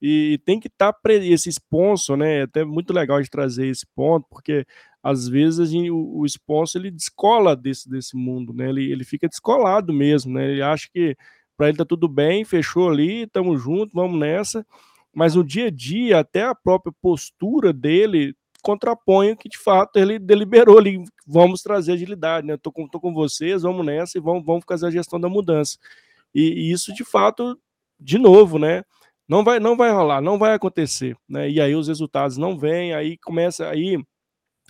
e 0.00 0.38
tem 0.44 0.60
que 0.60 0.68
estar 0.68 0.92
tá 0.92 1.12
esse 1.12 1.48
sponsor, 1.48 2.16
né, 2.16 2.38
é 2.38 2.42
até 2.42 2.64
muito 2.64 2.92
legal 2.92 3.20
de 3.20 3.28
trazer 3.28 3.66
esse 3.66 3.84
ponto, 3.96 4.24
porque 4.30 4.64
às 5.02 5.26
vezes 5.26 5.58
a 5.58 5.66
gente, 5.66 5.90
o, 5.90 6.20
o 6.20 6.24
sponsor 6.24 6.80
ele 6.80 6.92
descola 6.92 7.56
desse, 7.56 7.90
desse 7.90 8.16
mundo, 8.16 8.52
né, 8.52 8.68
ele, 8.68 8.92
ele 8.92 9.02
fica 9.02 9.26
descolado 9.26 9.92
mesmo, 9.92 10.32
né, 10.32 10.52
ele 10.52 10.62
acha 10.62 10.88
que 10.92 11.16
para 11.60 11.68
ele 11.68 11.76
tá 11.76 11.84
tudo 11.84 12.08
bem, 12.08 12.42
fechou 12.42 12.88
ali, 12.88 13.24
estamos 13.24 13.62
juntos, 13.62 13.92
vamos 13.92 14.18
nessa. 14.18 14.66
Mas 15.12 15.34
no 15.34 15.44
dia 15.44 15.66
a 15.66 15.70
dia, 15.70 16.18
até 16.18 16.42
a 16.42 16.54
própria 16.54 16.90
postura 17.02 17.70
dele 17.70 18.34
contrapõe 18.62 19.32
o 19.32 19.36
que 19.36 19.46
de 19.46 19.58
fato 19.58 19.98
ele 19.98 20.18
deliberou 20.18 20.78
ali. 20.78 21.04
Vamos 21.26 21.60
trazer 21.60 21.92
agilidade, 21.92 22.46
né? 22.46 22.56
Tô 22.56 22.72
com, 22.72 22.88
tô 22.88 22.98
com 22.98 23.12
vocês, 23.12 23.60
vamos 23.60 23.84
nessa 23.84 24.16
e 24.16 24.22
vamos, 24.22 24.42
vamos 24.42 24.64
fazer 24.66 24.86
a 24.86 24.90
gestão 24.90 25.20
da 25.20 25.28
mudança. 25.28 25.76
E, 26.34 26.44
e, 26.44 26.72
isso 26.72 26.94
de 26.94 27.04
fato, 27.04 27.60
de 28.00 28.16
novo, 28.16 28.58
né? 28.58 28.82
Não 29.28 29.44
vai, 29.44 29.60
não 29.60 29.76
vai 29.76 29.92
rolar, 29.92 30.22
não 30.22 30.38
vai 30.38 30.54
acontecer, 30.54 31.14
né? 31.28 31.50
E 31.50 31.60
aí 31.60 31.74
os 31.74 31.88
resultados 31.88 32.38
não 32.38 32.58
vêm, 32.58 32.94
aí 32.94 33.18
começa 33.18 33.68
aí 33.68 34.02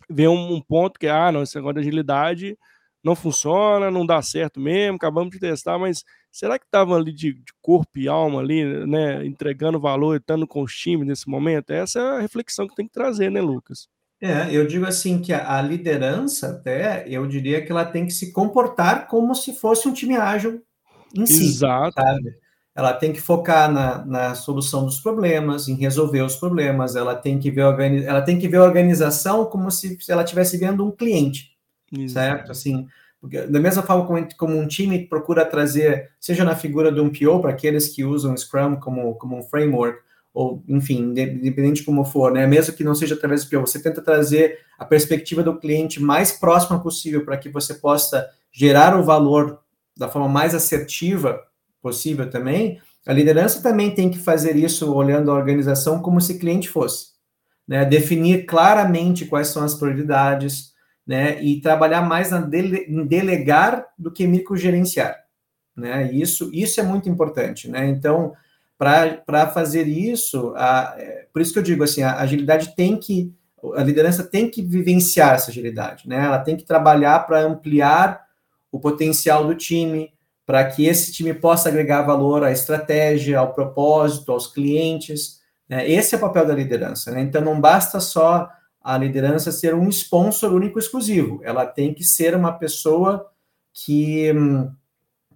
vem 0.08 0.26
um, 0.26 0.54
um 0.54 0.60
ponto 0.60 0.98
que 0.98 1.06
ah, 1.06 1.30
não, 1.30 1.44
esse 1.44 1.54
negócio 1.54 1.74
de 1.74 1.80
agilidade 1.82 2.58
não 3.02 3.14
funciona, 3.14 3.90
não 3.90 4.04
dá 4.04 4.20
certo 4.22 4.60
mesmo, 4.60 4.96
acabamos 4.96 5.30
de 5.30 5.40
testar, 5.40 5.78
mas 5.78 6.04
será 6.30 6.58
que 6.58 6.64
estavam 6.64 6.94
ali 6.94 7.12
de, 7.12 7.32
de, 7.32 7.52
corpo 7.62 7.98
e 7.98 8.08
alma 8.08 8.40
ali, 8.40 8.64
né, 8.86 9.24
entregando 9.24 9.80
valor, 9.80 10.16
estando 10.16 10.46
com 10.46 10.62
os 10.62 10.74
times 10.74 11.06
nesse 11.06 11.28
momento? 11.28 11.70
Essa 11.70 11.98
é 11.98 12.02
a 12.02 12.20
reflexão 12.20 12.68
que 12.68 12.74
tem 12.74 12.86
que 12.86 12.92
trazer, 12.92 13.30
né, 13.30 13.40
Lucas? 13.40 13.88
É, 14.22 14.54
eu 14.54 14.66
digo 14.66 14.84
assim 14.84 15.18
que 15.18 15.32
a, 15.32 15.56
a 15.56 15.62
liderança, 15.62 16.50
até, 16.50 17.04
eu 17.08 17.26
diria 17.26 17.64
que 17.64 17.72
ela 17.72 17.86
tem 17.86 18.04
que 18.04 18.12
se 18.12 18.32
comportar 18.32 19.08
como 19.08 19.34
se 19.34 19.54
fosse 19.54 19.88
um 19.88 19.94
time 19.94 20.16
ágil 20.16 20.62
em 21.16 21.24
si. 21.24 21.46
Exato. 21.46 21.94
Sabe? 21.94 22.34
Ela 22.74 22.92
tem 22.92 23.12
que 23.12 23.20
focar 23.20 23.72
na, 23.72 24.04
na 24.04 24.34
solução 24.34 24.84
dos 24.84 25.00
problemas, 25.00 25.68
em 25.68 25.74
resolver 25.74 26.22
os 26.22 26.36
problemas, 26.36 26.96
ela 26.96 27.16
tem 27.16 27.38
que 27.38 27.50
ver, 27.50 27.62
ela 28.04 28.22
tem 28.22 28.38
que 28.38 28.46
ver 28.46 28.58
a 28.58 28.64
organização 28.64 29.46
como 29.46 29.70
se 29.70 29.98
ela 30.08 30.22
estivesse 30.22 30.56
vendo 30.56 30.86
um 30.86 30.90
cliente, 30.90 31.50
Exato. 31.92 32.12
certo? 32.12 32.52
Assim, 32.52 32.86
da 33.22 33.60
mesma 33.60 33.82
forma 33.82 34.06
como, 34.06 34.28
como, 34.36 34.56
um 34.56 34.66
time 34.66 35.06
procura 35.06 35.44
trazer, 35.44 36.10
seja 36.18 36.44
na 36.44 36.54
figura 36.54 36.90
de 36.90 37.00
um 37.00 37.10
PO, 37.10 37.40
para 37.40 37.50
aqueles 37.50 37.88
que 37.88 38.04
usam 38.04 38.36
Scrum 38.36 38.76
como, 38.76 39.14
como 39.16 39.38
um 39.38 39.42
framework, 39.42 39.98
ou 40.32 40.62
enfim, 40.68 41.10
independente 41.10 41.80
de 41.80 41.84
como 41.84 42.04
for, 42.04 42.32
né? 42.32 42.46
Mesmo 42.46 42.74
que 42.74 42.84
não 42.84 42.94
seja 42.94 43.14
através 43.14 43.44
do 43.44 43.50
PO, 43.50 43.66
você 43.66 43.82
tenta 43.82 44.00
trazer 44.00 44.60
a 44.78 44.84
perspectiva 44.84 45.42
do 45.42 45.58
cliente 45.58 46.00
mais 46.00 46.32
próxima 46.32 46.80
possível 46.80 47.24
para 47.24 47.36
que 47.36 47.48
você 47.48 47.74
possa 47.74 48.26
gerar 48.52 48.98
o 48.98 49.04
valor 49.04 49.60
da 49.96 50.08
forma 50.08 50.28
mais 50.28 50.54
assertiva 50.54 51.42
possível 51.82 52.30
também. 52.30 52.80
A 53.06 53.12
liderança 53.12 53.62
também 53.62 53.94
tem 53.94 54.08
que 54.10 54.18
fazer 54.18 54.56
isso 54.56 54.92
olhando 54.94 55.30
a 55.30 55.34
organização 55.34 56.00
como 56.00 56.20
se 56.20 56.38
cliente 56.38 56.68
fosse, 56.68 57.08
né? 57.66 57.84
Definir 57.84 58.46
claramente 58.46 59.26
quais 59.26 59.48
são 59.48 59.64
as 59.64 59.74
prioridades, 59.74 60.69
né? 61.10 61.42
E 61.42 61.60
trabalhar 61.60 62.02
mais 62.02 62.30
dele, 62.46 62.86
em 62.88 63.04
delegar 63.04 63.84
do 63.98 64.12
que 64.12 64.28
microgerenciar, 64.28 65.16
né? 65.76 66.08
Isso, 66.12 66.48
isso 66.52 66.78
é 66.78 66.84
muito 66.84 67.08
importante, 67.08 67.68
né? 67.68 67.88
Então, 67.88 68.32
para 68.78 69.48
fazer 69.52 69.88
isso, 69.88 70.54
a, 70.56 70.94
é, 70.96 71.26
por 71.32 71.42
isso 71.42 71.52
que 71.52 71.58
eu 71.58 71.64
digo 71.64 71.82
assim, 71.82 72.04
a 72.04 72.20
agilidade 72.20 72.76
tem 72.76 72.96
que, 72.96 73.34
a 73.74 73.82
liderança 73.82 74.22
tem 74.22 74.48
que 74.48 74.62
vivenciar 74.62 75.34
essa 75.34 75.50
agilidade, 75.50 76.08
né? 76.08 76.26
Ela 76.26 76.38
tem 76.38 76.56
que 76.56 76.62
trabalhar 76.64 77.26
para 77.26 77.40
ampliar 77.40 78.24
o 78.70 78.78
potencial 78.78 79.44
do 79.44 79.56
time, 79.56 80.12
para 80.46 80.64
que 80.64 80.86
esse 80.86 81.12
time 81.12 81.34
possa 81.34 81.70
agregar 81.70 82.02
valor 82.02 82.44
à 82.44 82.52
estratégia, 82.52 83.40
ao 83.40 83.52
propósito, 83.52 84.30
aos 84.30 84.46
clientes. 84.46 85.40
Né? 85.68 85.90
Esse 85.90 86.14
é 86.14 86.18
o 86.18 86.20
papel 86.20 86.46
da 86.46 86.54
liderança. 86.54 87.10
Né? 87.10 87.20
Então, 87.22 87.42
não 87.42 87.60
basta 87.60 87.98
só 87.98 88.48
a 88.82 88.96
liderança 88.96 89.52
ser 89.52 89.74
um 89.74 89.88
sponsor 89.88 90.52
único 90.52 90.78
e 90.78 90.80
exclusivo, 90.80 91.40
ela 91.42 91.66
tem 91.66 91.92
que 91.92 92.02
ser 92.02 92.34
uma 92.34 92.52
pessoa 92.52 93.30
que, 93.72 94.32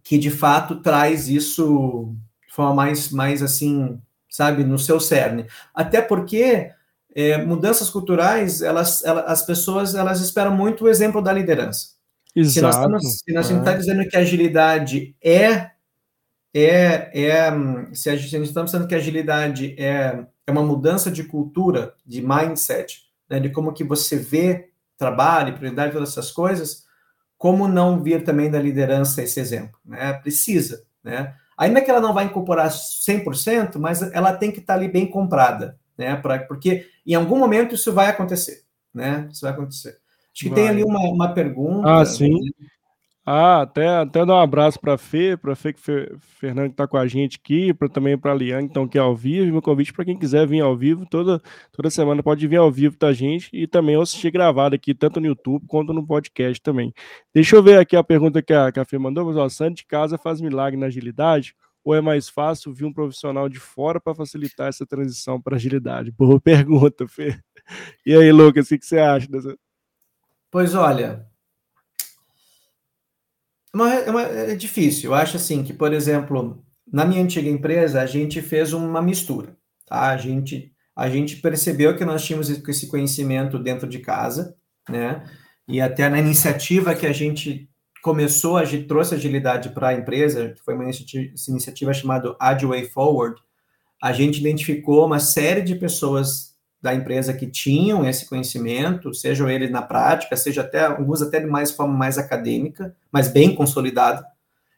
que 0.02 0.18
de 0.18 0.30
fato 0.30 0.76
traz 0.80 1.28
isso 1.28 2.14
de 2.46 2.54
forma 2.54 2.74
mais, 2.74 3.10
mais 3.10 3.42
assim, 3.42 4.00
sabe, 4.30 4.64
no 4.64 4.78
seu 4.78 4.98
cerne. 4.98 5.46
Até 5.74 6.00
porque 6.00 6.70
é, 7.14 7.44
mudanças 7.44 7.90
culturais, 7.90 8.62
elas, 8.62 9.04
elas, 9.04 9.24
as 9.26 9.46
pessoas 9.46 9.94
elas 9.94 10.20
esperam 10.20 10.54
muito 10.54 10.84
o 10.84 10.88
exemplo 10.88 11.22
da 11.22 11.32
liderança. 11.32 11.94
Exato. 12.34 12.52
Se 12.52 12.60
nós 12.60 12.74
estamos, 12.76 13.18
se 13.18 13.32
nós 13.32 13.50
é. 13.50 13.76
dizendo 13.76 14.08
que 14.08 14.16
agilidade 14.16 15.16
é 15.22 15.70
é, 16.56 17.10
é 17.12 17.50
se 17.92 18.08
a 18.08 18.16
gente 18.16 18.44
estamos 18.44 18.70
dizendo 18.70 18.86
que 18.86 18.94
agilidade 18.94 19.74
é, 19.76 20.24
é 20.46 20.52
uma 20.52 20.62
mudança 20.62 21.10
de 21.10 21.24
cultura, 21.24 21.94
de 22.06 22.22
mindset, 22.22 23.03
né, 23.28 23.40
de 23.40 23.50
como 23.50 23.72
que 23.72 23.84
você 23.84 24.16
vê 24.16 24.70
trabalho, 24.96 25.54
prioridade, 25.54 25.92
todas 25.92 26.10
essas 26.10 26.30
coisas, 26.30 26.84
como 27.36 27.68
não 27.68 28.02
vir 28.02 28.24
também 28.24 28.50
da 28.50 28.60
liderança 28.60 29.22
esse 29.22 29.40
exemplo, 29.40 29.78
né? 29.84 30.12
Precisa, 30.14 30.84
né? 31.02 31.34
Ainda 31.56 31.80
que 31.80 31.90
ela 31.90 32.00
não 32.00 32.14
vai 32.14 32.24
incorporar 32.24 32.70
100%, 32.70 33.78
mas 33.78 34.02
ela 34.12 34.32
tem 34.32 34.50
que 34.50 34.60
estar 34.60 34.74
ali 34.74 34.88
bem 34.88 35.06
comprada, 35.06 35.78
né? 35.96 36.16
Pra, 36.16 36.38
porque 36.38 36.86
em 37.06 37.14
algum 37.14 37.38
momento 37.38 37.74
isso 37.74 37.92
vai 37.92 38.08
acontecer, 38.08 38.64
né? 38.92 39.28
Isso 39.30 39.42
vai 39.42 39.52
acontecer. 39.52 39.98
Acho 40.32 40.44
que 40.44 40.48
vai. 40.48 40.60
tem 40.60 40.68
ali 40.68 40.82
uma, 40.82 41.00
uma 41.00 41.32
pergunta. 41.32 42.00
Ah, 42.00 42.04
sim. 42.04 42.32
Né? 42.32 42.66
Ah, 43.26 43.62
até, 43.62 43.88
até 43.88 44.26
dar 44.26 44.34
um 44.34 44.38
abraço 44.38 44.78
para 44.78 44.94
a 44.94 44.98
Fê, 44.98 45.34
para 45.34 45.54
a 45.54 45.56
Fê 45.56 45.72
que 45.72 45.80
Fê, 45.80 46.14
Fernando 46.20 46.72
está 46.72 46.86
com 46.86 46.98
a 46.98 47.06
gente 47.06 47.38
aqui, 47.42 47.72
pra, 47.72 47.88
também 47.88 48.18
para 48.18 48.32
a 48.32 48.34
Liane, 48.34 48.66
então, 48.66 48.86
que 48.86 48.98
é 48.98 49.00
ao 49.00 49.16
vivo. 49.16 49.50
Meu 49.50 49.62
convite 49.62 49.94
para 49.94 50.04
quem 50.04 50.18
quiser 50.18 50.46
vir 50.46 50.60
ao 50.60 50.76
vivo, 50.76 51.06
toda, 51.06 51.40
toda 51.72 51.88
semana 51.88 52.22
pode 52.22 52.46
vir 52.46 52.58
ao 52.58 52.70
vivo 52.70 52.98
da 52.98 53.14
gente 53.14 53.48
e 53.50 53.66
também 53.66 54.00
assistir 54.00 54.30
gravado 54.30 54.74
aqui, 54.74 54.94
tanto 54.94 55.20
no 55.20 55.26
YouTube 55.26 55.64
quanto 55.66 55.94
no 55.94 56.06
podcast 56.06 56.60
também. 56.60 56.92
Deixa 57.32 57.56
eu 57.56 57.62
ver 57.62 57.78
aqui 57.78 57.96
a 57.96 58.04
pergunta 58.04 58.42
que 58.42 58.52
a, 58.52 58.70
que 58.70 58.78
a 58.78 58.84
Fê 58.84 58.98
mandou, 58.98 59.24
mas 59.24 59.36
ó, 59.38 59.48
santo 59.48 59.76
de 59.76 59.86
casa 59.86 60.18
faz 60.18 60.38
milagre 60.42 60.78
na 60.78 60.86
agilidade? 60.86 61.54
Ou 61.82 61.94
é 61.94 62.02
mais 62.02 62.28
fácil 62.28 62.74
vir 62.74 62.84
um 62.84 62.92
profissional 62.92 63.48
de 63.48 63.58
fora 63.58 63.98
para 63.98 64.14
facilitar 64.14 64.68
essa 64.68 64.84
transição 64.84 65.40
para 65.40 65.56
agilidade? 65.56 66.10
Boa 66.10 66.38
pergunta, 66.40 67.08
Fê. 67.08 67.38
E 68.04 68.14
aí, 68.14 68.30
Lucas, 68.30 68.70
o 68.70 68.78
que 68.78 68.84
você 68.84 68.98
acha 68.98 69.26
dessa? 69.28 69.56
Pois 70.50 70.74
olha, 70.74 71.26
é, 73.82 74.10
uma, 74.10 74.22
é 74.22 74.54
difícil. 74.54 75.10
Eu 75.10 75.14
acho 75.14 75.36
assim 75.36 75.64
que, 75.64 75.72
por 75.72 75.92
exemplo, 75.92 76.62
na 76.90 77.04
minha 77.04 77.22
antiga 77.22 77.48
empresa, 77.48 78.00
a 78.00 78.06
gente 78.06 78.40
fez 78.40 78.72
uma 78.72 79.02
mistura. 79.02 79.56
Tá? 79.86 80.10
A, 80.10 80.16
gente, 80.16 80.72
a 80.96 81.08
gente 81.08 81.36
percebeu 81.36 81.96
que 81.96 82.04
nós 82.04 82.24
tínhamos 82.24 82.48
esse 82.48 82.86
conhecimento 82.86 83.58
dentro 83.58 83.88
de 83.88 83.98
casa, 83.98 84.56
né? 84.88 85.24
E 85.66 85.80
até 85.80 86.08
na 86.08 86.18
iniciativa 86.18 86.94
que 86.94 87.06
a 87.06 87.12
gente 87.12 87.68
começou, 88.02 88.58
a 88.58 88.64
gente 88.64 88.86
trouxe 88.86 89.14
agilidade 89.14 89.70
para 89.70 89.88
a 89.88 89.94
empresa, 89.94 90.50
que 90.50 90.62
foi 90.62 90.74
uma 90.74 90.84
iniciativa, 90.84 91.32
iniciativa 91.48 91.94
chamada 91.94 92.36
Agile 92.38 92.70
Way 92.70 92.84
Forward, 92.90 93.40
a 94.02 94.12
gente 94.12 94.38
identificou 94.38 95.06
uma 95.06 95.18
série 95.18 95.62
de 95.62 95.74
pessoas 95.74 96.53
da 96.84 96.94
empresa 96.94 97.32
que 97.32 97.46
tinham 97.46 98.06
esse 98.06 98.26
conhecimento, 98.26 99.14
sejam 99.14 99.48
eles 99.48 99.70
na 99.70 99.80
prática, 99.80 100.36
seja 100.36 100.60
até 100.60 100.84
alguns 100.84 101.22
até 101.22 101.40
de 101.40 101.46
mais 101.46 101.70
forma 101.70 101.94
mais 101.94 102.18
acadêmica, 102.18 102.94
mas 103.10 103.26
bem 103.26 103.54
consolidado, 103.54 104.22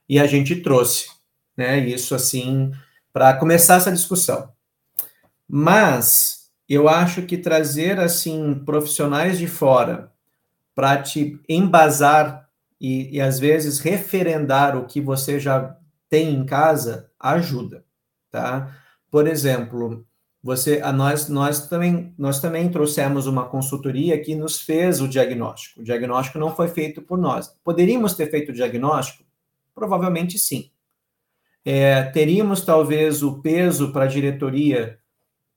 e 0.09 0.21
a 0.21 0.27
gente 0.29 0.55
trouxe, 0.55 1.09
né, 1.57 1.81
isso 1.81 2.15
assim 2.15 2.71
para 3.13 3.35
começar 3.35 3.79
essa 3.79 3.91
discussão. 3.91 4.53
Mas 5.49 6.49
eu 6.69 6.89
acho 6.89 7.23
que 7.23 7.37
trazer 7.37 7.99
assim 7.99 8.55
profissionais 8.65 9.37
de 9.37 9.49
fora 9.49 10.13
para 10.77 11.03
te 11.03 11.41
embasar 11.49 12.49
e, 12.81 13.17
e 13.17 13.21
às 13.21 13.41
vezes 13.41 13.81
referendar 13.81 14.77
o 14.77 14.87
que 14.87 15.01
você 15.01 15.41
já 15.41 15.77
tem 16.09 16.33
em 16.33 16.47
casa 16.47 17.11
ajuda, 17.19 17.85
tá? 18.31 18.77
Por 19.11 19.27
exemplo, 19.27 20.07
você, 20.47 20.81
a 20.81 20.93
nós, 20.93 21.29
nós 21.29 21.67
também, 21.67 22.15
nós 22.17 22.41
também 22.41 22.69
trouxemos 22.69 23.27
uma 23.27 23.49
consultoria 23.49 24.17
que 24.23 24.33
nos 24.33 24.61
fez 24.61 25.01
o 25.01 25.09
diagnóstico. 25.09 25.81
O 25.81 25.83
diagnóstico 25.83 26.39
não 26.39 26.55
foi 26.55 26.69
feito 26.69 27.03
por 27.03 27.19
nós. 27.19 27.49
Poderíamos 27.65 28.15
ter 28.15 28.31
feito 28.31 28.51
o 28.51 28.55
diagnóstico? 28.55 29.25
Provavelmente 29.75 30.39
sim. 30.39 30.71
É, 31.65 32.01
teríamos 32.05 32.65
talvez 32.65 33.25
o 33.25 33.43
peso 33.43 33.91
para 33.91 34.05
a 34.05 34.07
diretoria, 34.09 35.01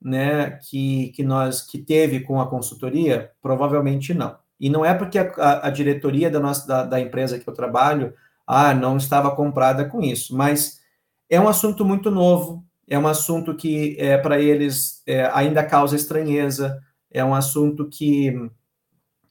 né, 0.02 0.58
que, 0.68 1.10
que 1.10 1.22
nós 1.22 1.62
que 1.62 1.78
teve 1.78 2.22
com 2.22 2.42
a 2.42 2.50
consultoria? 2.50 3.32
Provavelmente 3.44 4.12
não. 4.12 4.40
E 4.60 4.72
não 4.72 4.84
é 4.84 4.96
porque 4.96 5.20
a, 5.20 5.68
a, 5.68 5.70
diretoria 5.70 6.32
da 6.32 6.40
nossa 6.40 6.68
da, 6.68 6.84
da 6.84 7.00
empresa 7.00 7.38
que 7.38 7.48
eu 7.48 7.54
trabalho, 7.54 8.16
ah, 8.48 8.74
não 8.74 8.98
estava 8.98 9.36
comprada 9.36 9.86
com 9.86 10.02
isso, 10.02 10.36
mas 10.36 10.80
é 11.30 11.40
um 11.40 11.48
assunto 11.48 11.86
muito 11.86 12.10
novo, 12.10 12.66
é 12.90 12.98
um 12.98 13.08
assunto 13.08 13.56
que, 13.56 13.96
é, 14.00 14.18
para 14.18 14.42
eles, 14.42 15.04
é, 15.06 15.30
ainda 15.34 15.64
causa 15.64 15.96
estranheza, 15.96 16.82
é 17.12 17.24
um 17.24 17.36
assunto 17.36 17.88
que, 17.88 18.34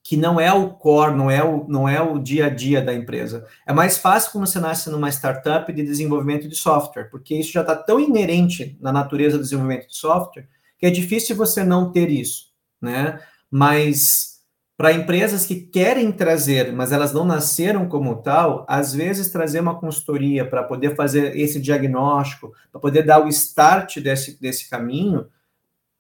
que 0.03 0.17
não 0.17 0.41
é 0.41 0.53
o 0.53 0.71
core, 0.71 1.17
não 1.17 1.29
é 1.29 1.43
o, 1.43 1.67
não 1.69 1.89
é 1.89 2.01
o 2.01 2.19
dia 2.19 2.47
a 2.47 2.49
dia 2.49 2.81
da 2.81 2.95
empresa. 2.95 3.47
É 3.67 3.73
mais 3.73 3.99
fácil 3.99 4.31
quando 4.31 4.47
você 4.47 4.61
nasce 4.61 4.89
numa 4.91 5.11
startup 5.11 5.71
de 5.73 5.83
desenvolvimento 5.83 6.49
de 6.49 6.55
software, 6.55 7.11
porque 7.11 7.35
isso 7.35 7.53
já 7.53 7.63
está 7.63 7.75
tão 7.75 7.99
inerente 7.99 8.79
na 8.81 8.93
natureza 8.93 9.37
do 9.37 9.43
desenvolvimento 9.43 9.89
de 9.89 9.97
software, 9.97 10.49
que 10.79 10.87
é 10.87 10.91
difícil 10.91 11.35
você 11.35 11.65
não 11.65 11.91
ter 11.91 12.09
isso, 12.11 12.47
né? 12.81 13.21
Mas 13.51 14.38
para 14.79 14.93
empresas 14.93 15.45
que 15.45 15.57
querem 15.57 16.13
trazer, 16.13 16.73
mas 16.73 16.93
elas 16.93 17.13
não 17.13 17.25
nasceram 17.25 17.89
como 17.89 18.23
tal, 18.23 18.65
às 18.69 18.95
vezes 18.95 19.29
trazer 19.29 19.59
uma 19.59 19.75
consultoria 19.75 20.49
para 20.49 20.63
poder 20.63 20.95
fazer 20.95 21.37
esse 21.37 21.61
diagnóstico, 21.61 22.53
para 22.71 22.81
poder 22.81 23.03
dar 23.03 23.19
o 23.19 23.27
start 23.29 23.99
desse, 23.99 24.41
desse 24.41 24.71
caminho, 24.71 25.27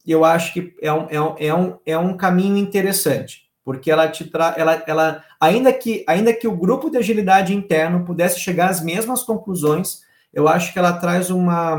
eu 0.06 0.24
acho 0.24 0.52
que 0.52 0.76
é 0.80 0.92
um, 0.92 1.06
é 1.10 1.20
um, 1.20 1.34
é 1.38 1.54
um, 1.54 1.78
é 1.84 1.98
um 1.98 2.16
caminho 2.16 2.56
interessante, 2.56 3.50
porque 3.64 3.90
ela 3.90 4.06
te 4.06 4.24
traz, 4.30 4.56
ela, 4.56 4.84
ela, 4.86 5.24
ainda 5.40 5.72
que, 5.72 6.04
ainda 6.06 6.32
que 6.32 6.46
o 6.46 6.56
grupo 6.56 6.88
de 6.88 6.98
agilidade 6.98 7.52
interno 7.52 8.04
pudesse 8.04 8.38
chegar 8.38 8.70
às 8.70 8.80
mesmas 8.80 9.24
conclusões, 9.24 10.02
eu 10.32 10.46
acho 10.46 10.72
que 10.72 10.78
ela 10.78 10.92
traz 10.92 11.30
uma, 11.30 11.76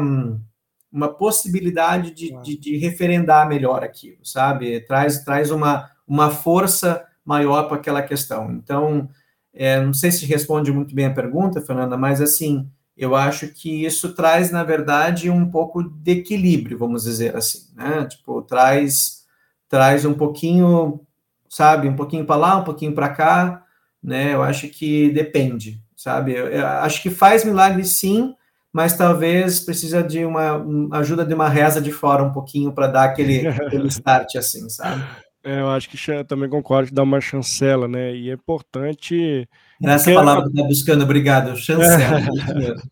uma 0.92 1.08
possibilidade 1.08 2.12
de, 2.12 2.38
de, 2.42 2.58
de 2.58 2.76
referendar 2.76 3.48
melhor 3.48 3.86
aquilo, 3.86 4.26
sabe? 4.26 4.82
Traz, 4.82 5.24
traz 5.24 5.50
uma 5.50 5.90
uma 6.10 6.32
força 6.32 7.06
maior 7.24 7.68
para 7.68 7.78
aquela 7.78 8.02
questão. 8.02 8.52
Então, 8.52 9.08
é, 9.54 9.80
não 9.80 9.94
sei 9.94 10.12
se 10.12 10.26
responde 10.26 10.72
muito 10.72 10.96
bem 10.96 11.06
a 11.06 11.14
pergunta, 11.14 11.62
Fernanda, 11.62 11.96
mas 11.96 12.20
assim, 12.20 12.68
eu 12.98 13.16
acho 13.16 13.48
que 13.50 13.86
isso 13.86 14.14
traz, 14.14 14.52
na 14.52 14.64
verdade, 14.64 15.30
um 15.30 15.50
pouco 15.50 15.84
de 15.84 16.12
equilíbrio, 16.12 16.78
vamos 16.78 17.04
dizer 17.04 17.36
assim, 17.36 17.68
né? 17.76 18.06
Tipo, 18.06 18.42
traz, 18.42 19.24
traz 19.70 20.04
um 20.06 20.14
pouquinho, 20.14 21.00
sabe, 21.48 21.88
um 21.88 21.96
pouquinho 21.96 22.26
para 22.26 22.36
lá, 22.36 22.58
um 22.58 22.64
pouquinho 22.64 22.94
para 22.94 23.10
cá, 23.10 23.64
né? 24.04 24.34
Eu 24.34 24.42
acho 24.42 24.68
que 24.68 25.10
depende, 25.12 25.82
sabe? 25.96 26.34
Eu, 26.34 26.48
eu 26.48 26.66
acho 26.66 27.02
que 27.02 27.10
faz 27.10 27.46
milagre 27.46 27.86
sim, 27.86 28.34
mas 28.74 28.98
talvez 28.98 29.60
precisa 29.60 30.04
de 30.04 30.26
uma 30.26 30.66
ajuda 30.98 31.26
de 31.26 31.34
uma 31.34 31.48
reza 31.50 31.80
de 31.80 31.92
fora 31.92 32.24
um 32.24 32.32
pouquinho 32.32 32.72
para 32.72 32.88
dar 32.88 33.04
aquele, 33.04 33.46
aquele 33.48 33.88
start 33.88 34.36
assim, 34.36 34.68
sabe? 34.70 35.04
É, 35.44 35.62
eu 35.62 35.70
acho 35.70 35.90
que 35.90 35.98
também 36.26 36.50
concordo 36.50 36.90
que 36.90 36.94
dá 36.94 37.04
uma 37.04 37.22
chancela, 37.22 37.88
né? 37.88 38.14
E 38.16 38.30
é 38.30 38.34
importante. 38.34 39.48
Essa 39.82 40.06
porque... 40.06 40.16
palavra 40.16 40.44
que 40.44 40.50
está 40.50 40.64
buscando, 40.64 41.04
obrigado, 41.04 41.58
chancela. 41.58 42.20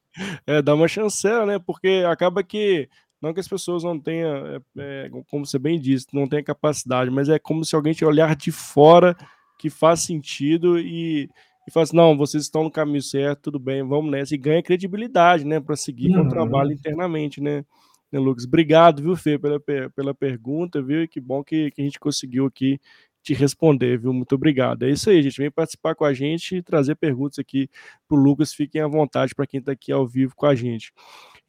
É, 0.47 0.57
é, 0.57 0.61
dá 0.63 0.73
uma 0.73 0.87
chancela, 0.87 1.45
né? 1.45 1.59
Porque 1.59 2.03
acaba 2.09 2.41
que 2.41 2.89
Não 3.21 3.35
que 3.35 3.39
as 3.39 3.47
pessoas 3.47 3.83
não 3.83 3.99
tenham, 3.99 4.47
é, 4.47 4.59
é, 4.79 5.09
como 5.29 5.45
você 5.45 5.59
bem 5.59 5.79
disse, 5.79 6.07
não 6.11 6.27
tenha 6.27 6.43
capacidade, 6.43 7.11
mas 7.11 7.29
é 7.29 7.37
como 7.37 7.63
se 7.63 7.75
alguém 7.75 7.93
te 7.93 8.03
olhar 8.03 8.35
de 8.35 8.51
fora 8.51 9.15
que 9.59 9.69
faz 9.69 10.01
sentido 10.01 10.79
e, 10.79 11.29
e 11.67 11.71
fala 11.71 11.83
assim, 11.83 11.97
não, 11.97 12.17
vocês 12.17 12.43
estão 12.43 12.63
no 12.63 12.71
caminho 12.71 13.01
certo, 13.01 13.43
tudo 13.43 13.59
bem, 13.59 13.83
vamos 13.83 14.09
nessa, 14.09 14.33
e 14.33 14.37
ganha 14.37 14.63
credibilidade, 14.63 15.45
né, 15.45 15.59
para 15.59 15.75
seguir 15.75 16.09
uhum. 16.09 16.21
com 16.21 16.27
o 16.27 16.29
trabalho 16.29 16.71
internamente, 16.71 17.41
né, 17.41 17.65
né, 18.11 18.19
Lucas? 18.19 18.45
Obrigado, 18.45 19.01
viu, 19.01 19.15
Fê, 19.15 19.37
pela, 19.37 19.59
pela 19.59 20.13
pergunta, 20.13 20.81
viu, 20.81 21.03
e 21.03 21.07
que 21.07 21.19
bom 21.19 21.43
que, 21.43 21.71
que 21.71 21.81
a 21.81 21.83
gente 21.83 21.99
conseguiu 21.99 22.45
aqui 22.45 22.79
te 23.23 23.33
responder, 23.33 23.97
viu? 23.99 24.13
Muito 24.13 24.35
obrigado. 24.35 24.83
É 24.83 24.89
isso 24.89 25.09
aí, 25.09 25.21
gente. 25.21 25.37
Vem 25.37 25.51
participar 25.51 25.95
com 25.95 26.05
a 26.05 26.13
gente 26.13 26.57
e 26.57 26.63
trazer 26.63 26.95
perguntas 26.95 27.39
aqui 27.39 27.69
para 28.07 28.17
o 28.17 28.21
Lucas. 28.21 28.53
Fiquem 28.53 28.81
à 28.81 28.87
vontade 28.87 29.35
para 29.35 29.45
quem 29.45 29.59
está 29.59 29.73
aqui 29.73 29.91
ao 29.91 30.07
vivo 30.07 30.33
com 30.35 30.45
a 30.45 30.55
gente. 30.55 30.93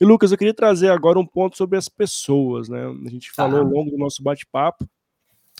E, 0.00 0.04
Lucas, 0.04 0.32
eu 0.32 0.38
queria 0.38 0.54
trazer 0.54 0.90
agora 0.90 1.18
um 1.18 1.26
ponto 1.26 1.56
sobre 1.56 1.78
as 1.78 1.88
pessoas, 1.88 2.68
né? 2.68 2.84
A 2.84 3.10
gente 3.10 3.30
falou 3.30 3.60
ao 3.60 3.66
longo 3.66 3.90
do 3.90 3.98
nosso 3.98 4.22
bate-papo 4.22 4.88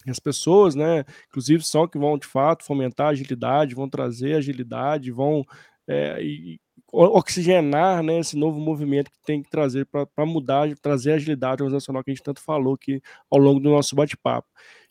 as 0.07 0.19
pessoas, 0.19 0.75
né, 0.75 1.05
inclusive 1.29 1.63
são 1.65 1.89
que 1.89 1.99
vão 1.99 2.19
de 2.19 2.27
fato 2.27 2.65
fomentar 2.65 3.09
a 3.09 3.11
agilidade, 3.11 3.75
vão 3.75 3.89
trazer 3.89 4.35
agilidade, 4.35 5.11
vão 5.11 5.45
é, 5.87 6.23
e, 6.23 6.61
oxigenar 6.93 8.03
né, 8.03 8.19
esse 8.19 8.37
novo 8.37 8.59
movimento 8.59 9.11
que 9.11 9.19
tem 9.25 9.43
que 9.43 9.51
trazer 9.51 9.87
para 9.87 10.27
mudar, 10.27 10.69
trazer 10.81 11.13
agilidade 11.13 11.63
organizacional 11.63 12.03
que 12.03 12.11
a 12.11 12.15
gente 12.15 12.23
tanto 12.23 12.41
falou 12.41 12.75
aqui 12.75 13.03
ao 13.31 13.39
longo 13.39 13.61
do 13.61 13.71
nosso 13.71 13.95
bate-papo. 13.95 14.49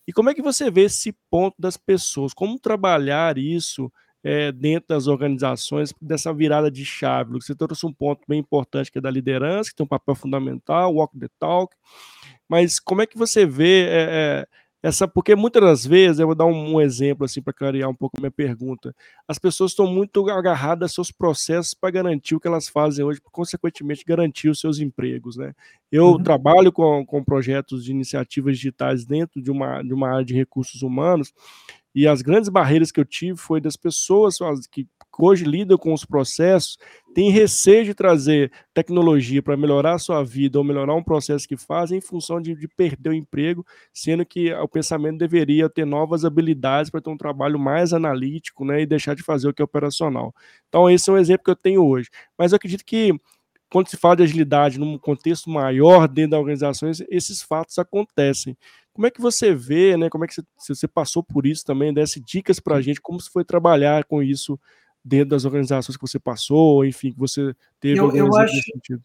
E 0.08 0.14
como 0.14 0.30
é 0.30 0.34
que 0.34 0.42
você 0.42 0.72
vê 0.72 0.84
esse 0.84 1.14
ponto 1.30 1.56
das 1.60 1.76
pessoas? 1.76 2.34
Como 2.34 2.60
trabalhar 2.60 3.38
isso 3.38 3.92
é, 4.24 4.52
dentro 4.52 4.90
das 4.90 5.08
organizações, 5.08 5.94
dessa 6.02 6.34
virada 6.34 6.72
de 6.72 6.86
chave? 6.86 7.34
Você 7.34 7.54
trouxe 7.54 7.86
um 7.86 7.94
ponto 7.94 8.22
bem 8.28 8.40
importante 8.40 8.92
que 8.92 9.00
é 9.00 9.02
da 9.02 9.12
liderança, 9.12 9.70
que 9.70 9.76
tem 9.76 9.84
um 9.84 9.90
papel 9.90 10.16
fundamental, 10.16 10.94
walk 10.94 11.18
the 11.20 11.28
talk. 11.40 11.76
Mas 12.48 12.80
como 12.80 13.02
é 13.02 13.06
que 13.06 13.18
você 13.18 13.46
vê 13.46 13.86
é, 13.86 13.88
é, 13.90 14.48
essa? 14.82 15.08
Porque 15.08 15.36
muitas 15.36 15.62
das 15.62 15.86
vezes, 15.86 16.20
eu 16.20 16.28
vou 16.28 16.36
dar 16.36 16.46
um, 16.46 16.76
um 16.76 16.82
exemplo 16.82 17.26
assim 17.26 17.42
para 17.42 17.54
clarear 17.54 17.90
um 17.90 17.96
pouco 17.96 18.18
a 18.18 18.22
minha 18.22 18.32
pergunta. 18.32 18.96
As 19.28 19.40
pessoas 19.40 19.72
estão 19.72 19.88
muito 19.88 20.30
agarradas 20.30 20.90
aos 20.90 20.94
seus 20.94 21.12
processos 21.12 21.74
para 21.74 21.92
garantir 21.92 22.36
o 22.36 22.40
que 22.40 22.48
elas 22.48 22.68
fazem 22.68 23.04
hoje, 23.04 23.20
consequentemente 23.32 24.06
garantir 24.06 24.50
os 24.50 24.60
seus 24.60 24.80
empregos, 24.80 25.36
né? 25.36 25.54
Eu 25.92 26.12
uhum. 26.12 26.24
trabalho 26.24 26.72
com, 26.72 27.06
com 27.06 27.24
projetos 27.24 27.84
de 27.84 27.92
iniciativas 27.92 28.58
digitais 28.58 29.06
dentro 29.06 29.42
de 29.42 29.50
uma, 29.50 29.82
de 29.82 29.94
uma 29.94 30.10
área 30.10 30.26
de 30.26 30.34
recursos 30.34 30.82
humanos 30.82 31.34
e 31.98 32.08
as 32.08 32.22
grandes 32.22 32.48
barreiras 32.48 32.92
que 32.92 33.00
eu 33.00 33.06
tive 33.06 33.38
foi 33.38 33.60
das 33.60 33.76
pessoas 33.76 34.38
que 34.72 34.88
hoje 35.26 35.46
lidam 35.46 35.78
com 35.78 35.94
os 35.94 36.06
processos, 36.06 36.78
têm 37.14 37.32
receio 37.32 37.86
de 37.86 37.94
trazer 37.94 38.52
tecnologia 38.74 39.42
para 39.42 39.58
melhorar 39.58 39.96
a 39.96 40.00
sua 40.00 40.24
vida 40.24 40.58
ou 40.58 40.64
melhorar 40.64 40.94
um 40.94 41.04
processo 41.04 41.48
que 41.48 41.58
fazem 41.58 41.98
em 41.98 42.02
função 42.02 42.42
de, 42.42 42.56
de 42.56 42.68
perder 42.68 43.10
o 43.10 43.14
emprego, 43.14 43.66
sendo 43.94 44.26
que 44.26 44.54
o 44.54 44.68
pensamento 44.68 45.18
deveria 45.18 45.70
ter 45.70 45.86
novas 45.86 46.24
habilidades 46.24 46.92
para 46.92 47.02
ter 47.02 47.10
um 47.10 47.18
trabalho 47.18 47.58
mais 47.58 47.94
analítico 47.94 48.64
né, 48.64 48.82
e 48.82 48.86
deixar 48.86 49.16
de 49.16 49.24
fazer 49.24 49.48
o 49.48 49.54
que 49.54 49.62
é 49.62 49.66
operacional. 49.66 50.34
Então, 50.68 50.90
esse 50.90 51.10
é 51.10 51.14
um 51.14 51.18
exemplo 51.18 51.44
que 51.44 51.52
eu 51.52 51.56
tenho 51.56 51.84
hoje. 51.84 52.10
Mas 52.38 52.52
eu 52.52 52.58
acredito 52.58 52.86
que 52.86 53.14
quando 53.70 53.90
se 53.90 53.98
fala 53.98 54.16
de 54.18 54.24
agilidade 54.24 54.80
num 54.80 54.98
contexto 54.98 55.50
maior 55.50 56.08
dentro 56.08 56.32
da 56.32 56.40
organização, 56.40 56.90
esses 57.10 57.42
fatos 57.42 57.78
acontecem. 57.78 58.58
Como 58.94 59.06
é 59.06 59.12
que 59.12 59.22
você 59.22 59.54
vê, 59.54 59.96
né? 59.98 60.10
Como 60.10 60.24
é 60.24 60.28
que 60.28 60.34
você, 60.34 60.44
você 60.74 60.88
passou 60.88 61.22
por 61.22 61.46
isso 61.46 61.66
também? 61.66 61.94
Desse 61.94 62.20
dicas 62.20 62.60
para 62.60 62.78
a 62.78 62.82
gente, 62.82 63.02
como 63.02 63.20
você 63.20 63.30
foi 63.30 63.44
trabalhar 63.44 64.06
com 64.06 64.24
isso 64.24 64.60
dentro 65.08 65.30
das 65.30 65.46
organizações 65.46 65.96
que 65.96 66.02
você 66.02 66.20
passou, 66.20 66.86
enfim, 66.86 67.14
que 67.14 67.20
você 67.20 67.56
teve 67.80 68.00
eu, 68.00 68.14
eu 68.16 68.36
acho... 68.36 68.54
nesse 68.54 68.72
sentido. 68.72 69.02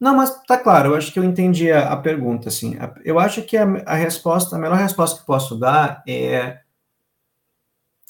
Não, 0.00 0.16
mas 0.16 0.42
tá 0.42 0.58
claro, 0.58 0.90
eu 0.90 0.96
acho 0.96 1.12
que 1.12 1.18
eu 1.18 1.24
entendi 1.24 1.70
a, 1.70 1.92
a 1.92 1.96
pergunta, 1.96 2.48
assim. 2.48 2.76
A, 2.76 2.94
eu 3.04 3.18
acho 3.18 3.42
que 3.42 3.56
a, 3.56 3.64
a, 3.86 3.94
resposta, 3.94 4.56
a 4.56 4.58
melhor 4.58 4.76
resposta 4.76 5.20
que 5.20 5.26
posso 5.26 5.58
dar 5.58 6.02
é 6.06 6.60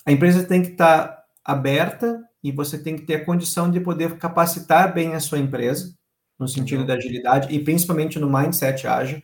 a 0.06 0.12
empresa 0.12 0.44
tem 0.44 0.62
que 0.62 0.72
estar 0.72 1.08
tá 1.08 1.24
aberta 1.44 2.22
e 2.42 2.52
você 2.52 2.78
tem 2.78 2.96
que 2.96 3.04
ter 3.04 3.14
a 3.14 3.24
condição 3.24 3.70
de 3.70 3.80
poder 3.80 4.16
capacitar 4.18 4.92
bem 4.94 5.14
a 5.14 5.20
sua 5.20 5.38
empresa, 5.38 5.94
no 6.38 6.46
sentido 6.46 6.80
uhum. 6.80 6.86
da 6.86 6.94
agilidade, 6.94 7.54
e 7.54 7.58
principalmente 7.62 8.18
no 8.18 8.30
mindset 8.30 8.86
ágil, 8.86 9.22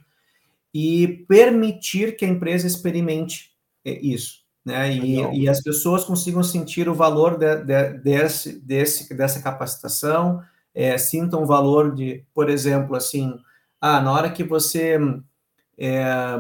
e 0.73 1.25
permitir 1.29 2.17
que 2.17 2.25
a 2.25 2.29
empresa 2.29 2.67
experimente 2.67 3.51
é, 3.85 3.93
isso, 4.01 4.40
né? 4.65 4.93
E, 4.93 5.43
e 5.43 5.49
as 5.49 5.63
pessoas 5.63 6.05
consigam 6.05 6.43
sentir 6.43 6.89
o 6.89 6.95
valor 6.95 7.39
de, 7.39 7.57
de, 7.65 7.93
desse, 7.99 8.61
desse, 8.61 9.15
dessa 9.15 9.41
capacitação, 9.41 10.43
é, 10.75 10.97
sintam 10.99 11.43
o 11.43 11.47
valor 11.47 11.95
de, 11.95 12.25
por 12.35 12.49
exemplo, 12.49 12.95
assim, 12.95 13.35
ah, 13.81 14.01
na 14.01 14.13
hora 14.13 14.31
que 14.31 14.45
você 14.45 14.99
é, 15.79 16.39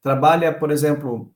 trabalha, 0.00 0.52
por 0.52 0.70
exemplo, 0.70 1.32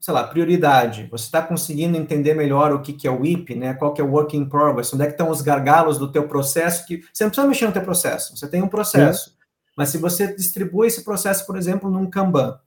sei 0.00 0.14
lá, 0.14 0.24
prioridade, 0.24 1.08
você 1.10 1.24
está 1.24 1.42
conseguindo 1.42 1.96
entender 1.96 2.34
melhor 2.34 2.72
o 2.72 2.80
que, 2.80 2.92
que 2.92 3.06
é 3.06 3.10
o 3.10 3.20
WIP, 3.20 3.54
né? 3.56 3.74
Qual 3.74 3.92
que 3.92 4.00
é 4.00 4.04
o 4.04 4.10
work 4.10 4.36
in 4.36 4.48
progress, 4.48 4.94
onde 4.94 5.02
é 5.02 5.06
que 5.06 5.12
estão 5.12 5.30
os 5.30 5.42
gargalos 5.42 5.98
do 5.98 6.10
teu 6.10 6.28
processo, 6.28 6.86
que 6.86 7.02
você 7.12 7.24
não 7.24 7.30
precisa 7.30 7.48
mexer 7.48 7.66
no 7.66 7.72
teu 7.72 7.82
processo, 7.82 8.36
você 8.36 8.48
tem 8.48 8.62
um 8.62 8.68
processo. 8.68 9.30
Sim. 9.30 9.36
Mas 9.76 9.90
se 9.90 9.98
você 9.98 10.34
distribui 10.34 10.86
esse 10.86 11.04
processo, 11.04 11.44
por 11.46 11.56
exemplo, 11.56 11.90
num 11.90 12.08
Kanban, 12.08 12.58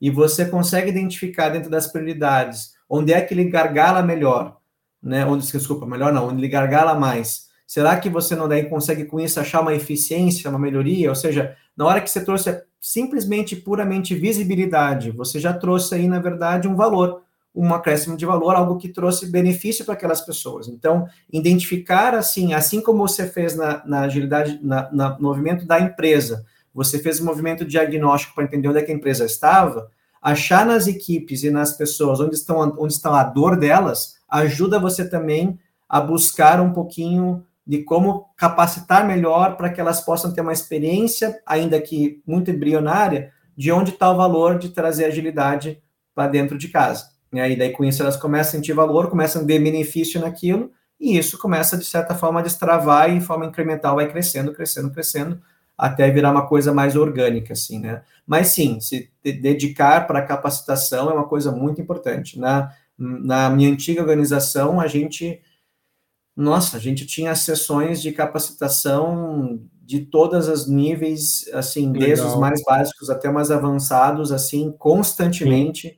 e 0.00 0.10
você 0.10 0.44
consegue 0.44 0.90
identificar 0.90 1.48
dentro 1.48 1.70
das 1.70 1.86
prioridades 1.86 2.76
onde 2.88 3.12
é 3.12 3.20
que 3.20 3.34
ele 3.34 3.44
gargala 3.44 4.02
melhor, 4.02 4.58
né? 5.02 5.24
Onde, 5.26 5.50
desculpa, 5.50 5.86
melhor 5.86 6.12
não, 6.12 6.28
onde 6.28 6.40
ele 6.40 6.48
gargala 6.48 6.94
mais. 6.94 7.46
Será 7.66 7.96
que 7.96 8.08
você 8.08 8.36
não 8.36 8.48
daí 8.48 8.68
consegue 8.68 9.04
com 9.04 9.18
isso 9.18 9.40
achar 9.40 9.60
uma 9.60 9.74
eficiência, 9.74 10.48
uma 10.48 10.58
melhoria? 10.58 11.08
Ou 11.08 11.16
seja, 11.16 11.56
na 11.76 11.84
hora 11.84 12.00
que 12.00 12.10
você 12.10 12.24
trouxe 12.24 12.62
simplesmente 12.80 13.56
puramente 13.56 14.14
visibilidade, 14.14 15.10
você 15.10 15.40
já 15.40 15.52
trouxe 15.52 15.94
aí, 15.94 16.06
na 16.06 16.20
verdade, 16.20 16.68
um 16.68 16.76
valor, 16.76 17.22
um 17.52 17.74
acréscimo 17.74 18.16
de 18.16 18.24
valor, 18.24 18.54
algo 18.54 18.76
que 18.76 18.88
trouxe 18.88 19.26
benefício 19.26 19.84
para 19.84 19.94
aquelas 19.94 20.20
pessoas. 20.20 20.68
Então, 20.68 21.08
identificar 21.32 22.14
assim, 22.14 22.54
assim 22.54 22.80
como 22.80 23.08
você 23.08 23.26
fez 23.26 23.56
na, 23.56 23.84
na 23.84 24.00
agilidade, 24.02 24.60
na, 24.62 24.88
na, 24.92 25.18
no 25.18 25.22
movimento 25.22 25.66
da 25.66 25.80
empresa, 25.80 26.44
você 26.76 26.98
fez 26.98 27.18
um 27.18 27.24
movimento 27.24 27.64
diagnóstico 27.64 28.34
para 28.34 28.44
entender 28.44 28.68
onde 28.68 28.78
é 28.78 28.82
que 28.82 28.92
a 28.92 28.94
empresa 28.94 29.24
estava, 29.24 29.90
achar 30.20 30.66
nas 30.66 30.86
equipes 30.86 31.42
e 31.42 31.50
nas 31.50 31.76
pessoas 31.76 32.20
onde 32.20 32.34
estão 32.34 32.76
onde 32.78 32.92
está 32.92 33.18
a 33.18 33.24
dor 33.24 33.56
delas, 33.56 34.16
ajuda 34.28 34.78
você 34.78 35.08
também 35.08 35.58
a 35.88 36.00
buscar 36.00 36.60
um 36.60 36.72
pouquinho 36.72 37.42
de 37.66 37.82
como 37.82 38.26
capacitar 38.36 39.06
melhor 39.06 39.56
para 39.56 39.70
que 39.70 39.80
elas 39.80 40.00
possam 40.02 40.32
ter 40.32 40.42
uma 40.42 40.52
experiência, 40.52 41.40
ainda 41.46 41.80
que 41.80 42.22
muito 42.26 42.50
embrionária, 42.50 43.32
de 43.56 43.72
onde 43.72 43.92
está 43.92 44.10
o 44.10 44.16
valor 44.16 44.58
de 44.58 44.68
trazer 44.68 45.06
agilidade 45.06 45.82
para 46.14 46.28
dentro 46.28 46.58
de 46.58 46.68
casa. 46.68 47.06
E 47.32 47.56
daí 47.56 47.70
com 47.70 47.84
isso 47.84 48.02
elas 48.02 48.16
começam 48.16 48.50
a 48.50 48.52
sentir 48.52 48.72
valor, 48.72 49.08
começam 49.08 49.42
a 49.42 49.44
ver 49.44 49.58
benefício 49.58 50.20
naquilo, 50.20 50.70
e 51.00 51.16
isso 51.16 51.38
começa, 51.38 51.76
de 51.76 51.84
certa 51.84 52.14
forma, 52.14 52.40
a 52.40 52.42
destravar 52.42 53.10
e, 53.10 53.18
de 53.18 53.24
forma 53.24 53.46
incremental, 53.46 53.96
vai 53.96 54.08
crescendo, 54.08 54.52
crescendo, 54.52 54.90
crescendo, 54.90 55.40
até 55.76 56.10
virar 56.10 56.30
uma 56.30 56.46
coisa 56.46 56.72
mais 56.72 56.96
orgânica, 56.96 57.52
assim, 57.52 57.78
né? 57.78 58.02
Mas 58.26 58.48
sim, 58.48 58.80
se 58.80 59.10
dedicar 59.22 60.06
para 60.06 60.22
capacitação 60.22 61.10
é 61.10 61.12
uma 61.12 61.28
coisa 61.28 61.52
muito 61.52 61.80
importante. 61.80 62.38
Na, 62.38 62.72
na 62.96 63.50
minha 63.50 63.70
antiga 63.70 64.00
organização, 64.00 64.80
a 64.80 64.86
gente, 64.86 65.40
nossa, 66.34 66.78
a 66.78 66.80
gente 66.80 67.04
tinha 67.06 67.34
sessões 67.34 68.00
de 68.00 68.10
capacitação 68.12 69.60
de 69.82 70.00
todos 70.00 70.48
os 70.48 70.66
níveis, 70.66 71.48
assim, 71.52 71.92
Legal. 71.92 72.08
desde 72.08 72.26
os 72.26 72.36
mais 72.36 72.62
básicos 72.64 73.10
até 73.10 73.30
mais 73.30 73.50
avançados, 73.50 74.32
assim, 74.32 74.72
constantemente, 74.72 75.88
sim. 75.90 75.96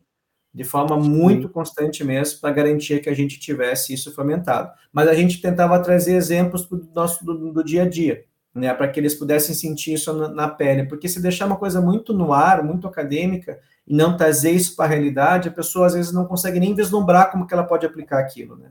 de 0.52 0.64
forma 0.64 0.98
muito 0.98 1.46
sim. 1.46 1.52
constante 1.52 2.04
mesmo, 2.04 2.40
para 2.40 2.50
garantir 2.50 3.00
que 3.00 3.08
a 3.08 3.14
gente 3.14 3.38
tivesse 3.38 3.94
isso 3.94 4.12
fomentado. 4.12 4.70
Mas 4.92 5.08
a 5.08 5.14
gente 5.14 5.40
tentava 5.40 5.78
trazer 5.78 6.16
exemplos 6.16 6.66
do 6.66 6.90
nosso 6.92 7.24
do, 7.24 7.52
do 7.52 7.64
dia 7.64 7.84
a 7.84 7.88
dia 7.88 8.27
né, 8.58 8.74
para 8.74 8.88
que 8.88 8.98
eles 8.98 9.14
pudessem 9.14 9.54
sentir 9.54 9.94
isso 9.94 10.12
na, 10.12 10.28
na, 10.28 10.48
pele, 10.48 10.84
porque 10.84 11.08
se 11.08 11.22
deixar 11.22 11.46
uma 11.46 11.56
coisa 11.56 11.80
muito 11.80 12.12
no 12.12 12.32
ar, 12.32 12.62
muito 12.62 12.86
acadêmica, 12.86 13.58
e 13.86 13.94
não 13.94 14.16
trazer 14.16 14.50
isso 14.50 14.76
para 14.76 14.84
a 14.86 14.88
realidade, 14.88 15.48
a 15.48 15.52
pessoa 15.52 15.86
às 15.86 15.94
vezes 15.94 16.12
não 16.12 16.26
consegue 16.26 16.60
nem 16.60 16.74
vislumbrar 16.74 17.30
como 17.30 17.46
que 17.46 17.54
ela 17.54 17.64
pode 17.64 17.86
aplicar 17.86 18.18
aquilo, 18.18 18.56
né? 18.56 18.68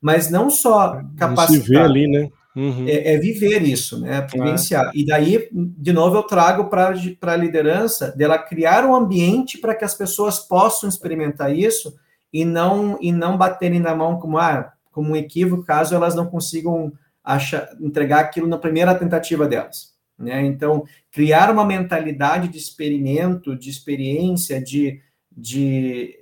Mas 0.00 0.30
não 0.30 0.50
só 0.50 1.00
capacitar... 1.16 1.62
viver 1.62 1.80
ali, 1.80 2.06
né? 2.06 2.30
Uhum. 2.54 2.86
É, 2.86 3.14
é, 3.14 3.18
viver 3.18 3.62
isso, 3.62 3.98
né? 3.98 4.26
Vivenciar. 4.32 4.90
E 4.94 5.04
daí, 5.04 5.48
de 5.52 5.92
novo, 5.92 6.16
eu 6.16 6.22
trago 6.22 6.66
para 6.66 6.92
a 7.22 7.36
liderança 7.36 8.12
dela 8.12 8.38
criar 8.38 8.84
um 8.84 8.94
ambiente 8.94 9.58
para 9.58 9.74
que 9.74 9.84
as 9.84 9.94
pessoas 9.94 10.38
possam 10.38 10.88
experimentar 10.88 11.52
isso 11.52 11.94
e 12.32 12.44
não 12.44 12.96
e 13.00 13.10
não 13.10 13.36
baterem 13.36 13.80
na 13.80 13.94
mão 13.94 14.20
como, 14.20 14.38
ah, 14.38 14.72
como 14.92 15.10
um 15.10 15.16
equívoco, 15.16 15.64
caso 15.64 15.94
elas 15.94 16.14
não 16.14 16.26
consigam 16.26 16.92
achar, 17.24 17.70
entregar 17.80 18.20
aquilo 18.20 18.46
na 18.46 18.58
primeira 18.58 18.94
tentativa 18.94 19.48
delas. 19.48 19.94
Né? 20.18 20.44
Então, 20.44 20.84
criar 21.10 21.50
uma 21.50 21.64
mentalidade 21.64 22.48
de 22.48 22.58
experimento, 22.58 23.56
de 23.56 23.70
experiência, 23.70 24.62
de, 24.62 25.00
de, 25.32 26.16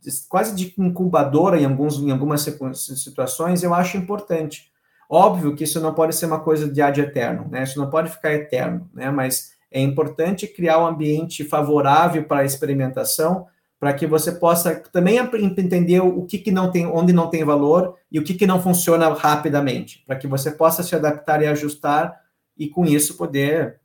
de 0.00 0.10
quase 0.28 0.54
de 0.54 0.72
incubadora 0.78 1.60
em, 1.60 1.64
alguns, 1.64 1.98
em 1.98 2.10
algumas 2.10 2.42
situações, 2.42 3.62
eu 3.62 3.74
acho 3.74 3.96
importante. 3.96 4.70
Óbvio 5.10 5.54
que 5.54 5.64
isso 5.64 5.80
não 5.80 5.94
pode 5.94 6.14
ser 6.14 6.26
uma 6.26 6.40
coisa 6.40 6.70
de 6.70 6.80
ad 6.80 7.00
eterno, 7.00 7.48
né? 7.50 7.62
Isso 7.62 7.78
não 7.78 7.88
pode 7.88 8.10
ficar 8.10 8.32
eterno, 8.32 8.90
né? 8.92 9.10
Mas 9.10 9.52
é 9.70 9.80
importante 9.80 10.46
criar 10.46 10.78
um 10.78 10.86
ambiente 10.86 11.44
favorável 11.44 12.24
para 12.24 12.40
a 12.40 12.44
experimentação, 12.44 13.46
para 13.78 13.92
que 13.92 14.06
você 14.06 14.32
possa 14.32 14.74
também 14.92 15.18
entender 15.18 16.00
o 16.00 16.24
que, 16.26 16.38
que 16.38 16.50
não 16.50 16.70
tem, 16.70 16.86
onde 16.86 17.12
não 17.12 17.30
tem 17.30 17.44
valor 17.44 17.96
e 18.10 18.18
o 18.18 18.24
que, 18.24 18.34
que 18.34 18.46
não 18.46 18.60
funciona 18.60 19.08
rapidamente, 19.14 20.02
para 20.06 20.16
que 20.16 20.26
você 20.26 20.50
possa 20.50 20.82
se 20.82 20.96
adaptar 20.96 21.42
e 21.42 21.46
ajustar 21.46 22.20
e 22.56 22.68
com 22.68 22.84
isso 22.84 23.16
poder 23.16 23.80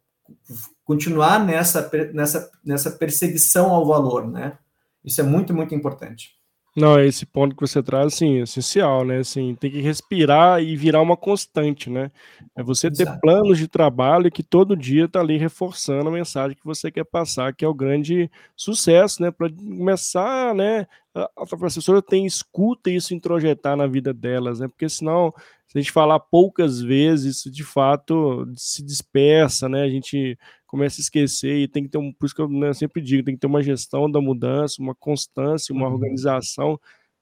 continuar 0.84 1.44
nessa, 1.46 1.90
nessa, 2.12 2.52
nessa 2.66 2.92
perseguição 2.92 3.70
ao 3.70 3.86
valor, 3.86 4.28
né? 4.28 4.58
Isso 5.06 5.22
é 5.22 5.24
muito, 5.24 5.54
muito 5.54 5.76
importante. 5.76 6.32
Não, 6.76 7.00
esse 7.00 7.24
ponto 7.24 7.56
que 7.56 7.62
você 7.62 7.84
traz, 7.84 8.08
assim, 8.16 8.40
é 8.40 8.44
essencial, 8.44 9.06
né? 9.06 9.20
Assim, 9.20 9.54
tem 9.54 9.70
que 9.70 9.80
respirar 9.80 10.60
e 10.60 10.76
virar 10.76 11.02
uma 11.02 11.16
constante, 11.16 11.88
né? 11.88 12.12
É 12.56 12.64
você 12.64 12.90
ter 12.90 13.04
Exato. 13.04 13.20
planos 13.22 13.60
de 13.60 13.68
trabalho 13.68 14.32
que 14.32 14.42
todo 14.42 14.76
dia 14.76 15.08
tá 15.08 15.20
ali 15.20 15.38
reforçando 15.38 16.10
a 16.10 16.12
mensagem 16.12 16.58
que 16.58 16.66
você 16.66 16.92
quer 16.92 17.04
passar, 17.04 17.54
que 17.54 17.64
é 17.64 17.68
o 17.68 17.76
grande 17.76 18.30
sucesso, 18.56 19.22
né? 19.22 19.30
Para 19.30 19.52
começar, 19.52 20.56
né? 20.56 20.88
A, 21.14 21.30
a 21.38 21.46
professora 21.46 22.02
tem 22.02 22.26
escuta 22.26 22.90
isso 22.90 23.14
introjetar 23.14 23.78
na 23.78 23.86
vida 23.86 24.12
delas, 24.12 24.60
né? 24.60 24.68
Porque 24.68 24.90
senão, 24.90 25.32
se 25.68 25.78
a 25.78 25.82
gente 25.82 25.92
falar 25.92 26.20
poucas 26.20 26.82
vezes, 26.82 27.38
isso 27.38 27.52
de 27.52 27.64
fato 27.64 28.52
se 28.56 28.82
dispersa, 28.82 29.70
né? 29.70 29.84
A 29.84 29.90
gente 29.90 30.40
começa 30.74 31.00
a 31.00 31.04
esquecer 31.04 31.56
e 31.56 31.68
tem 31.68 31.84
que 31.84 31.90
ter 31.90 32.00
um, 32.00 32.12
por 32.12 32.26
isso 32.26 32.34
que 32.34 32.42
eu 32.42 32.50
né, 32.50 32.74
sempre 32.74 33.00
digo, 33.00 33.24
tem 33.24 33.36
que 33.36 33.40
ter 33.40 33.46
uma 33.46 33.62
gestão 33.62 34.10
da 34.10 34.20
mudança, 34.20 34.82
uma 34.82 34.96
constância, 34.96 35.72
uma 35.72 35.88
uhum. 35.88 35.94
organização 35.94 36.80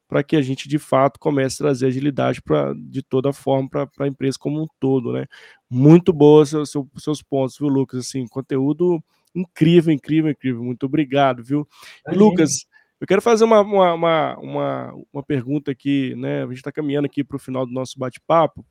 para 0.07 0.23
que 0.23 0.37
a 0.37 0.41
gente 0.41 0.69
de 0.69 0.79
fato 0.79 1.19
comece 1.19 1.55
a 1.55 1.65
trazer 1.65 1.87
agilidade 1.87 2.41
para 2.41 2.73
de 2.73 3.03
toda 3.03 3.33
forma 3.33 3.67
para 3.67 3.89
a 3.99 4.07
empresa 4.07 4.37
como 4.39 4.63
um 4.63 4.67
todo, 4.79 5.11
né? 5.11 5.25
Muito 5.69 6.13
boa 6.13 6.45
seu, 6.45 6.65
seu, 6.65 6.89
seus 6.97 7.21
pontos, 7.21 7.57
viu, 7.57 7.67
Lucas? 7.67 7.99
Assim, 7.99 8.25
conteúdo 8.25 9.03
incrível, 9.35 9.93
incrível, 9.93 10.31
incrível. 10.31 10.63
Muito 10.63 10.85
obrigado, 10.85 11.43
viu? 11.43 11.67
Lucas, 12.07 12.65
eu 13.01 13.07
quero 13.07 13.21
fazer 13.21 13.43
uma, 13.43 13.59
uma, 13.59 13.93
uma, 13.93 14.37
uma, 14.37 14.93
uma 15.11 15.23
pergunta 15.23 15.71
aqui, 15.71 16.15
né? 16.15 16.43
A 16.43 16.47
gente 16.47 16.55
está 16.55 16.71
caminhando 16.71 17.05
aqui 17.05 17.21
para 17.21 17.35
o 17.35 17.39
final 17.39 17.65
do 17.65 17.73
nosso 17.73 17.99
bate-papo. 17.99 18.65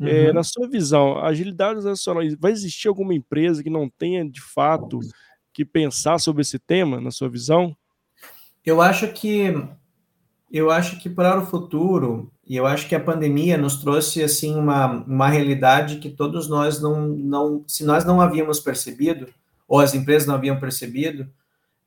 É, 0.00 0.04
uhum. 0.04 0.08
É, 0.08 0.32
na 0.32 0.42
sua 0.42 0.68
visão, 0.68 1.18
agilidade 1.18 1.76
organizacional, 1.76 2.22
vai 2.38 2.52
existir 2.52 2.88
alguma 2.88 3.14
empresa 3.14 3.62
que 3.62 3.70
não 3.70 3.88
tenha 3.88 4.28
de 4.28 4.40
fato 4.40 4.98
que 5.52 5.64
pensar 5.64 6.18
sobre 6.18 6.42
esse 6.42 6.58
tema, 6.58 7.00
na 7.00 7.12
sua 7.12 7.28
visão? 7.28 7.76
Eu 8.64 8.80
acho 8.80 9.06
que 9.12 9.54
eu 10.50 10.70
acho 10.70 11.00
que 11.00 11.10
para 11.10 11.38
o 11.38 11.46
futuro, 11.46 12.30
e 12.46 12.54
eu 12.54 12.64
acho 12.64 12.88
que 12.88 12.94
a 12.94 13.00
pandemia 13.00 13.58
nos 13.58 13.76
trouxe 13.76 14.22
assim 14.22 14.54
uma, 14.54 14.86
uma 15.04 15.28
realidade 15.28 15.98
que 15.98 16.08
todos 16.08 16.48
nós 16.48 16.80
não, 16.80 17.08
não 17.08 17.64
se 17.66 17.84
nós 17.84 18.04
não 18.04 18.20
havíamos 18.20 18.60
percebido, 18.60 19.26
ou 19.66 19.80
as 19.80 19.94
empresas 19.94 20.28
não 20.28 20.34
haviam 20.34 20.58
percebido, 20.60 21.28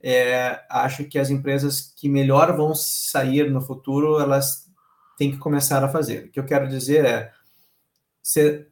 é, 0.02 0.62
acho 0.70 1.06
que 1.06 1.18
as 1.18 1.30
empresas 1.30 1.94
que 1.96 2.10
melhor 2.10 2.56
vão 2.56 2.76
sair 2.76 3.50
no 3.50 3.62
futuro, 3.62 4.20
elas 4.20 4.68
têm 5.18 5.32
que 5.32 5.38
começar 5.38 5.84
a 5.84 5.90
fazer. 5.90 6.26
O 6.26 6.32
que 6.32 6.40
eu 6.40 6.46
quero 6.46 6.68
dizer 6.68 7.06
é, 7.06 7.32
você 8.28 8.68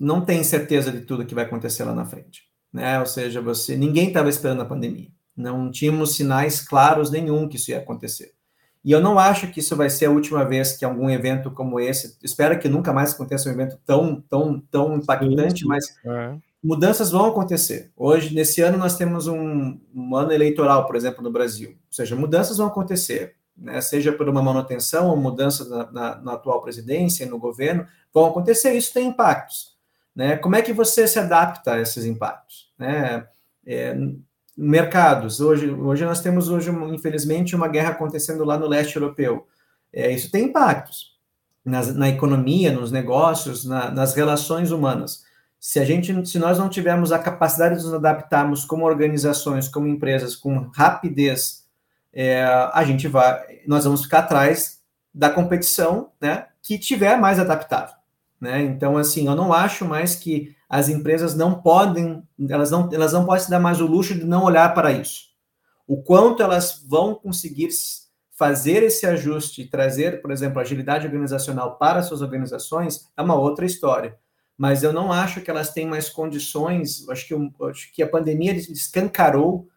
não 0.00 0.20
tem 0.20 0.42
certeza 0.42 0.90
de 0.90 1.02
tudo 1.02 1.24
que 1.24 1.34
vai 1.34 1.44
acontecer 1.44 1.84
lá 1.84 1.94
na 1.94 2.04
frente, 2.04 2.42
né? 2.72 2.98
Ou 2.98 3.06
seja, 3.06 3.40
você 3.40 3.76
ninguém 3.76 4.08
estava 4.08 4.28
esperando 4.28 4.62
a 4.62 4.66
pandemia, 4.66 5.10
não 5.36 5.70
tínhamos 5.70 6.16
sinais 6.16 6.60
claros 6.60 7.08
nenhum 7.08 7.48
que 7.48 7.56
isso 7.56 7.70
ia 7.70 7.78
acontecer. 7.78 8.32
E 8.84 8.90
eu 8.90 9.00
não 9.00 9.16
acho 9.16 9.52
que 9.52 9.60
isso 9.60 9.76
vai 9.76 9.88
ser 9.90 10.06
a 10.06 10.10
última 10.10 10.44
vez 10.44 10.76
que 10.76 10.84
algum 10.84 11.08
evento 11.08 11.52
como 11.52 11.78
esse, 11.78 12.18
espero 12.20 12.58
que 12.58 12.68
nunca 12.68 12.92
mais 12.92 13.12
aconteça 13.12 13.48
um 13.48 13.52
evento 13.52 13.78
tão 13.86 14.20
tão 14.28 14.60
tão 14.60 14.96
impactante, 14.96 15.60
sim, 15.60 15.68
mas 15.68 15.96
é. 16.04 16.36
mudanças 16.62 17.12
vão 17.12 17.26
acontecer. 17.26 17.92
Hoje, 17.96 18.34
nesse 18.34 18.60
ano, 18.60 18.76
nós 18.76 18.96
temos 18.96 19.28
um, 19.28 19.78
um 19.94 20.16
ano 20.16 20.32
eleitoral, 20.32 20.84
por 20.84 20.96
exemplo, 20.96 21.22
no 21.22 21.30
Brasil. 21.30 21.70
Ou 21.70 21.92
seja, 21.92 22.16
mudanças 22.16 22.58
vão 22.58 22.66
acontecer 22.66 23.36
né, 23.56 23.80
seja 23.80 24.12
por 24.12 24.28
uma 24.28 24.42
manutenção 24.42 25.08
ou 25.08 25.16
mudança 25.16 25.64
na, 25.68 25.90
na, 25.90 26.16
na, 26.16 26.32
atual 26.34 26.60
presidência 26.60 27.24
e 27.24 27.28
no 27.28 27.38
governo, 27.38 27.86
vão 28.12 28.26
acontecer, 28.26 28.72
isso 28.74 28.92
tem 28.92 29.08
impactos. 29.08 29.76
Né? 30.14 30.36
Como 30.36 30.56
é 30.56 30.62
que 30.62 30.72
você 30.72 31.06
se 31.08 31.18
adapta 31.18 31.74
a 31.74 31.80
esses 31.80 32.04
impactos? 32.04 32.72
Né? 32.78 33.26
É, 33.66 33.96
mercados, 34.56 35.40
hoje, 35.40 35.70
hoje 35.70 36.04
nós 36.04 36.20
temos, 36.20 36.48
hoje, 36.48 36.70
infelizmente, 36.70 37.56
uma 37.56 37.68
guerra 37.68 37.90
acontecendo 37.90 38.44
lá 38.44 38.58
no 38.58 38.66
leste 38.66 38.96
europeu. 38.96 39.46
É, 39.92 40.10
isso 40.10 40.30
tem 40.30 40.44
impactos 40.44 41.16
na, 41.64 41.82
na 41.92 42.08
economia, 42.08 42.72
nos 42.72 42.90
negócios, 42.90 43.64
na, 43.64 43.90
nas 43.90 44.14
relações 44.14 44.70
humanas. 44.70 45.24
Se 45.58 45.80
a 45.80 45.84
gente, 45.84 46.26
se 46.26 46.38
nós 46.38 46.58
não 46.58 46.68
tivermos 46.68 47.12
a 47.12 47.18
capacidade 47.18 47.76
de 47.76 47.84
nos 47.84 47.94
adaptarmos 47.94 48.64
como 48.64 48.84
organizações, 48.84 49.68
como 49.68 49.88
empresas, 49.88 50.36
com 50.36 50.70
rapidez 50.74 51.65
é, 52.18 52.42
a 52.72 52.82
gente 52.82 53.06
vai, 53.06 53.60
nós 53.66 53.84
vamos 53.84 54.04
ficar 54.04 54.20
atrás 54.20 54.80
da 55.12 55.28
competição, 55.28 56.12
né, 56.18 56.46
que 56.62 56.78
tiver 56.78 57.18
mais 57.18 57.38
adaptável, 57.38 57.94
né? 58.40 58.62
Então, 58.62 58.96
assim, 58.96 59.26
eu 59.26 59.36
não 59.36 59.52
acho 59.52 59.84
mais 59.84 60.14
que 60.14 60.56
as 60.66 60.88
empresas 60.88 61.34
não 61.34 61.60
podem, 61.60 62.26
elas 62.48 62.70
não, 62.70 62.88
elas 62.90 63.12
não 63.12 63.26
podem 63.26 63.44
se 63.44 63.50
dar 63.50 63.60
mais 63.60 63.82
o 63.82 63.86
luxo 63.86 64.14
de 64.14 64.24
não 64.24 64.44
olhar 64.44 64.72
para 64.72 64.92
isso. 64.92 65.26
O 65.86 66.02
quanto 66.02 66.42
elas 66.42 66.82
vão 66.88 67.14
conseguir 67.14 67.68
fazer 68.30 68.82
esse 68.82 69.06
ajuste 69.06 69.62
e 69.62 69.68
trazer, 69.68 70.22
por 70.22 70.30
exemplo, 70.30 70.58
agilidade 70.58 71.06
organizacional 71.06 71.76
para 71.76 72.02
suas 72.02 72.22
organizações 72.22 73.08
é 73.14 73.20
uma 73.20 73.34
outra 73.34 73.66
história. 73.66 74.16
Mas 74.56 74.82
eu 74.82 74.92
não 74.92 75.12
acho 75.12 75.42
que 75.42 75.50
elas 75.50 75.70
têm 75.70 75.86
mais 75.86 76.08
condições. 76.08 77.06
Acho 77.10 77.28
que, 77.28 77.34
acho 77.64 77.92
que 77.92 78.02
a 78.02 78.08
pandemia 78.08 78.54
escancarou 78.54 79.68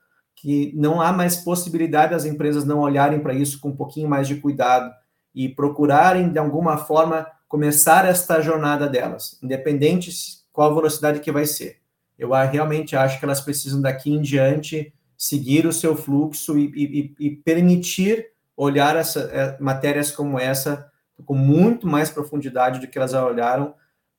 que 0.42 0.72
não 0.74 1.02
há 1.02 1.12
mais 1.12 1.36
possibilidade 1.36 2.14
das 2.14 2.24
empresas 2.24 2.64
não 2.64 2.80
olharem 2.80 3.20
para 3.20 3.34
isso 3.34 3.60
com 3.60 3.70
um 3.70 3.76
pouquinho 3.76 4.08
mais 4.08 4.26
de 4.26 4.36
cuidado 4.36 4.90
e 5.36 5.50
procurarem, 5.50 6.30
de 6.30 6.40
alguma 6.40 6.78
forma, 6.78 7.28
começar 7.46 8.06
esta 8.06 8.40
jornada 8.42 8.88
delas, 8.88 9.38
independente 9.44 10.12
qual 10.54 10.74
velocidade 10.74 11.20
que 11.20 11.32
vai 11.32 11.46
ser. 11.46 11.78
Eu 12.18 12.32
realmente 12.32 12.96
acho 12.96 13.20
que 13.20 13.26
elas 13.26 13.42
precisam, 13.42 13.82
daqui 13.82 14.12
em 14.12 14.22
diante, 14.22 14.94
seguir 15.18 15.66
o 15.66 15.74
seu 15.74 15.96
fluxo 15.96 16.58
e, 16.58 16.72
e, 16.76 17.16
e 17.20 17.30
permitir 17.32 18.28
olhar 18.56 18.96
essa, 18.96 19.20
é, 19.34 19.58
matérias 19.60 20.10
como 20.10 20.40
essa 20.40 20.90
com 21.26 21.36
muito 21.36 21.86
mais 21.86 22.10
profundidade 22.10 22.80
do 22.80 22.88
que 22.88 22.98
elas 22.98 23.12
já 23.12 23.26
olharam, 23.26 23.74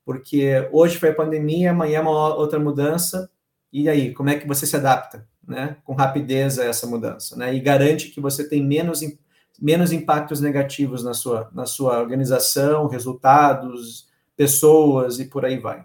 porque 0.04 0.68
hoje 0.70 0.98
foi 0.98 1.10
a 1.10 1.14
pandemia, 1.14 1.70
amanhã 1.70 1.98
é 1.98 2.02
uma 2.02 2.34
outra 2.34 2.58
mudança, 2.58 3.30
e 3.72 3.88
aí, 3.88 4.12
como 4.12 4.28
é 4.28 4.36
que 4.36 4.46
você 4.46 4.66
se 4.66 4.76
adapta? 4.76 5.26
Né, 5.51 5.76
com 5.84 5.92
rapidez 5.94 6.59
a 6.59 6.64
essa 6.64 6.86
mudança, 6.86 7.36
né, 7.36 7.53
e 7.55 7.61
garante 7.61 8.11
que 8.11 8.20
você 8.20 8.48
tem 8.48 8.64
menos, 8.64 9.01
menos 9.61 9.92
impactos 9.92 10.40
negativos 10.40 11.03
na 11.03 11.12
sua, 11.12 11.51
na 11.53 11.66
sua 11.66 11.98
organização, 12.01 12.86
resultados, 12.86 14.09
pessoas 14.36 15.18
e 15.18 15.26
por 15.26 15.44
aí 15.44 15.59
vai. 15.59 15.84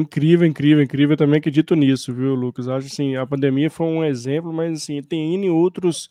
Incrível, 0.00 0.46
incrível, 0.46 0.82
incrível. 0.82 1.14
Eu 1.14 1.18
também 1.18 1.38
acredito 1.38 1.74
nisso, 1.74 2.14
viu, 2.14 2.34
Lucas? 2.34 2.68
Acho 2.68 2.86
assim, 2.86 3.16
a 3.16 3.26
pandemia 3.26 3.68
foi 3.68 3.86
um 3.86 4.04
exemplo, 4.04 4.52
mas 4.52 4.82
assim, 4.82 5.02
tem 5.02 5.34
N 5.34 5.50
outros, 5.50 6.08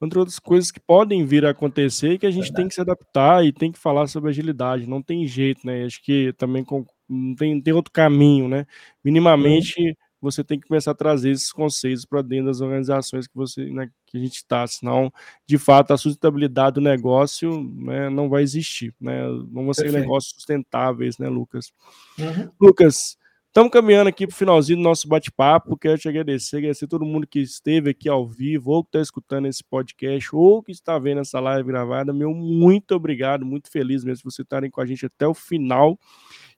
outras 0.00 0.38
coisas 0.40 0.70
que 0.72 0.80
podem 0.80 1.24
vir 1.24 1.46
a 1.46 1.50
acontecer 1.50 2.14
e 2.14 2.18
que 2.18 2.26
a 2.26 2.30
gente 2.30 2.46
Verdade. 2.46 2.56
tem 2.56 2.68
que 2.68 2.74
se 2.74 2.80
adaptar 2.80 3.44
e 3.44 3.52
tem 3.52 3.70
que 3.70 3.78
falar 3.78 4.08
sobre 4.08 4.30
agilidade. 4.30 4.88
Não 4.88 5.00
tem 5.00 5.26
jeito, 5.26 5.64
né? 5.64 5.84
Acho 5.84 6.02
que 6.02 6.32
também 6.32 6.64
com, 6.64 6.84
não 7.08 7.34
tem, 7.36 7.60
tem 7.60 7.72
outro 7.72 7.92
caminho, 7.92 8.48
né? 8.48 8.66
Minimamente 9.04 9.96
você 10.20 10.42
tem 10.42 10.58
que 10.58 10.66
começar 10.66 10.90
a 10.90 10.94
trazer 10.94 11.30
esses 11.30 11.52
conceitos 11.52 12.04
para 12.04 12.22
dentro 12.22 12.46
das 12.46 12.60
organizações 12.60 13.26
que 13.26 13.34
você 13.34 13.64
né, 13.66 13.90
que 14.06 14.16
a 14.16 14.20
gente 14.20 14.36
está, 14.36 14.66
senão, 14.66 15.12
de 15.46 15.58
fato, 15.58 15.92
a 15.92 15.96
sustentabilidade 15.96 16.74
do 16.74 16.80
negócio 16.80 17.62
né, 17.62 18.08
não 18.08 18.28
vai 18.28 18.42
existir, 18.42 18.94
né? 19.00 19.22
Não 19.50 19.64
vão 19.64 19.74
ser 19.74 19.92
negócios 19.92 20.32
sustentáveis, 20.34 21.18
né, 21.18 21.28
Lucas? 21.28 21.72
Uhum. 22.18 22.50
Lucas, 22.60 23.18
estamos 23.46 23.70
caminhando 23.70 24.08
aqui 24.08 24.26
para 24.26 24.34
o 24.34 24.36
finalzinho 24.36 24.78
do 24.78 24.82
nosso 24.82 25.06
bate-papo. 25.06 25.76
Quero 25.76 25.98
te 25.98 26.08
agradecer, 26.08 26.56
agradecer 26.56 26.86
a 26.86 26.88
todo 26.88 27.04
mundo 27.04 27.26
que 27.26 27.40
esteve 27.40 27.90
aqui 27.90 28.08
ao 28.08 28.26
vivo, 28.26 28.70
ou 28.70 28.82
que 28.82 28.88
está 28.88 29.00
escutando 29.00 29.46
esse 29.46 29.62
podcast, 29.62 30.30
ou 30.32 30.62
que 30.62 30.72
está 30.72 30.98
vendo 30.98 31.20
essa 31.20 31.38
live 31.38 31.68
gravada. 31.68 32.12
Meu 32.12 32.32
muito 32.32 32.94
obrigado, 32.94 33.44
muito 33.44 33.70
feliz 33.70 34.04
mesmo 34.04 34.22
por 34.22 34.32
vocês 34.32 34.44
estarem 34.44 34.70
com 34.70 34.80
a 34.80 34.86
gente 34.86 35.04
até 35.04 35.26
o 35.26 35.34
final. 35.34 35.98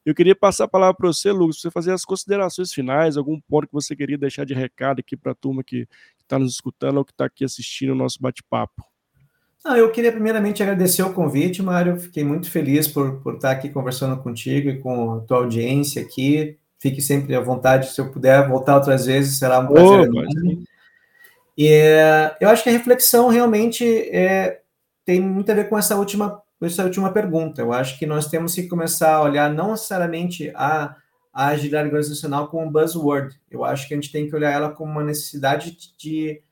Eu 0.04 0.14
queria 0.14 0.34
passar 0.34 0.64
a 0.64 0.68
palavra 0.68 0.94
para 0.96 1.08
você, 1.08 1.30
Lucas, 1.30 1.56
para 1.56 1.62
você 1.62 1.70
fazer 1.70 1.92
as 1.92 2.04
considerações 2.04 2.72
finais, 2.72 3.16
algum 3.16 3.38
ponto 3.40 3.66
que 3.66 3.72
você 3.72 3.94
queria 3.94 4.16
deixar 4.16 4.44
de 4.44 4.54
recado 4.54 5.00
aqui 5.00 5.16
para 5.16 5.32
a 5.32 5.34
turma 5.34 5.62
que 5.62 5.86
está 6.20 6.38
nos 6.38 6.52
escutando 6.52 6.98
ou 6.98 7.04
que 7.04 7.12
está 7.12 7.26
aqui 7.26 7.44
assistindo 7.44 7.90
o 7.90 7.94
nosso 7.94 8.18
bate-papo. 8.20 8.84
Ah, 9.62 9.76
eu 9.76 9.90
queria 9.90 10.10
primeiramente 10.10 10.62
agradecer 10.62 11.02
o 11.02 11.12
convite, 11.12 11.62
Mário. 11.62 12.00
Fiquei 12.00 12.24
muito 12.24 12.50
feliz 12.50 12.88
por, 12.88 13.20
por 13.20 13.34
estar 13.34 13.50
aqui 13.50 13.68
conversando 13.68 14.16
contigo 14.22 14.70
e 14.70 14.78
com 14.78 15.14
a 15.14 15.20
tua 15.20 15.38
audiência 15.38 16.00
aqui. 16.00 16.56
Fique 16.78 17.02
sempre 17.02 17.34
à 17.34 17.40
vontade, 17.40 17.92
se 17.92 18.00
eu 18.00 18.10
puder 18.10 18.48
voltar 18.48 18.76
outras 18.76 19.04
vezes, 19.04 19.38
será 19.38 19.58
um 19.58 19.66
prazer. 19.66 20.10
Oh, 20.10 20.70
e 21.58 21.68
é, 21.68 22.38
eu 22.40 22.48
acho 22.48 22.62
que 22.62 22.70
a 22.70 22.72
reflexão 22.72 23.28
realmente 23.28 23.84
é, 23.84 24.62
tem 25.04 25.20
muito 25.20 25.52
a 25.52 25.54
ver 25.54 25.68
com 25.68 25.76
essa 25.76 25.94
última 25.94 26.40
essa 26.66 26.84
última 26.84 27.12
pergunta. 27.12 27.62
Eu 27.62 27.72
acho 27.72 27.98
que 27.98 28.06
nós 28.06 28.28
temos 28.28 28.54
que 28.54 28.68
começar 28.68 29.14
a 29.14 29.22
olhar 29.22 29.52
não 29.52 29.70
necessariamente 29.70 30.52
a, 30.54 30.94
a 31.32 31.48
agilidade 31.48 31.88
organizacional 31.88 32.48
como 32.48 32.66
um 32.66 32.70
buzzword. 32.70 33.40
Eu 33.50 33.64
acho 33.64 33.88
que 33.88 33.94
a 33.94 33.96
gente 33.96 34.12
tem 34.12 34.28
que 34.28 34.36
olhar 34.36 34.50
ela 34.50 34.70
como 34.70 34.92
uma 34.92 35.02
necessidade 35.02 35.76
de 35.96 36.42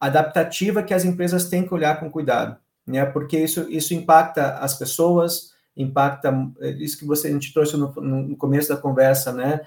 adaptativa 0.00 0.82
que 0.82 0.94
as 0.94 1.04
empresas 1.04 1.48
têm 1.48 1.66
que 1.66 1.74
olhar 1.74 2.00
com 2.00 2.10
cuidado, 2.10 2.56
né? 2.86 3.04
Porque 3.04 3.38
isso, 3.38 3.68
isso 3.68 3.92
impacta 3.92 4.54
as 4.58 4.78
pessoas, 4.78 5.52
impacta 5.76 6.32
isso 6.78 6.98
que 6.98 7.04
você 7.04 7.28
a 7.28 7.32
gente 7.32 7.52
trouxe 7.52 7.76
no, 7.76 7.92
no 7.92 8.36
começo 8.36 8.70
da 8.70 8.76
conversa, 8.78 9.32
né? 9.32 9.60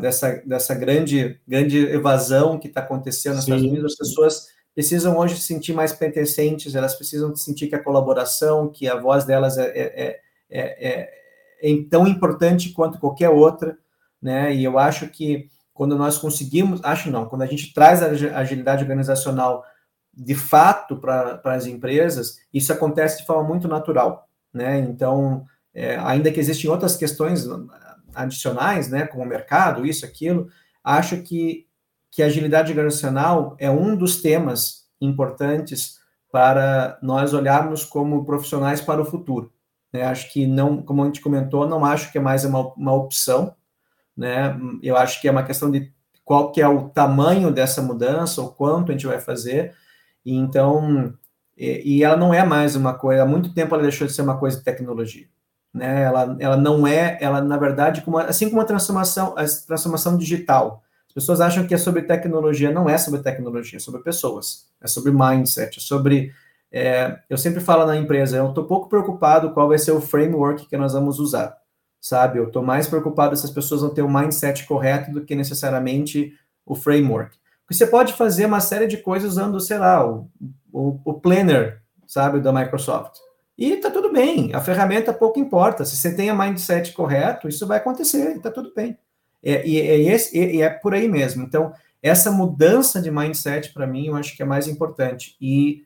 Dessa, 0.00 0.40
dessa 0.46 0.72
grande, 0.72 1.40
grande 1.48 1.78
evasão 1.78 2.60
que 2.60 2.68
está 2.68 2.80
acontecendo 2.80 3.34
nos 3.34 3.42
Estados 3.42 3.64
Unidos, 3.64 3.92
as 3.92 3.98
pessoas 3.98 4.46
precisam 4.78 5.18
hoje 5.18 5.34
se 5.34 5.42
sentir 5.42 5.72
mais 5.72 5.92
pertencentes, 5.92 6.76
elas 6.76 6.94
precisam 6.94 7.34
sentir 7.34 7.66
que 7.66 7.74
a 7.74 7.82
colaboração, 7.82 8.68
que 8.68 8.88
a 8.88 8.94
voz 8.94 9.24
delas 9.24 9.58
é, 9.58 9.66
é, 9.66 10.20
é, 10.48 10.88
é, 10.88 11.10
é 11.60 11.84
tão 11.90 12.06
importante 12.06 12.70
quanto 12.70 13.00
qualquer 13.00 13.28
outra, 13.28 13.76
né? 14.22 14.54
E 14.54 14.62
eu 14.62 14.78
acho 14.78 15.08
que 15.08 15.50
quando 15.74 15.98
nós 15.98 16.16
conseguimos, 16.16 16.80
acho 16.84 17.10
não, 17.10 17.26
quando 17.26 17.42
a 17.42 17.46
gente 17.46 17.74
traz 17.74 18.00
a 18.04 18.38
agilidade 18.38 18.84
organizacional 18.84 19.64
de 20.14 20.36
fato 20.36 20.96
para 20.96 21.40
as 21.46 21.66
empresas, 21.66 22.38
isso 22.54 22.72
acontece 22.72 23.18
de 23.18 23.26
forma 23.26 23.42
muito 23.42 23.66
natural, 23.66 24.28
né? 24.54 24.78
Então, 24.78 25.44
é, 25.74 25.96
ainda 25.96 26.30
que 26.30 26.38
existem 26.38 26.70
outras 26.70 26.94
questões 26.94 27.44
adicionais, 28.14 28.88
né, 28.88 29.08
como 29.08 29.24
o 29.24 29.26
mercado, 29.26 29.84
isso, 29.84 30.06
aquilo, 30.06 30.48
acho 30.84 31.20
que, 31.22 31.66
que 32.18 32.22
a 32.24 32.26
agilidade 32.26 32.72
organizacional 32.72 33.54
é 33.60 33.70
um 33.70 33.94
dos 33.94 34.20
temas 34.20 34.88
importantes 35.00 36.00
para 36.32 36.98
nós 37.00 37.32
olharmos 37.32 37.84
como 37.84 38.24
profissionais 38.24 38.80
para 38.80 39.00
o 39.00 39.04
futuro. 39.04 39.52
Né? 39.92 40.02
Acho 40.02 40.32
que 40.32 40.44
não, 40.44 40.82
como 40.82 41.00
a 41.00 41.06
gente 41.06 41.20
comentou, 41.20 41.68
não 41.68 41.84
acho 41.84 42.10
que 42.10 42.18
é 42.18 42.20
mais 42.20 42.44
uma, 42.44 42.74
uma 42.74 42.92
opção, 42.92 43.54
né? 44.16 44.58
Eu 44.82 44.96
acho 44.96 45.20
que 45.20 45.28
é 45.28 45.30
uma 45.30 45.44
questão 45.44 45.70
de 45.70 45.92
qual 46.24 46.50
que 46.50 46.60
é 46.60 46.66
o 46.66 46.88
tamanho 46.88 47.52
dessa 47.52 47.80
mudança, 47.80 48.42
o 48.42 48.48
quanto 48.48 48.90
a 48.90 48.92
gente 48.94 49.06
vai 49.06 49.20
fazer. 49.20 49.76
E 50.26 50.34
então, 50.34 51.14
e, 51.56 51.98
e, 51.98 52.02
ela 52.02 52.16
não 52.16 52.34
é 52.34 52.44
mais 52.44 52.74
uma 52.74 52.94
coisa, 52.94 53.22
há 53.22 53.26
muito 53.26 53.54
tempo 53.54 53.76
ela 53.76 53.84
deixou 53.84 54.08
de 54.08 54.12
ser 54.12 54.22
uma 54.22 54.38
coisa 54.38 54.58
de 54.58 54.64
tecnologia. 54.64 55.28
Né? 55.72 56.02
Ela, 56.02 56.36
ela 56.40 56.56
não 56.56 56.84
é, 56.84 57.16
ela 57.20 57.40
na 57.40 57.56
verdade, 57.56 58.00
como, 58.00 58.18
assim 58.18 58.50
como 58.50 58.60
a 58.60 58.64
transformação, 58.64 59.36
a 59.38 59.44
transformação 59.68 60.18
digital. 60.18 60.82
As 61.08 61.14
pessoas 61.14 61.40
acham 61.40 61.66
que 61.66 61.74
é 61.74 61.78
sobre 61.78 62.02
tecnologia, 62.02 62.70
não 62.70 62.88
é 62.88 62.96
sobre 62.96 63.20
tecnologia, 63.20 63.78
é 63.78 63.80
sobre 63.80 64.02
pessoas, 64.02 64.68
é 64.80 64.86
sobre 64.86 65.10
mindset, 65.10 65.78
é 65.78 65.80
sobre 65.80 66.32
é, 66.70 67.18
eu 67.30 67.38
sempre 67.38 67.60
falo 67.60 67.86
na 67.86 67.96
empresa, 67.96 68.36
eu 68.36 68.48
estou 68.48 68.64
pouco 68.64 68.88
preocupado 68.88 69.52
qual 69.52 69.68
vai 69.68 69.78
ser 69.78 69.92
o 69.92 70.00
framework 70.00 70.66
que 70.66 70.76
nós 70.76 70.92
vamos 70.92 71.18
usar 71.18 71.56
sabe? 72.00 72.38
Eu 72.38 72.46
estou 72.46 72.62
mais 72.62 72.86
preocupado 72.86 73.36
se 73.36 73.44
as 73.44 73.50
pessoas 73.50 73.80
vão 73.80 73.90
ter 73.90 74.02
o 74.02 74.10
mindset 74.10 74.66
correto 74.66 75.10
do 75.10 75.24
que 75.24 75.34
necessariamente 75.34 76.32
o 76.64 76.74
framework. 76.74 77.36
Porque 77.62 77.74
você 77.74 77.86
pode 77.86 78.12
fazer 78.14 78.46
uma 78.46 78.60
série 78.60 78.86
de 78.86 78.98
coisas 78.98 79.32
usando, 79.32 79.60
sei 79.60 79.78
lá, 79.78 80.06
o, 80.06 80.30
o, 80.72 81.00
o 81.04 81.14
Planner, 81.14 81.82
sabe, 82.06 82.40
da 82.40 82.52
Microsoft. 82.52 83.18
E 83.56 83.76
tá 83.76 83.90
tudo 83.90 84.12
bem, 84.12 84.54
a 84.54 84.60
ferramenta 84.60 85.12
pouco 85.12 85.38
importa. 85.38 85.84
Se 85.84 85.96
você 85.96 86.14
tem 86.14 86.30
a 86.30 86.34
mindset 86.34 86.92
correto, 86.92 87.48
isso 87.48 87.66
vai 87.66 87.78
acontecer, 87.78 88.38
tá 88.40 88.50
tudo 88.50 88.72
bem. 88.74 88.96
É, 89.42 89.66
e, 89.66 89.80
é, 89.80 89.98
e 90.32 90.62
é 90.62 90.70
por 90.70 90.94
aí 90.94 91.08
mesmo. 91.08 91.42
Então, 91.42 91.72
essa 92.02 92.30
mudança 92.30 93.00
de 93.00 93.10
mindset, 93.10 93.72
para 93.72 93.86
mim, 93.86 94.06
eu 94.06 94.16
acho 94.16 94.36
que 94.36 94.42
é 94.42 94.46
mais 94.46 94.66
importante. 94.66 95.36
E 95.40 95.82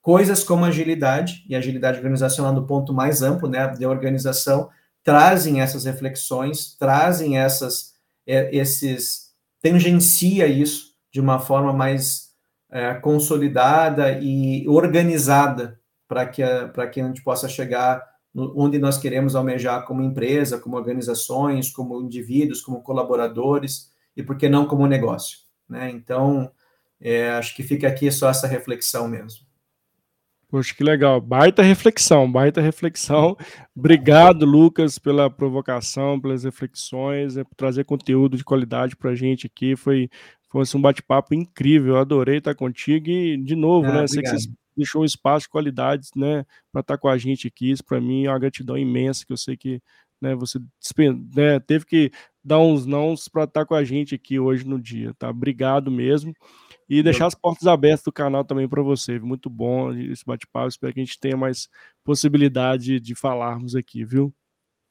coisas 0.00 0.44
como 0.44 0.64
agilidade, 0.64 1.44
e 1.48 1.56
agilidade 1.56 1.98
organizacional 1.98 2.54
do 2.54 2.66
ponto 2.66 2.94
mais 2.94 3.22
amplo, 3.22 3.48
né, 3.48 3.66
de 3.68 3.84
organização, 3.84 4.70
trazem 5.02 5.60
essas 5.60 5.84
reflexões, 5.84 6.76
trazem 6.76 7.38
essas, 7.38 7.94
é, 8.26 8.54
esses, 8.56 9.32
tangencia 9.60 10.46
isso 10.46 10.94
de 11.12 11.20
uma 11.20 11.38
forma 11.38 11.72
mais 11.72 12.30
é, 12.70 12.94
consolidada 12.94 14.18
e 14.20 14.68
organizada 14.68 15.80
para 16.08 16.26
que, 16.26 16.42
que 16.92 17.00
a 17.00 17.06
gente 17.06 17.22
possa 17.22 17.48
chegar 17.48 18.00
no, 18.00 18.15
onde 18.36 18.78
nós 18.78 18.98
queremos 18.98 19.34
almejar 19.34 19.86
como 19.86 20.02
empresa, 20.02 20.60
como 20.60 20.76
organizações, 20.76 21.70
como 21.70 22.00
indivíduos, 22.00 22.60
como 22.60 22.82
colaboradores 22.82 23.90
e, 24.14 24.22
por 24.22 24.36
que 24.36 24.48
não, 24.48 24.66
como 24.66 24.86
negócio. 24.86 25.38
Né? 25.68 25.90
Então, 25.90 26.50
é, 27.00 27.30
acho 27.30 27.56
que 27.56 27.62
fica 27.62 27.88
aqui 27.88 28.10
só 28.10 28.28
essa 28.28 28.46
reflexão 28.46 29.08
mesmo. 29.08 29.46
Poxa, 30.48 30.74
que 30.74 30.84
legal. 30.84 31.20
Baita 31.20 31.62
reflexão, 31.62 32.30
baita 32.30 32.60
reflexão. 32.60 33.36
Obrigado, 33.74 34.46
Lucas, 34.46 34.98
pela 34.98 35.28
provocação, 35.28 36.20
pelas 36.20 36.44
reflexões, 36.44 37.36
é, 37.36 37.42
por 37.42 37.54
trazer 37.56 37.84
conteúdo 37.84 38.36
de 38.36 38.44
qualidade 38.44 38.94
para 38.94 39.10
a 39.10 39.14
gente 39.14 39.46
aqui. 39.46 39.74
Foi, 39.74 40.08
foi 40.48 40.62
assim, 40.62 40.78
um 40.78 40.82
bate-papo 40.82 41.34
incrível. 41.34 41.94
Eu 41.94 42.00
adorei 42.00 42.38
estar 42.38 42.54
contigo 42.54 43.08
e, 43.08 43.36
de 43.36 43.56
novo, 43.56 43.88
ah, 43.88 44.02
né? 44.02 44.06
Sei 44.06 44.22
que 44.22 44.30
você 44.30 44.48
deixou 44.76 45.02
um 45.02 45.04
espaço 45.04 45.44
de 45.44 45.50
qualidade, 45.50 46.08
né, 46.14 46.44
para 46.72 46.80
estar 46.80 46.98
com 46.98 47.08
a 47.08 47.16
gente 47.16 47.46
aqui. 47.48 47.70
Isso 47.70 47.84
para 47.84 48.00
mim 48.00 48.26
é 48.26 48.30
uma 48.30 48.38
gratidão 48.38 48.76
imensa, 48.76 49.24
que 49.24 49.32
eu 49.32 49.36
sei 49.36 49.56
que 49.56 49.80
né, 50.20 50.34
você 50.34 50.58
né, 51.34 51.60
teve 51.60 51.84
que 51.84 52.10
dar 52.42 52.58
uns 52.58 52.86
nãos 52.86 53.28
para 53.28 53.44
estar 53.44 53.66
com 53.66 53.74
a 53.74 53.84
gente 53.84 54.14
aqui 54.14 54.38
hoje 54.38 54.66
no 54.66 54.80
dia, 54.80 55.12
tá? 55.18 55.28
Obrigado 55.30 55.90
mesmo. 55.90 56.32
E 56.88 57.02
deixar 57.02 57.26
as 57.26 57.34
portas 57.34 57.66
abertas 57.66 58.04
do 58.04 58.12
canal 58.12 58.44
também 58.44 58.68
para 58.68 58.82
você. 58.82 59.18
Muito 59.18 59.50
bom 59.50 59.92
esse 59.92 60.24
bate-papo. 60.24 60.68
Espero 60.68 60.94
que 60.94 61.00
a 61.00 61.04
gente 61.04 61.18
tenha 61.18 61.36
mais 61.36 61.68
possibilidade 62.04 63.00
de 63.00 63.14
falarmos 63.14 63.74
aqui, 63.74 64.04
viu? 64.04 64.32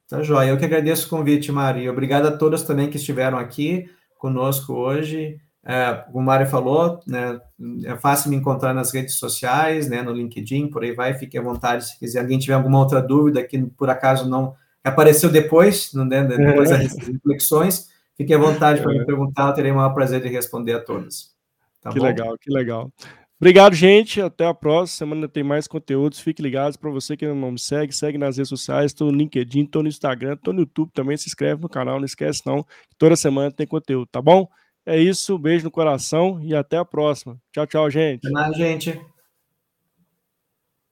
Tá 0.08 0.22
joia. 0.22 0.50
Eu 0.50 0.58
que 0.58 0.66
agradeço 0.66 1.08
o 1.08 1.10
convite, 1.10 1.52
Mari. 1.52 1.90
Obrigado 1.90 2.28
a 2.28 2.38
todas 2.38 2.64
também 2.64 2.90
que 2.90 2.98
estiveram 2.98 3.38
aqui 3.38 3.90
conosco 4.20 4.74
hoje. 4.74 5.40
É, 5.68 5.94
como 6.12 6.20
o 6.20 6.24
Mário 6.24 6.46
falou, 6.46 7.00
né, 7.08 7.40
é 7.86 7.96
fácil 7.98 8.30
me 8.30 8.36
encontrar 8.36 8.72
nas 8.72 8.94
redes 8.94 9.16
sociais, 9.16 9.90
né, 9.90 10.04
no 10.04 10.14
LinkedIn, 10.14 10.70
por 10.70 10.84
aí 10.84 10.92
vai, 10.92 11.16
fique 11.16 11.38
à 11.38 11.42
vontade 11.42 11.88
se 11.88 11.98
quiser. 11.98 12.20
Alguém 12.20 12.38
tiver 12.38 12.54
alguma 12.54 12.78
outra 12.78 13.02
dúvida 13.02 13.44
que 13.44 13.60
por 13.60 13.90
acaso 13.90 14.30
não 14.30 14.54
apareceu 14.84 15.30
depois, 15.32 15.92
né, 15.94 16.24
depois 16.24 16.70
é. 16.70 16.78
das 16.78 16.96
reflexões, 16.96 17.90
fique 18.16 18.32
à 18.32 18.38
vontade 18.38 18.80
para 18.80 18.94
me 18.94 19.04
perguntar, 19.04 19.48
eu 19.48 19.54
terei 19.56 19.72
o 19.72 19.76
maior 19.76 19.90
prazer 19.96 20.22
de 20.22 20.30
responder 20.30 20.74
a 20.74 20.80
todas. 20.80 21.34
Tá 21.82 21.90
que 21.90 21.98
bom? 21.98 22.06
legal, 22.06 22.38
que 22.40 22.52
legal. 22.52 22.92
Obrigado, 23.40 23.76
gente. 23.76 24.22
Até 24.22 24.46
a 24.46 24.54
próxima 24.54 24.88
semana 24.88 25.28
tem 25.28 25.44
mais 25.44 25.68
conteúdos. 25.68 26.20
Fique 26.20 26.42
ligados 26.42 26.78
para 26.78 26.90
você 26.90 27.18
que 27.18 27.28
não 27.28 27.52
me 27.52 27.60
segue, 27.60 27.94
segue 27.94 28.18
nas 28.18 28.38
redes 28.38 28.50
sociais. 28.50 28.92
Estou 28.92 29.12
no 29.12 29.18
LinkedIn, 29.18 29.66
estou 29.66 29.84
no 29.84 29.90
Instagram, 29.90 30.34
estou 30.34 30.54
no 30.54 30.62
YouTube 30.62 30.90
também. 30.94 31.18
Se 31.18 31.28
inscreve 31.28 31.62
no 31.62 31.70
canal, 31.70 32.00
não 32.00 32.06
esquece 32.06 32.42
não. 32.46 32.66
Toda 32.98 33.16
semana 33.16 33.52
tem 33.52 33.68
conteúdo, 33.68 34.08
tá 34.08 34.22
bom? 34.22 34.48
É 34.86 35.00
isso, 35.00 35.38
beijo 35.38 35.66
no 35.66 35.72
coração 35.72 36.40
e 36.44 36.54
até 36.54 36.78
a 36.78 36.86
próxima. 36.86 37.38
Tchau, 37.52 37.66
tchau, 37.66 37.90
gente. 37.90 38.28
Até 38.28 38.30
mais, 38.30 38.56
gente. 38.56 39.02